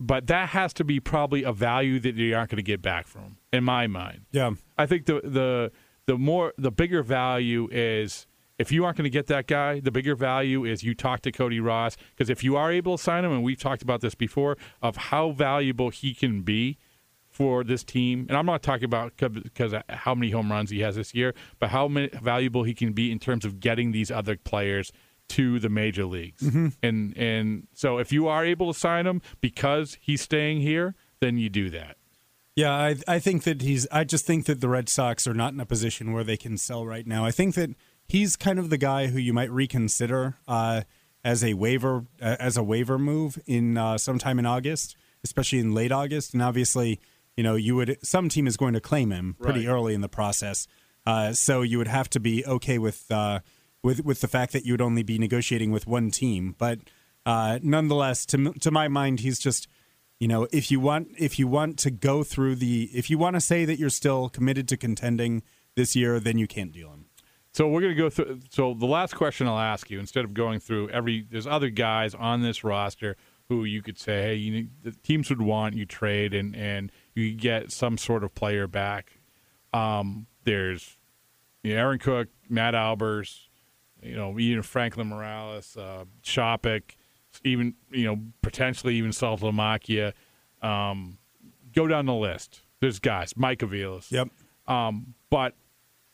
but 0.00 0.26
that 0.28 0.50
has 0.50 0.72
to 0.74 0.84
be 0.84 1.00
probably 1.00 1.42
a 1.42 1.52
value 1.52 1.98
that 2.00 2.14
you 2.14 2.36
aren't 2.36 2.50
going 2.50 2.56
to 2.56 2.62
get 2.62 2.82
back 2.82 3.06
from 3.06 3.22
him, 3.22 3.38
in 3.52 3.64
my 3.64 3.86
mind. 3.86 4.26
Yeah. 4.30 4.52
I 4.76 4.86
think 4.86 5.06
the 5.06 5.20
the 5.24 5.72
the 6.06 6.16
more 6.16 6.54
the 6.58 6.70
bigger 6.70 7.02
value 7.02 7.68
is 7.72 8.26
if 8.58 8.72
you 8.72 8.84
aren't 8.84 8.96
going 8.96 9.04
to 9.04 9.10
get 9.10 9.26
that 9.28 9.46
guy, 9.46 9.80
the 9.80 9.90
bigger 9.90 10.14
value 10.14 10.64
is 10.64 10.82
you 10.82 10.94
talk 10.94 11.20
to 11.22 11.32
Cody 11.32 11.60
Ross 11.60 11.96
because 12.10 12.28
if 12.28 12.42
you 12.42 12.56
are 12.56 12.72
able 12.72 12.96
to 12.96 13.02
sign 13.02 13.24
him, 13.24 13.32
and 13.32 13.42
we've 13.42 13.58
talked 13.58 13.82
about 13.82 14.00
this 14.00 14.14
before, 14.14 14.56
of 14.82 14.96
how 14.96 15.30
valuable 15.30 15.90
he 15.90 16.14
can 16.14 16.42
be 16.42 16.76
for 17.38 17.62
this 17.62 17.84
team, 17.84 18.26
and 18.28 18.36
I'm 18.36 18.46
not 18.46 18.64
talking 18.64 18.84
about 18.84 19.16
because 19.16 19.72
how 19.88 20.12
many 20.12 20.32
home 20.32 20.50
runs 20.50 20.70
he 20.70 20.80
has 20.80 20.96
this 20.96 21.14
year, 21.14 21.34
but 21.60 21.70
how 21.70 21.86
many, 21.86 22.08
valuable 22.20 22.64
he 22.64 22.74
can 22.74 22.92
be 22.92 23.12
in 23.12 23.20
terms 23.20 23.44
of 23.44 23.60
getting 23.60 23.92
these 23.92 24.10
other 24.10 24.36
players 24.36 24.90
to 25.28 25.60
the 25.60 25.68
major 25.68 26.04
leagues. 26.04 26.42
And 26.82 27.16
and 27.16 27.68
so 27.74 27.98
if 27.98 28.10
you 28.12 28.26
are 28.26 28.44
able 28.44 28.72
to 28.72 28.78
sign 28.78 29.06
him 29.06 29.22
because 29.40 29.96
he's 30.00 30.20
staying 30.20 30.62
here, 30.62 30.96
then 31.20 31.38
you 31.38 31.48
do 31.48 31.70
that. 31.70 31.96
Yeah, 32.56 32.72
I 32.72 32.96
I 33.06 33.18
think 33.20 33.44
that 33.44 33.62
he's. 33.62 33.86
I 33.92 34.02
just 34.02 34.26
think 34.26 34.46
that 34.46 34.60
the 34.60 34.68
Red 34.68 34.88
Sox 34.88 35.28
are 35.28 35.34
not 35.34 35.52
in 35.52 35.60
a 35.60 35.66
position 35.66 36.12
where 36.12 36.24
they 36.24 36.36
can 36.36 36.58
sell 36.58 36.84
right 36.84 37.06
now. 37.06 37.24
I 37.24 37.30
think 37.30 37.54
that 37.54 37.70
he's 38.08 38.34
kind 38.34 38.58
of 38.58 38.68
the 38.68 38.78
guy 38.78 39.06
who 39.06 39.18
you 39.18 39.32
might 39.32 39.52
reconsider 39.52 40.38
uh, 40.48 40.82
as 41.22 41.44
a 41.44 41.54
waiver 41.54 42.06
uh, 42.20 42.36
as 42.40 42.56
a 42.56 42.64
waiver 42.64 42.98
move 42.98 43.38
in 43.46 43.76
uh, 43.78 43.96
sometime 43.96 44.40
in 44.40 44.46
August, 44.46 44.96
especially 45.22 45.60
in 45.60 45.72
late 45.72 45.92
August. 45.92 46.34
And 46.34 46.42
obviously, 46.42 46.98
you 47.38 47.44
know, 47.44 47.54
you 47.54 47.76
would 47.76 47.96
some 48.02 48.28
team 48.28 48.46
is 48.48 48.56
going 48.56 48.74
to 48.74 48.80
claim 48.80 49.10
him 49.12 49.36
pretty 49.40 49.64
Right. 49.66 49.72
early 49.74 49.94
in 49.94 50.00
the 50.02 50.08
process, 50.08 50.66
uh, 51.06 51.32
so 51.32 51.62
you 51.62 51.78
would 51.78 51.86
have 51.98 52.10
to 52.10 52.20
be 52.20 52.44
okay 52.44 52.78
with 52.78 53.10
uh, 53.10 53.38
with 53.82 54.04
with 54.04 54.20
the 54.20 54.28
fact 54.28 54.52
that 54.52 54.66
you 54.66 54.72
would 54.72 54.82
only 54.82 55.04
be 55.04 55.18
negotiating 55.18 55.70
with 55.70 55.86
one 55.86 56.10
team. 56.10 56.54
But 56.58 56.80
uh, 57.24 57.60
nonetheless, 57.62 58.26
to 58.26 58.52
to 58.64 58.70
my 58.70 58.88
mind, 58.88 59.20
he's 59.20 59.38
just 59.38 59.68
you 60.18 60.26
know 60.26 60.48
if 60.52 60.70
you 60.72 60.80
want 60.80 61.08
if 61.16 61.38
you 61.38 61.46
want 61.46 61.78
to 61.84 61.90
go 61.92 62.24
through 62.24 62.56
the 62.56 62.90
if 62.92 63.08
you 63.10 63.18
want 63.18 63.34
to 63.36 63.40
say 63.40 63.64
that 63.64 63.78
you're 63.78 63.88
still 64.02 64.28
committed 64.28 64.66
to 64.68 64.76
contending 64.76 65.42
this 65.76 65.94
year 65.94 66.18
then 66.18 66.38
you 66.38 66.48
can't 66.48 66.72
deal 66.72 66.90
him 66.90 67.04
So 67.52 67.68
we're 67.68 67.82
going 67.82 67.94
to 67.96 68.02
go 68.02 68.10
through. 68.10 68.40
So 68.50 68.74
the 68.74 68.86
last 68.98 69.14
question 69.14 69.46
I'll 69.46 69.60
ask 69.74 69.90
you, 69.92 70.00
instead 70.00 70.24
of 70.24 70.34
going 70.34 70.58
through 70.60 70.88
every, 70.90 71.24
there's 71.30 71.46
other 71.46 71.70
guys 71.70 72.14
on 72.16 72.42
this 72.42 72.64
roster 72.64 73.16
who 73.48 73.64
you 73.64 73.80
could 73.80 73.98
say, 73.98 74.16
hey, 74.22 74.34
you 74.34 74.50
need, 74.52 74.68
the 74.82 74.90
teams 74.90 75.30
would 75.30 75.40
want 75.40 75.74
you 75.76 75.86
trade 75.86 76.34
and 76.34 76.54
and 76.56 76.90
you 77.18 77.34
get 77.34 77.72
some 77.72 77.98
sort 77.98 78.24
of 78.24 78.34
player 78.34 78.66
back. 78.66 79.18
Um, 79.72 80.26
there's 80.44 80.96
you 81.62 81.74
know, 81.74 81.80
Aaron 81.80 81.98
Cook, 81.98 82.28
Matt 82.48 82.74
Albers, 82.74 83.48
you 84.02 84.16
know, 84.16 84.38
even 84.38 84.62
Franklin 84.62 85.08
Morales, 85.08 85.76
uh, 85.76 86.04
Shopik, 86.22 86.96
even 87.44 87.74
you 87.90 88.04
know 88.04 88.18
potentially 88.42 88.94
even 88.96 89.10
Saltalamacchia. 89.10 90.12
Um, 90.62 91.18
go 91.74 91.86
down 91.86 92.06
the 92.06 92.14
list. 92.14 92.62
There's 92.80 92.98
guys, 92.98 93.34
Mike 93.36 93.60
Aviles. 93.60 94.10
yep 94.10 94.28
Um, 94.66 95.14
but 95.30 95.54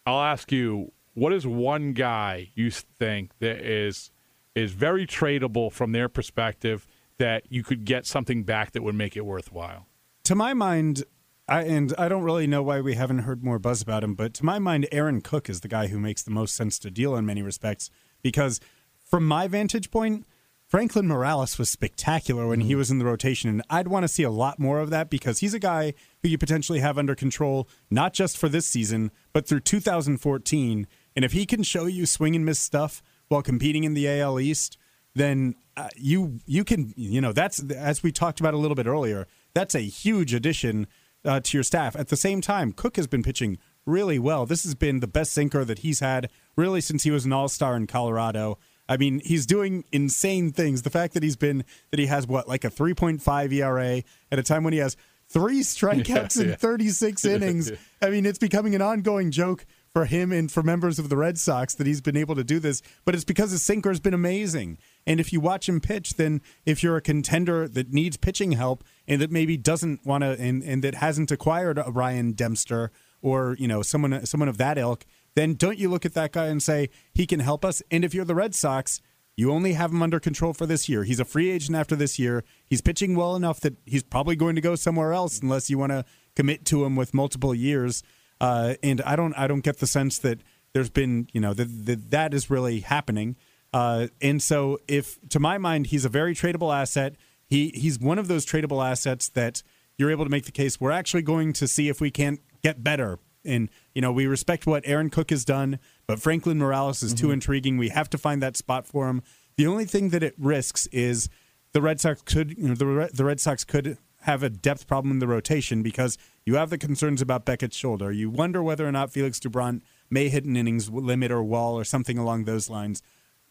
I'll 0.07 0.23
ask 0.23 0.51
you, 0.51 0.93
what 1.14 1.33
is 1.33 1.47
one 1.47 1.93
guy 1.93 2.51
you 2.55 2.71
think 2.71 3.33
that 3.38 3.59
is 3.59 4.11
is 4.55 4.73
very 4.73 5.07
tradable 5.07 5.73
from 5.73 5.93
their 5.93 6.09
perspective 6.09 6.87
that 7.19 7.45
you 7.49 7.62
could 7.62 7.85
get 7.85 8.07
something 8.07 8.45
back 8.45 8.73
that 8.73 8.83
would 8.83 8.95
make 8.95 9.17
it 9.17 9.25
worthwhile? 9.25 9.87
To 10.25 10.35
my 10.35 10.55
mind 10.55 11.05
I, 11.47 11.63
and 11.63 11.93
I 11.99 12.09
don't 12.09 12.23
really 12.23 12.47
know 12.47 12.63
why 12.63 12.81
we 12.81 12.95
haven't 12.95 13.21
heard 13.21 13.45
more 13.45 13.59
buzz 13.59 13.83
about 13.83 14.03
him, 14.03 14.15
but 14.15 14.33
to 14.35 14.45
my 14.45 14.59
mind, 14.59 14.89
Aaron 14.91 15.21
Cook 15.21 15.51
is 15.51 15.61
the 15.61 15.69
guy 15.69 15.89
who 15.89 15.99
makes 15.99 16.23
the 16.23 16.31
most 16.31 16.55
sense 16.55 16.79
to 16.79 16.91
deal 16.91 17.15
in 17.17 17.27
many 17.27 17.43
respects. 17.43 17.91
Because 18.23 18.61
from 19.05 19.27
my 19.27 19.47
vantage 19.47 19.91
point, 19.91 20.27
Franklin 20.67 21.07
Morales 21.07 21.59
was 21.59 21.69
spectacular 21.69 22.49
when 22.49 22.63
he 22.63 22.75
was 22.75 22.91
in 22.91 22.99
the 22.99 23.05
rotation, 23.05 23.51
and 23.51 23.63
I'd 23.69 23.89
want 23.89 24.05
to 24.05 24.09
see 24.09 24.23
a 24.23 24.31
lot 24.31 24.59
more 24.59 24.81
of 24.81 24.89
that 24.91 25.11
because 25.11 25.41
he's 25.41 25.53
a 25.53 25.59
guy 25.59 25.93
who 26.23 26.29
you 26.31 26.39
potentially 26.39 26.81
have 26.81 26.97
under 26.97 27.15
control, 27.15 27.69
not 27.91 28.15
just 28.15 28.39
for 28.39 28.49
this 28.49 28.67
season, 28.67 29.11
but 29.35 29.47
through 29.47 29.61
2014. 29.61 30.87
And 31.15 31.25
if 31.25 31.33
he 31.33 31.45
can 31.45 31.63
show 31.63 31.85
you 31.85 32.07
swing 32.07 32.35
and 32.35 32.47
miss 32.47 32.59
stuff 32.59 33.03
while 33.29 33.43
competing 33.43 33.85
in 33.85 33.93
the 33.93 34.09
AL 34.09 34.41
East, 34.41 34.79
then 35.15 35.55
uh, 35.77 35.89
you 35.97 36.41
you 36.47 36.65
can 36.65 36.93
you 36.97 37.21
know 37.21 37.33
that's 37.33 37.63
as 37.71 38.03
we 38.03 38.11
talked 38.11 38.41
about 38.41 38.55
a 38.55 38.59
little 38.59 38.75
bit 38.75 38.87
earlier. 38.87 39.27
That's 39.55 39.75
a 39.75 39.81
huge 39.81 40.35
addition 40.35 40.87
uh, 41.25 41.40
to 41.40 41.57
your 41.57 41.64
staff. 41.64 41.97
At 41.97 42.09
the 42.09 42.17
same 42.17 42.40
time, 42.40 42.73
Cook 42.73 42.97
has 42.97 43.07
been 43.07 43.23
pitching 43.23 43.59
really 43.87 44.19
well. 44.19 44.47
This 44.47 44.64
has 44.64 44.75
been 44.75 45.01
the 45.01 45.07
best 45.07 45.33
sinker 45.33 45.64
that 45.64 45.81
he's 45.81 46.01
had 46.01 46.31
really 46.57 46.81
since 46.81 47.03
he 47.05 47.11
was 47.11 47.25
an 47.25 47.33
All 47.33 47.49
Star 47.49 47.77
in 47.77 47.87
Colorado. 47.87 48.59
I 48.88 48.97
mean, 48.99 49.21
he's 49.25 49.47
doing 49.47 49.85
insane 49.93 50.53
things. 50.53 50.83
The 50.83 50.90
fact 50.90 51.14
that 51.14 51.23
he's 51.23 51.37
been 51.37 51.64
that 51.90 51.99
he 51.99 52.07
has 52.07 52.27
what 52.27 52.49
like 52.49 52.64
a 52.64 52.71
3.5 52.71 53.53
ERA 53.53 54.03
at 54.31 54.38
a 54.38 54.43
time 54.43 54.64
when 54.64 54.73
he 54.75 54.79
has 54.81 54.97
three 55.29 55.61
strikeouts 55.61 56.37
Yeah, 56.37 56.43
in 56.43 56.49
yeah. 56.51 56.57
36 56.57 57.25
innings. 57.27 57.73
I 58.03 58.11
mean, 58.11 58.27
it's 58.27 58.38
becoming 58.38 58.75
an 58.75 58.83
ongoing 58.83 59.31
joke 59.31 59.64
for 59.95 60.05
him 60.07 60.33
and 60.33 60.51
for 60.51 60.62
members 60.62 60.99
of 60.99 61.09
the 61.09 61.17
Red 61.17 61.38
Sox 61.38 61.75
that 61.77 61.87
he's 61.87 62.01
been 62.01 62.17
able 62.17 62.35
to 62.35 62.43
do 62.45 62.59
this, 62.59 62.83
but 63.05 63.14
it's 63.14 63.25
because 63.25 63.53
his 63.53 63.62
sinker 63.62 63.90
has 63.90 64.01
been 64.01 64.12
amazing. 64.12 64.77
And 65.07 65.21
if 65.21 65.33
you 65.33 65.38
watch 65.40 65.69
him 65.69 65.81
pitch, 65.81 66.14
then 66.14 66.43
if 66.67 66.83
you're 66.83 66.97
a 66.97 67.01
contender 67.01 67.69
that 67.69 67.93
needs 67.93 68.17
pitching 68.17 68.53
help 68.53 68.83
and 69.07 69.21
that 69.21 69.31
maybe 69.31 69.57
doesn't 69.57 70.05
want 70.05 70.23
to 70.23 70.31
and, 70.38 70.62
and 70.62 70.83
that 70.83 70.97
hasn't 70.97 71.31
acquired 71.31 71.79
a 71.79 71.90
Ryan 71.90 72.33
Dempster 72.33 72.90
or, 73.23 73.57
you 73.59 73.69
know, 73.69 73.83
someone 73.83 74.25
someone 74.27 74.49
of 74.49 74.59
that 74.59 74.79
ilk, 74.79 75.05
then 75.35 75.55
don't 75.55 75.79
you 75.79 75.88
look 75.88 76.05
at 76.05 76.14
that 76.14 76.33
guy 76.33 76.47
and 76.47 76.62
say 76.62 76.90
he 77.12 77.27
can 77.27 77.40
help 77.40 77.64
us? 77.64 77.83
And 77.90 78.05
if 78.05 78.14
you're 78.14 78.25
the 78.25 78.35
Red 78.35 78.55
Sox, 78.55 79.01
you 79.37 79.51
only 79.51 79.73
have 79.73 79.90
him 79.90 80.03
under 80.03 80.21
control 80.21 80.53
for 80.53 80.67
this 80.67 80.88
year. 80.88 81.05
He's 81.05 81.21
a 81.21 81.25
free 81.25 81.51
agent 81.51 81.77
after 81.77 81.97
this 81.97 82.19
year. 82.19 82.45
He's 82.67 82.81
pitching 82.81 83.17
well 83.17 83.35
enough 83.35 83.61
that 83.61 83.77
he's 83.85 84.03
probably 84.03 84.37
going 84.37 84.55
to 84.55 84.61
go 84.61 84.77
somewhere 84.77 85.12
else 85.12 85.40
unless 85.40 85.69
you 85.69 85.79
want 85.79 85.90
to 85.90 86.05
commit 86.37 86.64
to 86.67 86.85
him 86.85 86.95
with 86.95 87.12
multiple 87.14 87.55
years. 87.55 88.03
Uh, 88.40 88.75
and 88.83 89.01
I 89.03 89.17
don't, 89.17 89.35
I 89.35 89.47
don't 89.47 89.64
get 89.64 89.79
the 89.79 89.87
sense 89.87 90.19
that 90.19 90.40
there's 90.73 90.90
been, 90.90 91.29
you 91.33 91.40
know, 91.40 91.55
that 91.55 91.87
that, 91.87 92.11
that 92.11 92.35
is 92.35 92.51
really 92.51 92.81
happening. 92.81 93.37
Uh, 93.73 94.09
and 94.21 94.43
so, 94.43 94.79
if 94.87 95.19
to 95.31 95.40
my 95.40 95.59
mind, 95.59 95.87
he's 95.88 96.05
a 96.05 96.09
very 96.09 96.35
tradable 96.35 96.75
asset. 96.75 97.17
He 97.46 97.72
he's 97.74 97.98
one 97.98 98.18
of 98.18 98.28
those 98.28 98.46
tradable 98.46 98.85
assets 98.85 99.28
that 99.30 99.62
you're 99.96 100.11
able 100.11 100.24
to 100.24 100.30
make 100.30 100.44
the 100.44 100.52
case. 100.52 100.80
We're 100.80 100.90
actually 100.90 101.22
going 101.22 101.52
to 101.54 101.68
see 101.68 101.88
if 101.88 102.00
we 102.00 102.11
can't 102.11 102.40
get 102.62 102.83
better. 102.83 103.18
And 103.44 103.68
you 103.94 104.00
know, 104.00 104.12
we 104.12 104.26
respect 104.26 104.66
what 104.66 104.83
Aaron 104.87 105.11
Cook 105.11 105.30
has 105.30 105.44
done, 105.44 105.78
but 106.07 106.18
Franklin 106.18 106.59
Morales 106.59 107.02
is 107.02 107.12
too 107.12 107.26
mm-hmm. 107.26 107.35
intriguing. 107.35 107.76
We 107.76 107.90
have 107.90 108.09
to 108.11 108.18
find 108.18 108.42
that 108.42 108.57
spot 108.57 108.87
for 108.87 109.09
him. 109.09 109.22
The 109.57 109.66
only 109.66 109.85
thing 109.85 110.09
that 110.11 110.22
it 110.22 110.35
risks 110.38 110.87
is 110.87 111.28
the 111.72 111.83
Red 111.83 112.00
Sox 112.00 112.22
could, 112.22 112.57
you 112.57 112.68
know, 112.68 112.74
the 112.74 113.11
the 113.12 113.24
Red 113.24 113.40
Sox 113.40 113.64
could 113.64 113.98
have 114.22 114.42
a 114.42 114.48
depth 114.48 114.87
problem 114.87 115.12
in 115.12 115.18
the 115.18 115.28
rotation 115.28 115.83
because 115.83 116.16
you 116.46 116.54
have 116.54 116.70
the 116.70 116.78
concerns 116.78 117.20
about 117.20 117.44
Beckett's 117.44 117.76
shoulder. 117.76 118.11
You 118.11 118.30
wonder 118.30 118.62
whether 118.62 118.88
or 118.88 118.92
not 118.92 119.12
Felix 119.12 119.38
Doubront 119.38 119.83
may 120.09 120.30
hit 120.30 120.44
an 120.44 120.57
innings 120.57 120.88
limit 120.88 121.30
or 121.30 121.42
wall 121.42 121.78
or 121.78 121.85
something 121.85 122.16
along 122.16 122.44
those 122.44 122.70
lines. 122.70 123.02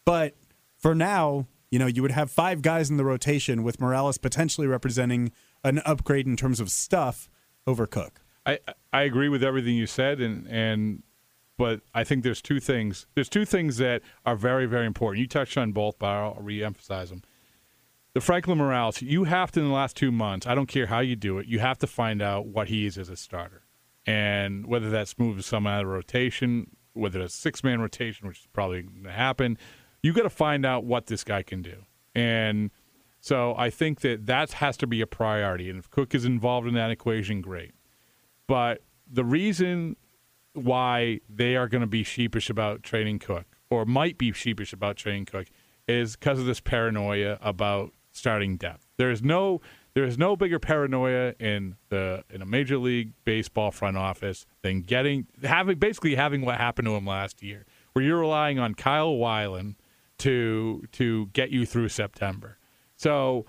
But 0.04 0.36
for 0.78 0.96
now, 0.96 1.46
you 1.74 1.80
know, 1.80 1.88
you 1.88 2.04
would 2.04 2.12
have 2.12 2.30
five 2.30 2.62
guys 2.62 2.92
in 2.92 2.98
the 2.98 3.04
rotation 3.04 3.64
with 3.64 3.82
Morales 3.82 4.20
potentially 4.20 4.68
representing 4.68 5.32
an 5.64 5.80
upgrade 5.86 6.28
in 6.28 6.38
terms 6.38 6.60
of 6.60 6.70
stuff 6.70 7.32
over 7.66 7.88
Cook. 7.88 8.22
I 8.46 8.60
I 8.94 9.02
agree 9.02 9.28
with 9.28 9.44
everything 9.44 9.74
you 9.74 9.88
said, 9.88 10.22
and 10.22 10.48
and 10.48 11.02
but 11.58 11.82
I 11.96 12.04
think 12.04 12.24
there's 12.24 12.44
two 12.44 12.60
things. 12.60 13.08
There's 13.16 13.28
two 13.28 13.44
things 13.44 13.78
that 13.78 14.04
are 14.24 14.36
very 14.36 14.68
very 14.68 14.86
important. 14.86 15.22
You 15.22 15.28
touched 15.28 15.58
on 15.58 15.72
both, 15.72 15.98
but 15.98 16.06
I'll 16.10 16.36
reemphasize 16.36 17.10
them. 17.10 17.24
The 18.14 18.22
Franklin 18.22 18.60
Morales, 18.60 19.02
you 19.02 19.24
have 19.24 19.52
to 19.54 19.60
in 19.60 19.66
the 19.66 19.74
last 19.74 19.98
two 19.98 20.12
months. 20.12 20.46
I 20.46 20.54
don't 20.54 20.68
care 20.68 20.86
how 20.86 21.00
you 21.00 21.16
do 21.16 21.40
it. 21.40 21.48
You 21.48 21.58
have 21.58 21.80
to 21.80 21.88
find 21.88 22.22
out 22.22 22.46
what 22.46 22.68
he 22.68 22.86
is 22.86 23.00
as 23.00 23.10
a 23.10 23.16
starter, 23.16 23.64
and 24.06 24.68
whether 24.68 24.92
that's 24.92 25.18
moving 25.18 25.42
some 25.42 25.66
out 25.66 25.86
of 25.86 25.90
rotation, 25.90 26.76
whether 26.94 27.20
it's 27.22 27.34
six 27.34 27.64
man 27.64 27.82
rotation, 27.82 28.28
which 28.28 28.42
is 28.42 28.48
probably 28.54 28.84
going 28.84 29.06
to 29.06 29.12
happen. 29.12 29.58
You 30.04 30.14
got 30.14 30.24
to 30.24 30.30
find 30.30 30.66
out 30.66 30.84
what 30.84 31.08
this 31.08 31.24
guy 31.24 31.42
can 31.42 31.62
do, 31.62 31.86
and 32.14 32.70
so 33.20 33.56
I 33.58 33.70
think 33.70 34.02
that 34.02 34.26
that 34.26 34.52
has 34.54 34.76
to 34.78 34.88
be 34.88 35.00
a 35.00 35.08
priority. 35.08 35.70
And 35.70 35.80
if 35.80 35.90
Cook 35.90 36.14
is 36.14 36.26
involved 36.26 36.68
in 36.68 36.74
that 36.74 36.92
equation, 36.92 37.40
great. 37.40 37.72
But 38.48 38.82
the 39.10 39.24
reason 39.24 39.96
why 40.54 41.22
they 41.30 41.56
are 41.56 41.70
going 41.70 41.82
to 41.82 41.88
be 41.88 42.04
sheepish 42.04 42.50
about 42.50 42.84
trading 42.84 43.20
Cook, 43.20 43.46
or 43.70 43.86
might 43.86 44.18
be 44.18 44.34
sheepish 44.34 44.74
about 44.74 44.98
trading 44.98 45.26
Cook, 45.26 45.48
is 45.88 46.18
because 46.18 46.38
of 46.40 46.46
this 46.46 46.60
paranoia 46.60 47.38
about 47.42 47.94
starting 48.12 48.58
depth. 48.58 48.88
There 48.98 49.10
is 49.10 49.24
no 49.24 49.62
there 49.94 50.04
is 50.04 50.18
no 50.18 50.36
bigger 50.36 50.60
paranoia 50.60 51.34
in 51.40 51.76
the 51.90 52.24
in 52.30 52.42
a 52.42 52.46
major 52.46 52.78
league 52.78 53.14
baseball 53.26 53.72
front 53.72 53.96
office 53.96 54.46
than 54.64 54.82
getting 54.82 55.28
having 55.44 55.78
basically 55.78 56.16
having 56.16 56.42
what 56.42 56.58
happened 56.58 56.88
to 56.88 56.96
him 56.96 57.06
last 57.06 57.42
year, 57.42 57.66
where 57.94 58.04
you're 58.04 58.20
relying 58.20 58.60
on 58.60 58.76
Kyle 58.76 59.14
Weiland 59.14 59.76
to 60.20 60.84
to 60.94 61.28
get 61.28 61.52
you 61.52 61.66
through 61.66 61.90
September. 61.90 62.58
So 62.96 63.46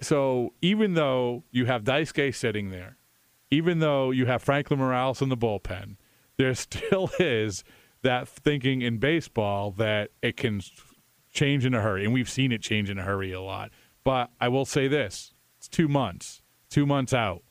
so 0.00 0.52
even 0.62 0.94
though 0.94 1.44
you 1.50 1.66
have 1.66 1.84
Daisuke 1.84 2.34
sitting 2.34 2.70
there, 2.70 2.96
even 3.50 3.78
though 3.78 4.10
you 4.10 4.26
have 4.26 4.42
Franklin 4.42 4.78
Morales 4.78 5.22
in 5.22 5.28
the 5.28 5.36
bullpen, 5.36 5.96
there 6.36 6.54
still 6.54 7.10
is 7.18 7.64
that 8.02 8.28
thinking 8.28 8.82
in 8.82 8.98
baseball 8.98 9.70
that 9.72 10.10
it 10.22 10.36
can 10.36 10.60
change 11.32 11.64
in 11.64 11.74
a 11.74 11.80
hurry, 11.80 12.04
and 12.04 12.12
we've 12.12 12.30
seen 12.30 12.52
it 12.52 12.62
change 12.62 12.90
in 12.90 12.98
a 12.98 13.02
hurry 13.02 13.32
a 13.32 13.40
lot. 13.40 13.70
But 14.04 14.30
I 14.40 14.48
will 14.48 14.64
say 14.64 14.88
this: 14.88 15.34
it's 15.58 15.68
two 15.68 15.88
months, 15.88 16.42
two 16.70 16.86
months 16.86 17.12
out. 17.12 17.42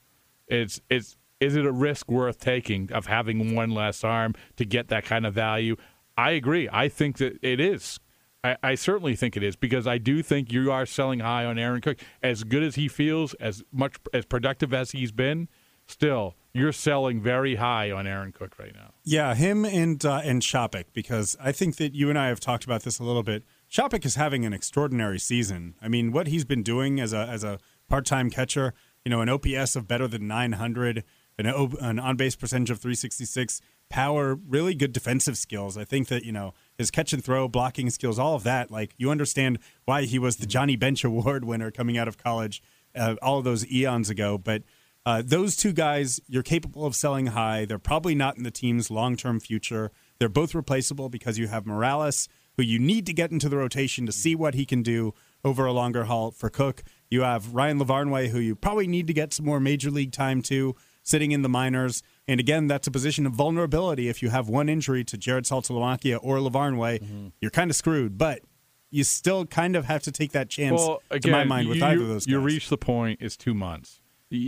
It's 0.48 0.82
it's 0.90 1.18
is 1.40 1.56
it 1.56 1.66
a 1.66 1.72
risk 1.72 2.10
worth 2.10 2.40
taking 2.40 2.92
of 2.92 3.08
having 3.08 3.56
one 3.56 3.72
less 3.72 4.04
arm 4.04 4.34
to 4.56 4.66
get 4.66 4.88
that 4.90 5.06
kind 5.06 5.26
of 5.26 5.34
value? 5.34 5.76
I 6.18 6.32
agree. 6.32 6.70
I 6.72 6.88
think 6.88 7.18
that 7.18 7.38
it 7.42 7.60
is. 7.60 8.00
I, 8.46 8.58
I 8.62 8.76
certainly 8.76 9.16
think 9.16 9.36
it 9.36 9.44
is 9.44 9.56
because 9.56 9.88
I 9.88 9.98
do 9.98 10.22
think 10.22 10.52
you 10.52 10.72
are 10.72 10.86
selling 10.86 11.20
high 11.20 11.46
on 11.46 11.58
Aaron 11.58 11.82
Cook. 11.82 11.98
As 12.22 12.44
good 12.44 12.64
as 12.64 12.76
he 12.76 12.88
feels, 12.88 13.34
as 13.36 13.64
much 13.72 13.96
as 14.14 14.26
productive 14.26 14.74
as 14.74 14.92
he's 14.92 15.12
been, 15.12 15.48
still 15.88 16.36
you're 16.54 16.72
selling 16.72 17.22
very 17.22 17.56
high 17.56 17.92
on 17.92 18.08
Aaron 18.08 18.32
Cook 18.32 18.58
right 18.58 18.74
now. 18.74 18.92
Yeah, 19.04 19.36
him 19.36 19.66
and 19.66 20.04
uh, 20.06 20.22
and 20.24 20.42
Shoppach 20.42 20.86
because 20.94 21.36
I 21.42 21.52
think 21.52 21.78
that 21.78 21.94
you 21.94 22.10
and 22.10 22.18
I 22.18 22.28
have 22.28 22.40
talked 22.40 22.64
about 22.64 22.84
this 22.84 23.00
a 23.00 23.04
little 23.04 23.24
bit. 23.24 23.44
Shoppach 23.70 24.06
is 24.06 24.16
having 24.16 24.46
an 24.46 24.54
extraordinary 24.54 25.20
season. 25.20 25.76
I 25.82 25.88
mean, 25.88 26.12
what 26.12 26.28
he's 26.28 26.46
been 26.46 26.64
doing 26.64 27.00
as 27.00 27.14
a 27.14 27.28
as 27.28 27.44
a 27.44 27.60
part 27.90 28.06
time 28.06 28.30
catcher, 28.30 28.74
you 29.04 29.10
know, 29.10 29.22
an 29.22 29.30
OPS 29.30 29.76
of 29.76 29.88
better 29.88 30.08
than 30.08 30.28
900, 30.28 31.04
an, 31.38 31.48
o- 31.48 31.74
an 31.82 32.00
on 32.00 32.16
base 32.16 32.36
percentage 32.36 32.70
of 32.70 32.80
366, 32.80 33.60
power, 33.90 34.36
really 34.36 34.76
good 34.76 34.94
defensive 34.94 35.38
skills. 35.38 35.78
I 35.78 35.84
think 35.84 36.08
that 36.08 36.24
you 36.24 36.32
know 36.32 36.54
his 36.78 36.92
catch 36.92 37.14
and 37.14 37.24
throw, 37.24 37.48
blocking 37.48 37.90
skills, 37.90 38.20
all 38.20 38.36
of 38.36 38.44
that. 38.44 38.72
Like 38.72 38.94
you 38.98 39.12
understand 39.12 39.60
why 39.86 40.04
he 40.04 40.20
was 40.20 40.38
the 40.38 40.46
Johnny 40.46 40.76
Bench 40.76 41.04
Award 41.06 41.46
winner 41.46 41.72
coming 41.72 41.98
out 41.98 42.08
of 42.08 42.18
college, 42.18 42.62
uh, 42.96 43.16
all 43.22 43.38
of 43.38 43.44
those 43.44 43.70
eons 43.72 44.10
ago. 44.10 44.38
But 44.38 44.64
uh, 45.06 45.22
those 45.24 45.56
two 45.56 45.72
guys, 45.72 46.20
you're 46.28 46.44
capable 46.44 46.86
of 46.86 46.96
selling 46.96 47.28
high. 47.28 47.66
They're 47.66 47.78
probably 47.78 48.16
not 48.16 48.38
in 48.38 48.44
the 48.44 48.52
team's 48.52 48.90
long 48.90 49.16
term 49.16 49.40
future. 49.40 49.92
They're 50.20 50.30
both 50.30 50.56
replaceable 50.56 51.10
because 51.10 51.38
you 51.38 51.48
have 51.48 51.66
Morales, 51.66 52.28
who 52.58 52.64
you 52.64 52.80
need 52.80 53.06
to 53.06 53.14
get 53.14 53.32
into 53.32 53.50
the 53.50 53.58
rotation 53.58 54.06
to 54.06 54.12
see 54.12 54.34
what 54.34 54.56
he 54.56 54.66
can 54.66 54.82
do 54.82 55.14
over 55.44 55.66
a 55.66 55.74
longer 55.74 56.06
haul 56.06 56.32
for 56.32 56.50
Cook. 56.50 56.84
You 57.10 57.22
have 57.22 57.54
Ryan 57.54 57.80
Lavarnway, 57.80 58.30
who 58.30 58.40
you 58.40 58.56
probably 58.56 58.88
need 58.88 59.08
to 59.08 59.14
get 59.14 59.34
some 59.34 59.46
more 59.46 59.60
major 59.60 59.92
league 59.92 60.12
time 60.12 60.42
to, 60.44 60.76
sitting 61.04 61.32
in 61.32 61.44
the 61.44 61.50
minors. 61.50 62.02
And 62.28 62.40
again, 62.40 62.68
that's 62.68 62.88
a 62.88 62.92
position 62.92 63.26
of 63.26 63.34
vulnerability. 63.34 64.10
If 64.10 64.24
you 64.24 64.30
have 64.30 64.50
one 64.50 64.68
injury 64.70 65.04
to 65.06 65.18
Jarrod 65.18 65.44
Saltalamacchia 65.44 66.20
or 66.24 66.38
Lavarnway, 66.38 67.32
you're 67.40 67.52
kind 67.52 67.70
of 67.70 67.76
screwed. 67.76 68.18
But 68.18 68.42
you 68.90 69.04
still 69.04 69.46
kind 69.46 69.76
of 69.76 69.86
have 69.86 70.02
to 70.04 70.12
take 70.12 70.32
that 70.32 70.50
chance, 70.50 70.80
Well, 70.80 71.02
again, 71.12 71.32
to 71.34 71.38
my 71.40 71.44
mind, 71.44 71.68
with 71.68 71.78
you, 71.78 71.86
either 71.86 72.02
of 72.02 72.08
those 72.08 72.26
guys. 72.26 72.32
you 72.32 72.40
reach 72.40 72.70
the 72.70 72.78
point. 72.78 73.20
It's 73.22 73.38
two 73.38 73.54
months. 73.54 74.00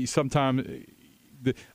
Sometimes, 0.05 0.63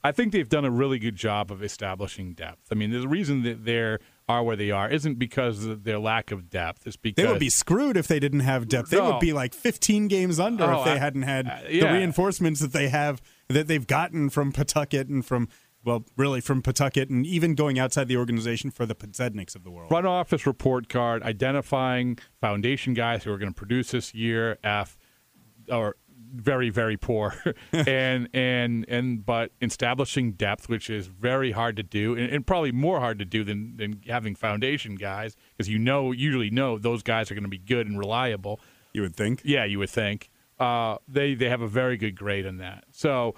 I 0.03 0.11
think 0.13 0.33
they've 0.33 0.49
done 0.49 0.65
a 0.65 0.71
really 0.71 0.99
good 0.99 1.15
job 1.17 1.53
of 1.53 1.63
establishing 1.63 2.35
depth. 2.35 2.67
I 2.71 2.75
mean, 2.75 2.91
the 2.91 3.07
reason 3.07 3.43
that 3.45 3.65
they 3.65 3.97
are 4.29 4.43
where 4.43 4.57
they 4.57 4.71
are 4.71 4.89
isn't 4.91 5.19
because 5.19 5.65
of 5.65 5.85
their 5.85 5.99
lack 5.99 6.31
of 6.33 6.51
depth. 6.51 6.87
It's 6.87 6.97
because 6.97 7.23
They 7.25 7.31
would 7.31 7.39
be 7.41 7.49
screwed 7.51 7.97
if 7.97 8.09
they 8.09 8.19
didn't 8.19 8.41
have 8.41 8.69
depth. 8.69 8.91
They 8.91 8.97
No. 8.99 9.13
would 9.13 9.21
be 9.21 9.33
like 9.33 9.55
15 9.55 10.09
games 10.09 10.41
under 10.41 10.65
Oh, 10.65 10.81
if 10.81 10.85
they 10.85 10.93
I- 10.93 10.99
hadn't 10.99 11.23
had 11.23 11.47
uh, 11.47 11.59
the 11.69 11.81
reinforcements 11.83 12.61
that 12.61 12.73
they 12.73 12.89
have 12.89 13.23
that 13.49 13.67
they've 13.69 13.87
gotten 13.87 14.31
from 14.31 14.53
Pawtucket 14.53 15.09
and 15.09 15.25
from 15.25 15.49
well, 15.85 16.05
really 16.17 16.41
from 16.41 16.63
Pawtucket 16.63 17.11
and 17.11 17.27
even 17.27 17.55
going 17.55 17.79
outside 17.79 18.09
the 18.09 18.17
organization 18.17 18.71
for 18.71 18.87
the 18.87 18.95
Podsedniks 18.95 19.57
of 19.57 19.65
the 19.65 19.71
world. 19.71 19.89
front 19.89 20.07
office 20.07 20.47
report 20.47 20.89
card 20.89 21.23
identifying 21.23 22.19
foundation 22.41 22.95
guys 22.95 23.25
who 23.25 23.33
are 23.33 23.39
going 23.39 23.53
to 23.53 23.59
produce 23.59 23.91
this 23.91 24.15
year. 24.15 24.59
F 24.63 24.97
or 25.71 25.97
very 26.35 26.71
very 26.71 26.97
poor, 26.97 27.35
and 27.73 28.29
and 28.33 28.85
and 28.89 29.25
but 29.25 29.53
establishing 29.61 30.33
depth, 30.33 30.69
which 30.69 30.89
is 30.89 31.07
very 31.07 31.53
hard 31.53 31.77
to 31.77 31.83
do, 31.83 32.15
and, 32.15 32.31
and 32.33 32.47
probably 32.47 32.73
more 32.73 33.01
hard 33.01 33.19
to 33.19 33.25
do 33.25 33.45
than 33.45 33.77
than 33.77 34.01
having 34.07 34.35
foundation 34.35 34.95
guys 34.95 35.37
because 35.57 35.69
you 35.69 35.79
know 35.79 36.13
usually 36.13 36.51
know 36.51 36.79
those 36.79 37.03
guys 37.03 37.31
are 37.31 37.35
going 37.35 37.45
to 37.45 37.51
be 37.51 37.59
good 37.59 37.87
and 37.87 37.99
reliable. 37.99 38.61
You 38.93 39.03
would 39.03 39.17
think. 39.17 39.43
Yeah, 39.45 39.65
you 39.65 39.79
would 39.79 39.91
think. 39.91 40.31
Uh, 40.59 40.97
they 41.09 41.35
they 41.35 41.49
have 41.49 41.61
a 41.61 41.69
very 41.69 41.97
good 41.97 42.17
grade 42.17 42.47
in 42.47 42.59
that. 42.59 42.85
So 42.91 43.35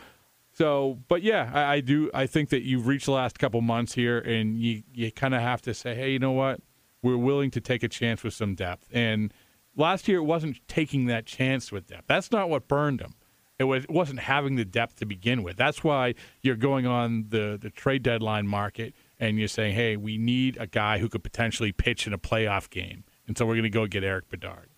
so, 0.54 1.00
but 1.08 1.22
yeah, 1.22 1.50
I, 1.52 1.74
I 1.74 1.80
do. 1.80 2.10
I 2.14 2.26
think 2.26 2.50
that 2.50 2.62
you've 2.62 2.86
reached 2.86 3.06
the 3.06 3.12
last 3.12 3.38
couple 3.40 3.60
months 3.60 3.94
here, 3.94 4.18
and 4.18 4.56
you 4.56 4.84
you 4.92 5.10
kind 5.10 5.34
of 5.34 5.40
have 5.40 5.60
to 5.62 5.74
say, 5.74 5.96
hey, 5.96 6.12
you 6.12 6.20
know 6.20 6.32
what? 6.32 6.60
We're 7.02 7.16
willing 7.16 7.50
to 7.52 7.60
take 7.60 7.82
a 7.82 7.88
chance 7.88 8.22
with 8.22 8.34
some 8.34 8.54
depth. 8.54 8.88
And 8.92 9.34
last 9.76 10.06
year, 10.06 10.18
it 10.18 10.24
wasn't 10.24 10.60
taking 10.68 11.06
that 11.06 11.26
chance 11.26 11.72
with 11.72 11.88
depth. 11.88 12.04
That's 12.06 12.30
not 12.30 12.48
what 12.48 12.68
burned 12.68 13.00
them. 13.00 13.14
It 13.58 13.64
was 13.64 13.84
it 13.84 13.90
wasn't 13.90 14.20
having 14.20 14.54
the 14.54 14.64
depth 14.64 14.96
to 14.96 15.06
begin 15.06 15.42
with. 15.42 15.56
That's 15.56 15.82
why 15.82 16.14
you're 16.40 16.54
going 16.54 16.86
on 16.86 17.26
the 17.30 17.58
the 17.60 17.70
trade 17.70 18.04
deadline 18.04 18.46
market 18.46 18.94
and 19.18 19.38
you're 19.38 19.48
saying, 19.48 19.74
hey, 19.74 19.96
we 19.96 20.18
need 20.18 20.56
a 20.60 20.68
guy 20.68 20.98
who 20.98 21.08
could 21.08 21.24
potentially 21.24 21.72
pitch 21.72 22.06
in 22.06 22.12
a 22.12 22.18
playoff 22.18 22.70
game, 22.70 23.02
and 23.26 23.36
so 23.36 23.44
we're 23.44 23.54
going 23.54 23.64
to 23.64 23.70
go 23.70 23.86
get 23.86 24.04
Erik 24.04 24.28
Bedard. 24.28 24.68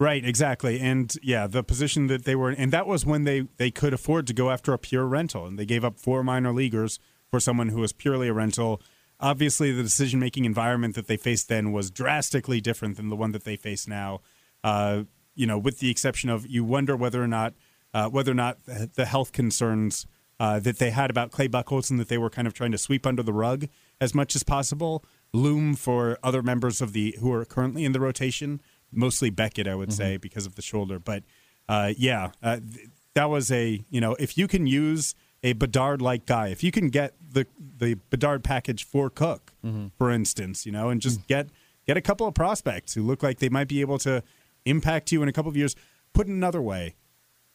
Right, 0.00 0.24
exactly. 0.24 0.80
And 0.80 1.14
yeah, 1.22 1.46
the 1.46 1.62
position 1.62 2.06
that 2.06 2.24
they 2.24 2.34
were 2.34 2.50
in, 2.50 2.56
and 2.56 2.72
that 2.72 2.86
was 2.86 3.04
when 3.04 3.24
they, 3.24 3.48
they 3.58 3.70
could 3.70 3.92
afford 3.92 4.26
to 4.28 4.32
go 4.32 4.50
after 4.50 4.72
a 4.72 4.78
pure 4.78 5.04
rental. 5.04 5.44
And 5.44 5.58
they 5.58 5.66
gave 5.66 5.84
up 5.84 6.00
four 6.00 6.24
minor 6.24 6.54
leaguers 6.54 6.98
for 7.30 7.38
someone 7.38 7.68
who 7.68 7.80
was 7.80 7.92
purely 7.92 8.28
a 8.28 8.32
rental. 8.32 8.80
Obviously, 9.20 9.72
the 9.72 9.82
decision 9.82 10.18
making 10.18 10.46
environment 10.46 10.94
that 10.94 11.06
they 11.06 11.18
faced 11.18 11.50
then 11.50 11.70
was 11.70 11.90
drastically 11.90 12.62
different 12.62 12.96
than 12.96 13.10
the 13.10 13.14
one 13.14 13.32
that 13.32 13.44
they 13.44 13.56
face 13.56 13.86
now. 13.86 14.22
Uh, 14.64 15.02
you 15.34 15.46
know, 15.46 15.58
with 15.58 15.80
the 15.80 15.90
exception 15.90 16.30
of 16.30 16.46
you 16.46 16.64
wonder 16.64 16.96
whether 16.96 17.22
or 17.22 17.28
not 17.28 17.52
uh, 17.92 18.08
whether 18.08 18.32
or 18.32 18.34
not 18.34 18.58
the 18.64 19.04
health 19.04 19.32
concerns 19.32 20.06
uh, 20.38 20.58
that 20.60 20.78
they 20.78 20.90
had 20.90 21.10
about 21.10 21.30
Clay 21.30 21.48
Buchholz 21.48 21.90
and 21.90 22.00
that 22.00 22.08
they 22.08 22.16
were 22.16 22.30
kind 22.30 22.46
of 22.48 22.54
trying 22.54 22.72
to 22.72 22.78
sweep 22.78 23.06
under 23.06 23.22
the 23.22 23.32
rug 23.32 23.66
as 24.00 24.14
much 24.14 24.34
as 24.34 24.42
possible 24.42 25.04
loom 25.32 25.74
for 25.74 26.18
other 26.22 26.42
members 26.42 26.80
of 26.80 26.92
the 26.94 27.16
who 27.20 27.30
are 27.32 27.44
currently 27.44 27.84
in 27.84 27.92
the 27.92 28.00
rotation. 28.00 28.60
Mostly 28.92 29.30
Beckett, 29.30 29.68
I 29.68 29.74
would 29.74 29.90
mm-hmm. 29.90 29.96
say, 29.96 30.16
because 30.16 30.46
of 30.46 30.54
the 30.54 30.62
shoulder. 30.62 30.98
But 30.98 31.22
uh, 31.68 31.92
yeah, 31.96 32.30
uh, 32.42 32.58
th- 32.58 32.88
that 33.14 33.30
was 33.30 33.50
a 33.50 33.82
you 33.90 34.00
know 34.00 34.14
if 34.14 34.36
you 34.36 34.48
can 34.48 34.66
use 34.66 35.14
a 35.42 35.54
Bedard 35.54 36.02
like 36.02 36.26
guy, 36.26 36.48
if 36.48 36.62
you 36.62 36.70
can 36.70 36.88
get 36.88 37.14
the 37.32 37.46
the 37.58 37.94
Bedard 38.10 38.44
package 38.44 38.84
for 38.84 39.10
Cook, 39.10 39.52
mm-hmm. 39.64 39.88
for 39.96 40.10
instance, 40.10 40.66
you 40.66 40.72
know, 40.72 40.90
and 40.90 41.00
just 41.00 41.20
mm-hmm. 41.20 41.28
get 41.28 41.48
get 41.86 41.96
a 41.96 42.00
couple 42.00 42.26
of 42.26 42.34
prospects 42.34 42.94
who 42.94 43.02
look 43.02 43.22
like 43.22 43.38
they 43.38 43.48
might 43.48 43.68
be 43.68 43.80
able 43.80 43.98
to 43.98 44.22
impact 44.64 45.12
you 45.12 45.22
in 45.22 45.28
a 45.28 45.32
couple 45.32 45.48
of 45.48 45.56
years. 45.56 45.74
Put 46.12 46.26
it 46.26 46.32
another 46.32 46.60
way, 46.60 46.96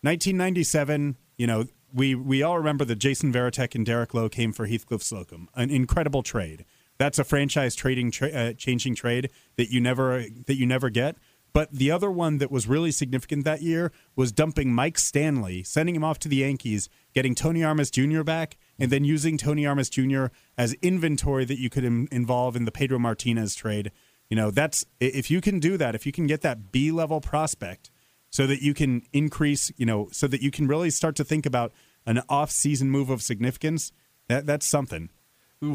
1997, 0.02 1.18
you 1.38 1.48
know, 1.48 1.66
we 1.94 2.14
we 2.14 2.44
all 2.44 2.58
remember 2.58 2.86
that 2.86 2.98
Jason 2.98 3.34
Varitek 3.34 3.74
and 3.74 3.86
Derek 3.86 4.14
Lowe 4.14 4.30
came 4.30 4.52
for 4.52 4.68
Heathcliff 4.68 5.02
Slocum, 5.02 5.50
an 5.56 5.70
incredible 5.70 6.24
trade. 6.24 6.66
That's 6.98 7.20
a 7.20 7.24
franchise 7.24 7.76
trading 7.76 8.12
tra- 8.12 8.30
uh, 8.30 8.54
changing 8.54 8.96
trade 8.96 9.30
that 9.58 9.70
you 9.70 9.82
never 9.82 10.26
that 10.48 10.56
you 10.56 10.66
never 10.66 10.90
get. 10.90 11.18
But 11.56 11.72
the 11.72 11.90
other 11.90 12.12
one 12.12 12.40
that 12.40 12.52
was 12.52 12.68
really 12.68 12.92
significant 12.92 13.46
that 13.46 13.62
year 13.62 13.94
was 14.14 14.34
dumping 14.34 14.74
Mike 14.74 15.00
Stanley, 15.00 15.64
sending 15.64 15.96
him 15.96 16.04
off 16.04 16.20
to 16.20 16.28
the 16.28 16.36
Yankees, 16.38 16.90
getting 17.14 17.34
Tony 17.34 17.64
Armas 17.64 17.90
Jr. 17.90 18.24
back, 18.24 18.58
and 18.78 18.92
then 18.92 19.06
using 19.06 19.38
Tony 19.38 19.66
Armas 19.66 19.90
Jr. 19.90 20.26
as 20.58 20.74
inventory 20.82 21.46
that 21.46 21.58
you 21.58 21.70
could 21.70 21.86
Im- 21.86 22.10
involve 22.12 22.58
in 22.58 22.66
the 22.66 22.74
Pedro 22.74 23.00
Martinez 23.00 23.56
trade. 23.56 23.94
You 24.30 24.36
know, 24.36 24.52
that's 24.52 24.86
if 25.00 25.32
you 25.32 25.40
can 25.40 25.62
do 25.62 25.78
that, 25.78 25.96
if 25.96 26.06
you 26.06 26.12
can 26.12 26.28
get 26.28 26.42
that 26.42 26.74
B 26.74 26.92
level 26.92 27.22
prospect 27.22 27.90
so 28.30 28.46
that 28.48 28.62
you 28.62 28.74
can 28.74 29.04
increase, 29.14 29.72
you 29.78 29.86
know, 29.86 30.10
so 30.12 30.28
that 30.28 30.42
you 30.42 30.52
can 30.52 30.68
really 30.68 30.90
start 30.90 31.16
to 31.16 31.24
think 31.24 31.46
about 31.46 31.72
an 32.06 32.22
off-season 32.28 32.90
move 32.90 33.10
of 33.10 33.22
significance. 33.22 33.94
That 34.28 34.46
that's 34.46 34.66
something. 34.66 35.10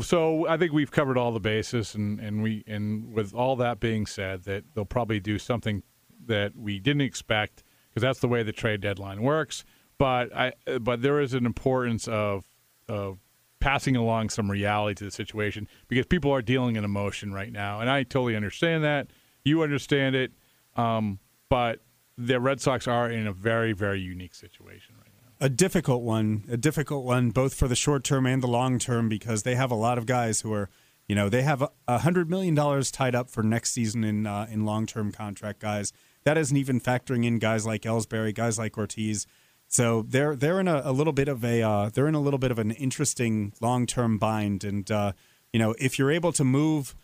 So 0.02 0.46
I 0.46 0.56
think 0.56 0.72
we've 0.72 0.90
covered 0.90 1.16
all 1.16 1.32
the 1.32 1.40
bases, 1.40 1.94
and, 1.94 2.20
and 2.20 2.42
we 2.42 2.62
and 2.66 3.12
with 3.12 3.34
all 3.34 3.56
that 3.56 3.80
being 3.80 4.06
said, 4.06 4.44
that 4.44 4.64
they'll 4.74 4.84
probably 4.84 5.20
do 5.20 5.38
something 5.38 5.82
that 6.26 6.54
we 6.54 6.78
didn't 6.78 7.00
expect 7.00 7.64
because 7.88 8.02
that's 8.02 8.20
the 8.20 8.28
way 8.28 8.42
the 8.42 8.52
trade 8.52 8.80
deadline 8.80 9.22
works. 9.22 9.64
But 9.98 10.34
I 10.36 10.52
but 10.80 11.02
there 11.02 11.20
is 11.20 11.34
an 11.34 11.46
importance 11.46 12.06
of 12.08 12.44
of 12.88 13.18
passing 13.60 13.96
along 13.96 14.30
some 14.30 14.50
reality 14.50 14.94
to 14.96 15.04
the 15.04 15.10
situation 15.10 15.68
because 15.88 16.06
people 16.06 16.32
are 16.32 16.42
dealing 16.42 16.76
in 16.76 16.84
emotion 16.84 17.32
right 17.32 17.52
now, 17.52 17.80
and 17.80 17.90
I 17.90 18.02
totally 18.02 18.36
understand 18.36 18.84
that. 18.84 19.08
You 19.44 19.62
understand 19.62 20.14
it, 20.14 20.32
um, 20.76 21.18
but 21.48 21.80
the 22.18 22.38
Red 22.38 22.60
Sox 22.60 22.86
are 22.86 23.10
in 23.10 23.26
a 23.26 23.32
very, 23.32 23.72
very 23.72 24.00
unique 24.00 24.34
situation. 24.34 24.94
A 25.42 25.48
difficult 25.48 26.02
one, 26.02 26.44
a 26.50 26.58
difficult 26.58 27.04
one, 27.04 27.30
both 27.30 27.54
for 27.54 27.66
the 27.66 27.74
short 27.74 28.04
term 28.04 28.26
and 28.26 28.42
the 28.42 28.46
long 28.46 28.78
term, 28.78 29.08
because 29.08 29.42
they 29.42 29.54
have 29.54 29.70
a 29.70 29.74
lot 29.76 29.96
of 29.96 30.04
guys 30.04 30.42
who 30.42 30.52
are, 30.52 30.68
you 31.08 31.14
know, 31.14 31.30
they 31.30 31.42
have 31.42 31.66
a 31.88 31.98
hundred 31.98 32.28
million 32.28 32.54
dollars 32.54 32.90
tied 32.90 33.14
up 33.14 33.30
for 33.30 33.42
next 33.42 33.72
season 33.72 34.04
in 34.04 34.26
uh, 34.26 34.46
in 34.50 34.66
long 34.66 34.84
term 34.84 35.10
contract 35.10 35.60
guys. 35.60 35.94
That 36.24 36.36
isn't 36.36 36.56
even 36.56 36.78
factoring 36.78 37.24
in 37.24 37.38
guys 37.38 37.64
like 37.64 37.82
Ellsbury, 37.82 38.34
guys 38.34 38.58
like 38.58 38.76
Ortiz. 38.76 39.26
So 39.66 40.02
they're 40.02 40.36
they're 40.36 40.60
in 40.60 40.68
a, 40.68 40.82
a 40.84 40.92
little 40.92 41.14
bit 41.14 41.28
of 41.28 41.42
a 41.42 41.62
uh, 41.62 41.88
they're 41.88 42.08
in 42.08 42.14
a 42.14 42.20
little 42.20 42.38
bit 42.38 42.50
of 42.50 42.58
an 42.58 42.72
interesting 42.72 43.54
long 43.62 43.86
term 43.86 44.18
bind, 44.18 44.62
and 44.62 44.90
uh, 44.90 45.12
you 45.54 45.58
know, 45.58 45.74
if 45.78 45.98
you're 45.98 46.10
able 46.10 46.32
to 46.32 46.44
move 46.44 46.94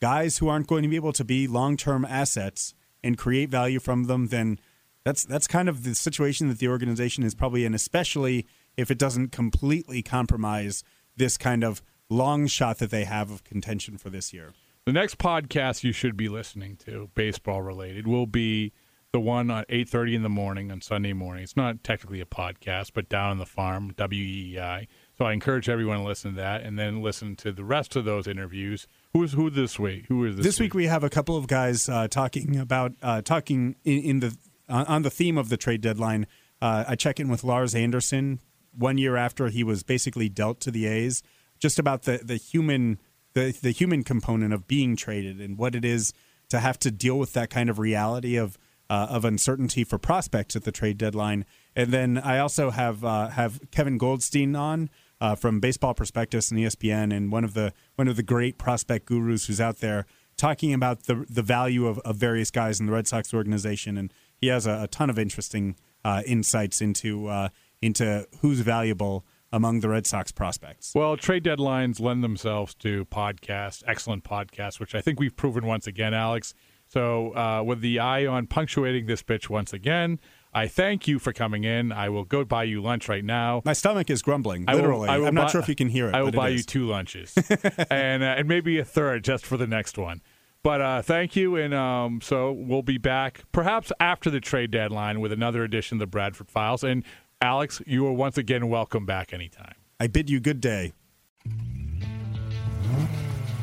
guys 0.00 0.38
who 0.38 0.48
aren't 0.48 0.66
going 0.66 0.82
to 0.82 0.88
be 0.88 0.96
able 0.96 1.12
to 1.12 1.24
be 1.24 1.46
long 1.46 1.76
term 1.76 2.04
assets 2.04 2.74
and 3.04 3.16
create 3.16 3.50
value 3.50 3.78
from 3.78 4.04
them, 4.04 4.28
then 4.28 4.58
that's 5.04 5.24
that's 5.24 5.46
kind 5.46 5.68
of 5.68 5.84
the 5.84 5.94
situation 5.94 6.48
that 6.48 6.58
the 6.58 6.68
organization 6.68 7.24
is 7.24 7.34
probably 7.34 7.64
in, 7.64 7.74
especially 7.74 8.46
if 8.76 8.90
it 8.90 8.98
doesn't 8.98 9.30
completely 9.32 10.02
compromise 10.02 10.82
this 11.16 11.36
kind 11.36 11.62
of 11.62 11.82
long 12.10 12.46
shot 12.46 12.78
that 12.78 12.90
they 12.90 13.04
have 13.04 13.30
of 13.30 13.44
contention 13.44 13.98
for 13.98 14.10
this 14.10 14.32
year. 14.32 14.52
The 14.86 14.92
next 14.92 15.18
podcast 15.18 15.84
you 15.84 15.92
should 15.92 16.16
be 16.16 16.28
listening 16.28 16.76
to, 16.84 17.10
baseball 17.14 17.62
related, 17.62 18.06
will 18.06 18.26
be 18.26 18.72
the 19.12 19.20
one 19.20 19.50
at 19.50 19.68
8.30 19.68 20.16
in 20.16 20.22
the 20.22 20.28
morning 20.28 20.72
on 20.72 20.80
Sunday 20.80 21.12
morning. 21.12 21.44
It's 21.44 21.56
not 21.56 21.84
technically 21.84 22.20
a 22.20 22.26
podcast, 22.26 22.90
but 22.92 23.08
down 23.08 23.30
on 23.30 23.38
the 23.38 23.46
farm, 23.46 23.92
WEEI. 23.96 24.88
So 25.16 25.24
I 25.24 25.32
encourage 25.32 25.68
everyone 25.68 25.98
to 25.98 26.04
listen 26.04 26.32
to 26.32 26.36
that 26.38 26.62
and 26.62 26.78
then 26.78 27.00
listen 27.00 27.36
to 27.36 27.52
the 27.52 27.64
rest 27.64 27.94
of 27.96 28.04
those 28.04 28.26
interviews. 28.26 28.88
Who's 29.12 29.32
who 29.32 29.50
this 29.50 29.78
week? 29.78 30.06
Who 30.08 30.24
is 30.26 30.36
this? 30.36 30.44
This 30.44 30.60
week, 30.60 30.74
week 30.74 30.82
we 30.82 30.86
have 30.86 31.04
a 31.04 31.08
couple 31.08 31.36
of 31.36 31.46
guys 31.46 31.88
uh, 31.88 32.08
talking 32.08 32.58
about 32.58 32.92
uh, 33.02 33.22
talking 33.22 33.76
in, 33.84 34.02
in 34.02 34.20
the 34.20 34.36
on 34.68 35.02
the 35.02 35.10
theme 35.10 35.38
of 35.38 35.48
the 35.48 35.56
trade 35.56 35.80
deadline. 35.80 36.26
Uh, 36.60 36.84
I 36.88 36.96
check 36.96 37.20
in 37.20 37.28
with 37.28 37.44
Lars 37.44 37.74
Anderson 37.74 38.40
one 38.76 38.98
year 38.98 39.16
after 39.16 39.48
he 39.48 39.62
was 39.62 39.82
basically 39.82 40.28
dealt 40.28 40.60
to 40.60 40.70
the 40.70 40.86
A's, 40.86 41.22
just 41.58 41.78
about 41.78 42.02
the 42.02 42.20
the 42.22 42.36
human 42.36 42.98
the 43.34 43.56
the 43.60 43.70
human 43.70 44.04
component 44.04 44.52
of 44.52 44.66
being 44.66 44.96
traded 44.96 45.40
and 45.40 45.58
what 45.58 45.74
it 45.74 45.84
is 45.84 46.12
to 46.48 46.60
have 46.60 46.78
to 46.80 46.90
deal 46.90 47.18
with 47.18 47.32
that 47.32 47.50
kind 47.50 47.68
of 47.68 47.78
reality 47.78 48.36
of 48.36 48.58
uh, 48.90 49.06
of 49.10 49.24
uncertainty 49.24 49.84
for 49.84 49.98
prospects 49.98 50.54
at 50.54 50.64
the 50.64 50.72
trade 50.72 50.98
deadline. 50.98 51.44
And 51.74 51.90
then 51.90 52.18
I 52.18 52.38
also 52.38 52.70
have 52.70 53.04
uh, 53.04 53.28
have 53.28 53.60
Kevin 53.70 53.98
Goldstein 53.98 54.54
on 54.54 54.90
uh, 55.20 55.34
from 55.34 55.60
Baseball 55.60 55.94
Prospectus 55.94 56.50
and 56.50 56.60
ESPN, 56.60 57.14
and 57.14 57.32
one 57.32 57.44
of 57.44 57.54
the 57.54 57.72
one 57.96 58.08
of 58.08 58.16
the 58.16 58.22
great 58.22 58.58
prospect 58.58 59.06
gurus 59.06 59.46
who's 59.46 59.60
out 59.60 59.78
there 59.78 60.06
talking 60.36 60.74
about 60.74 61.04
the 61.04 61.24
the 61.28 61.42
value 61.42 61.86
of, 61.86 61.98
of 62.00 62.16
various 62.16 62.50
guys 62.50 62.80
in 62.80 62.86
the 62.86 62.92
Red 62.92 63.06
Sox 63.06 63.32
organization, 63.32 63.96
and 63.96 64.12
he 64.40 64.48
has 64.48 64.66
a, 64.66 64.82
a 64.82 64.88
ton 64.88 65.10
of 65.10 65.18
interesting 65.18 65.76
uh, 66.04 66.22
insights 66.26 66.80
into 66.80 67.28
uh, 67.28 67.48
into 67.80 68.26
who's 68.40 68.60
valuable 68.60 69.24
among 69.52 69.80
the 69.80 69.88
Red 69.88 70.06
Sox 70.06 70.32
prospects. 70.32 70.92
Well, 70.94 71.16
trade 71.16 71.44
deadlines 71.44 72.00
lend 72.00 72.24
themselves 72.24 72.74
to 72.76 73.04
podcasts, 73.04 73.84
excellent 73.86 74.24
podcasts, 74.24 74.80
which 74.80 74.94
I 74.94 75.00
think 75.00 75.20
we've 75.20 75.36
proven 75.36 75.64
once 75.64 75.86
again, 75.86 76.12
Alex. 76.12 76.54
So, 76.88 77.34
uh, 77.36 77.62
with 77.62 77.80
the 77.80 77.98
eye 77.98 78.26
on 78.26 78.46
punctuating 78.46 79.06
this 79.06 79.22
pitch 79.22 79.48
once 79.48 79.72
again, 79.72 80.20
I 80.52 80.68
thank 80.68 81.08
you 81.08 81.18
for 81.18 81.32
coming 81.32 81.64
in. 81.64 81.92
I 81.92 82.08
will 82.08 82.24
go 82.24 82.44
buy 82.44 82.64
you 82.64 82.80
lunch 82.82 83.08
right 83.08 83.24
now. 83.24 83.62
My 83.64 83.72
stomach 83.72 84.10
is 84.10 84.22
grumbling, 84.22 84.66
literally. 84.66 85.08
I 85.08 85.18
am 85.18 85.34
not 85.34 85.50
sure 85.50 85.60
if 85.60 85.68
you 85.68 85.74
can 85.74 85.88
hear 85.88 86.08
it. 86.08 86.14
I 86.14 86.22
will 86.22 86.30
buy 86.30 86.48
you 86.48 86.62
two 86.62 86.86
lunches 86.86 87.34
and, 87.90 88.22
uh, 88.22 88.36
and 88.36 88.48
maybe 88.48 88.78
a 88.78 88.84
third 88.84 89.24
just 89.24 89.46
for 89.46 89.56
the 89.56 89.66
next 89.66 89.98
one. 89.98 90.20
But 90.64 90.80
uh, 90.80 91.02
thank 91.02 91.36
you, 91.36 91.56
and 91.56 91.74
um, 91.74 92.22
so 92.22 92.50
we'll 92.50 92.80
be 92.80 92.96
back 92.96 93.44
perhaps 93.52 93.92
after 94.00 94.30
the 94.30 94.40
trade 94.40 94.70
deadline 94.70 95.20
with 95.20 95.30
another 95.30 95.62
edition 95.62 95.96
of 95.96 96.00
the 96.00 96.06
Bradford 96.06 96.48
Files. 96.48 96.82
And 96.82 97.04
Alex, 97.42 97.82
you 97.86 98.06
are 98.06 98.12
once 98.14 98.38
again 98.38 98.70
welcome 98.70 99.04
back 99.04 99.34
anytime. 99.34 99.74
I 100.00 100.06
bid 100.06 100.30
you 100.30 100.40
good 100.40 100.62
day. 100.62 100.94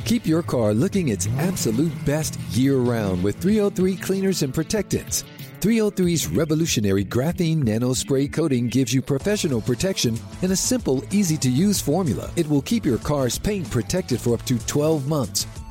Keep 0.06 0.28
your 0.28 0.44
car 0.44 0.76
looking 0.76 1.08
its 1.08 1.28
absolute 1.40 1.94
best 2.06 2.40
year 2.52 2.78
round 2.78 3.24
with 3.24 3.36
303 3.38 3.96
cleaners 3.96 4.44
and 4.44 4.54
protectants. 4.54 5.24
303's 5.60 6.28
revolutionary 6.28 7.04
graphene 7.04 7.64
nano 7.64 7.94
spray 7.94 8.28
coating 8.28 8.68
gives 8.68 8.94
you 8.94 9.02
professional 9.02 9.62
protection 9.62 10.16
in 10.44 10.52
a 10.52 10.56
simple, 10.56 11.04
easy 11.10 11.38
to 11.38 11.50
use 11.50 11.82
formula. 11.82 12.30
It 12.36 12.48
will 12.48 12.62
keep 12.62 12.86
your 12.86 13.00
car's 13.00 13.40
paint 13.40 13.70
protected 13.72 14.22
for 14.22 14.36
up 14.36 14.46
to 14.46 14.60
12 14.68 15.08
months 15.08 15.48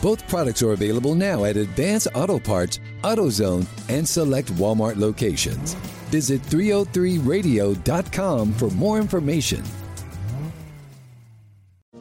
Both 0.00 0.26
products 0.28 0.62
are 0.62 0.72
available 0.72 1.14
now 1.14 1.44
at 1.44 1.56
Advance 1.56 2.06
Auto 2.14 2.38
Parts, 2.38 2.78
AutoZone, 3.02 3.66
and 3.88 4.08
select 4.08 4.52
Walmart 4.54 4.96
locations. 4.96 5.74
Visit 6.10 6.40
303radio.com 6.42 8.52
for 8.52 8.70
more 8.70 8.98
information. 8.98 9.62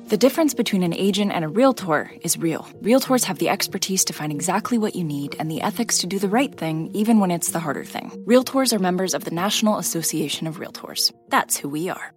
The 0.10 0.18
difference 0.18 0.54
between 0.54 0.84
an 0.84 0.94
agent 0.94 1.34
and 1.34 1.44
a 1.44 1.50
realtor 1.50 2.10
is 2.22 2.38
real. 2.38 2.66
Realtors 2.82 3.26
have 3.26 3.40
the 3.40 3.50
expertise 3.50 4.06
to 4.06 4.14
find 4.14 4.32
exactly 4.32 4.78
what 4.78 4.96
you 4.96 5.04
need 5.04 5.36
and 5.38 5.52
the 5.52 5.62
ethics 5.62 5.98
to 5.98 6.08
do 6.08 6.18
the 6.18 6.30
right 6.30 6.56
thing, 6.56 6.90
even 6.94 7.20
when 7.20 7.30
it's 7.30 7.52
the 7.52 7.60
harder 7.60 7.84
thing. 7.84 8.12
Realtors 8.26 8.72
are 8.72 8.80
members 8.80 9.14
of 9.14 9.26
the 9.26 9.32
National 9.32 9.80
Association 9.80 10.48
of 10.48 10.60
Realtors. 10.60 11.12
That's 11.28 11.58
who 11.58 11.68
we 11.68 11.90
are. 11.90 12.14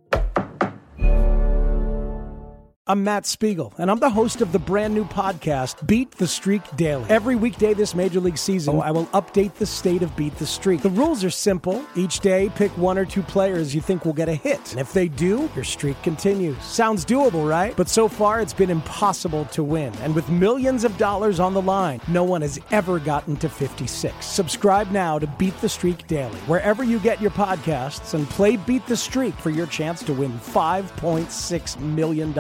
I'm 2.91 3.05
Matt 3.05 3.25
Spiegel, 3.25 3.73
and 3.79 3.89
I'm 3.89 4.01
the 4.01 4.11
host 4.11 4.41
of 4.41 4.51
the 4.51 4.59
brand 4.59 4.95
new 4.95 5.05
podcast, 5.05 5.87
Beat 5.87 6.11
the 6.11 6.27
Streak 6.27 6.63
Daily. 6.75 7.09
Every 7.09 7.37
weekday 7.37 7.73
this 7.73 7.95
Major 7.95 8.19
League 8.19 8.37
season, 8.37 8.81
I 8.81 8.91
will 8.91 9.07
update 9.07 9.55
the 9.55 9.67
state 9.67 10.03
of 10.03 10.17
Beat 10.17 10.35
the 10.39 10.47
Streak. 10.47 10.83
The 10.83 10.91
rules 10.91 11.23
are 11.23 11.31
simple. 11.31 11.85
Each 11.95 12.19
day, 12.19 12.51
pick 12.57 12.77
one 12.77 12.99
or 12.99 13.05
two 13.05 13.23
players 13.23 13.73
you 13.77 13.81
think 13.81 14.05
will 14.05 14.13
get 14.13 14.29
a 14.29 14.35
hit. 14.35 14.73
And 14.73 14.81
if 14.81 14.93
they 14.93 15.07
do, 15.07 15.49
your 15.55 15.63
streak 15.63 16.03
continues. 16.03 16.61
Sounds 16.65 17.05
doable, 17.05 17.49
right? 17.49 17.77
But 17.77 17.89
so 17.89 18.09
far, 18.09 18.41
it's 18.41 18.53
been 18.53 18.71
impossible 18.71 19.45
to 19.53 19.63
win. 19.63 19.95
And 20.03 20.13
with 20.13 20.29
millions 20.29 20.83
of 20.83 20.99
dollars 20.99 21.39
on 21.39 21.55
the 21.55 21.63
line, 21.63 22.01
no 22.09 22.25
one 22.25 22.43
has 22.43 22.59
ever 22.73 22.99
gotten 22.99 23.37
to 23.37 23.49
56. 23.49 24.27
Subscribe 24.27 24.91
now 24.91 25.17
to 25.17 25.29
Beat 25.29 25.57
the 25.61 25.69
Streak 25.69 26.09
Daily, 26.09 26.39
wherever 26.49 26.83
you 26.83 26.99
get 26.99 27.23
your 27.23 27.31
podcasts, 27.31 28.15
and 28.15 28.29
play 28.31 28.57
Beat 28.57 28.85
the 28.87 28.97
Streak 28.97 29.37
for 29.37 29.51
your 29.51 29.69
chance 29.69 30.03
to 30.03 30.13
win 30.13 30.33
$5.6 30.33 31.79
million. 31.79 32.35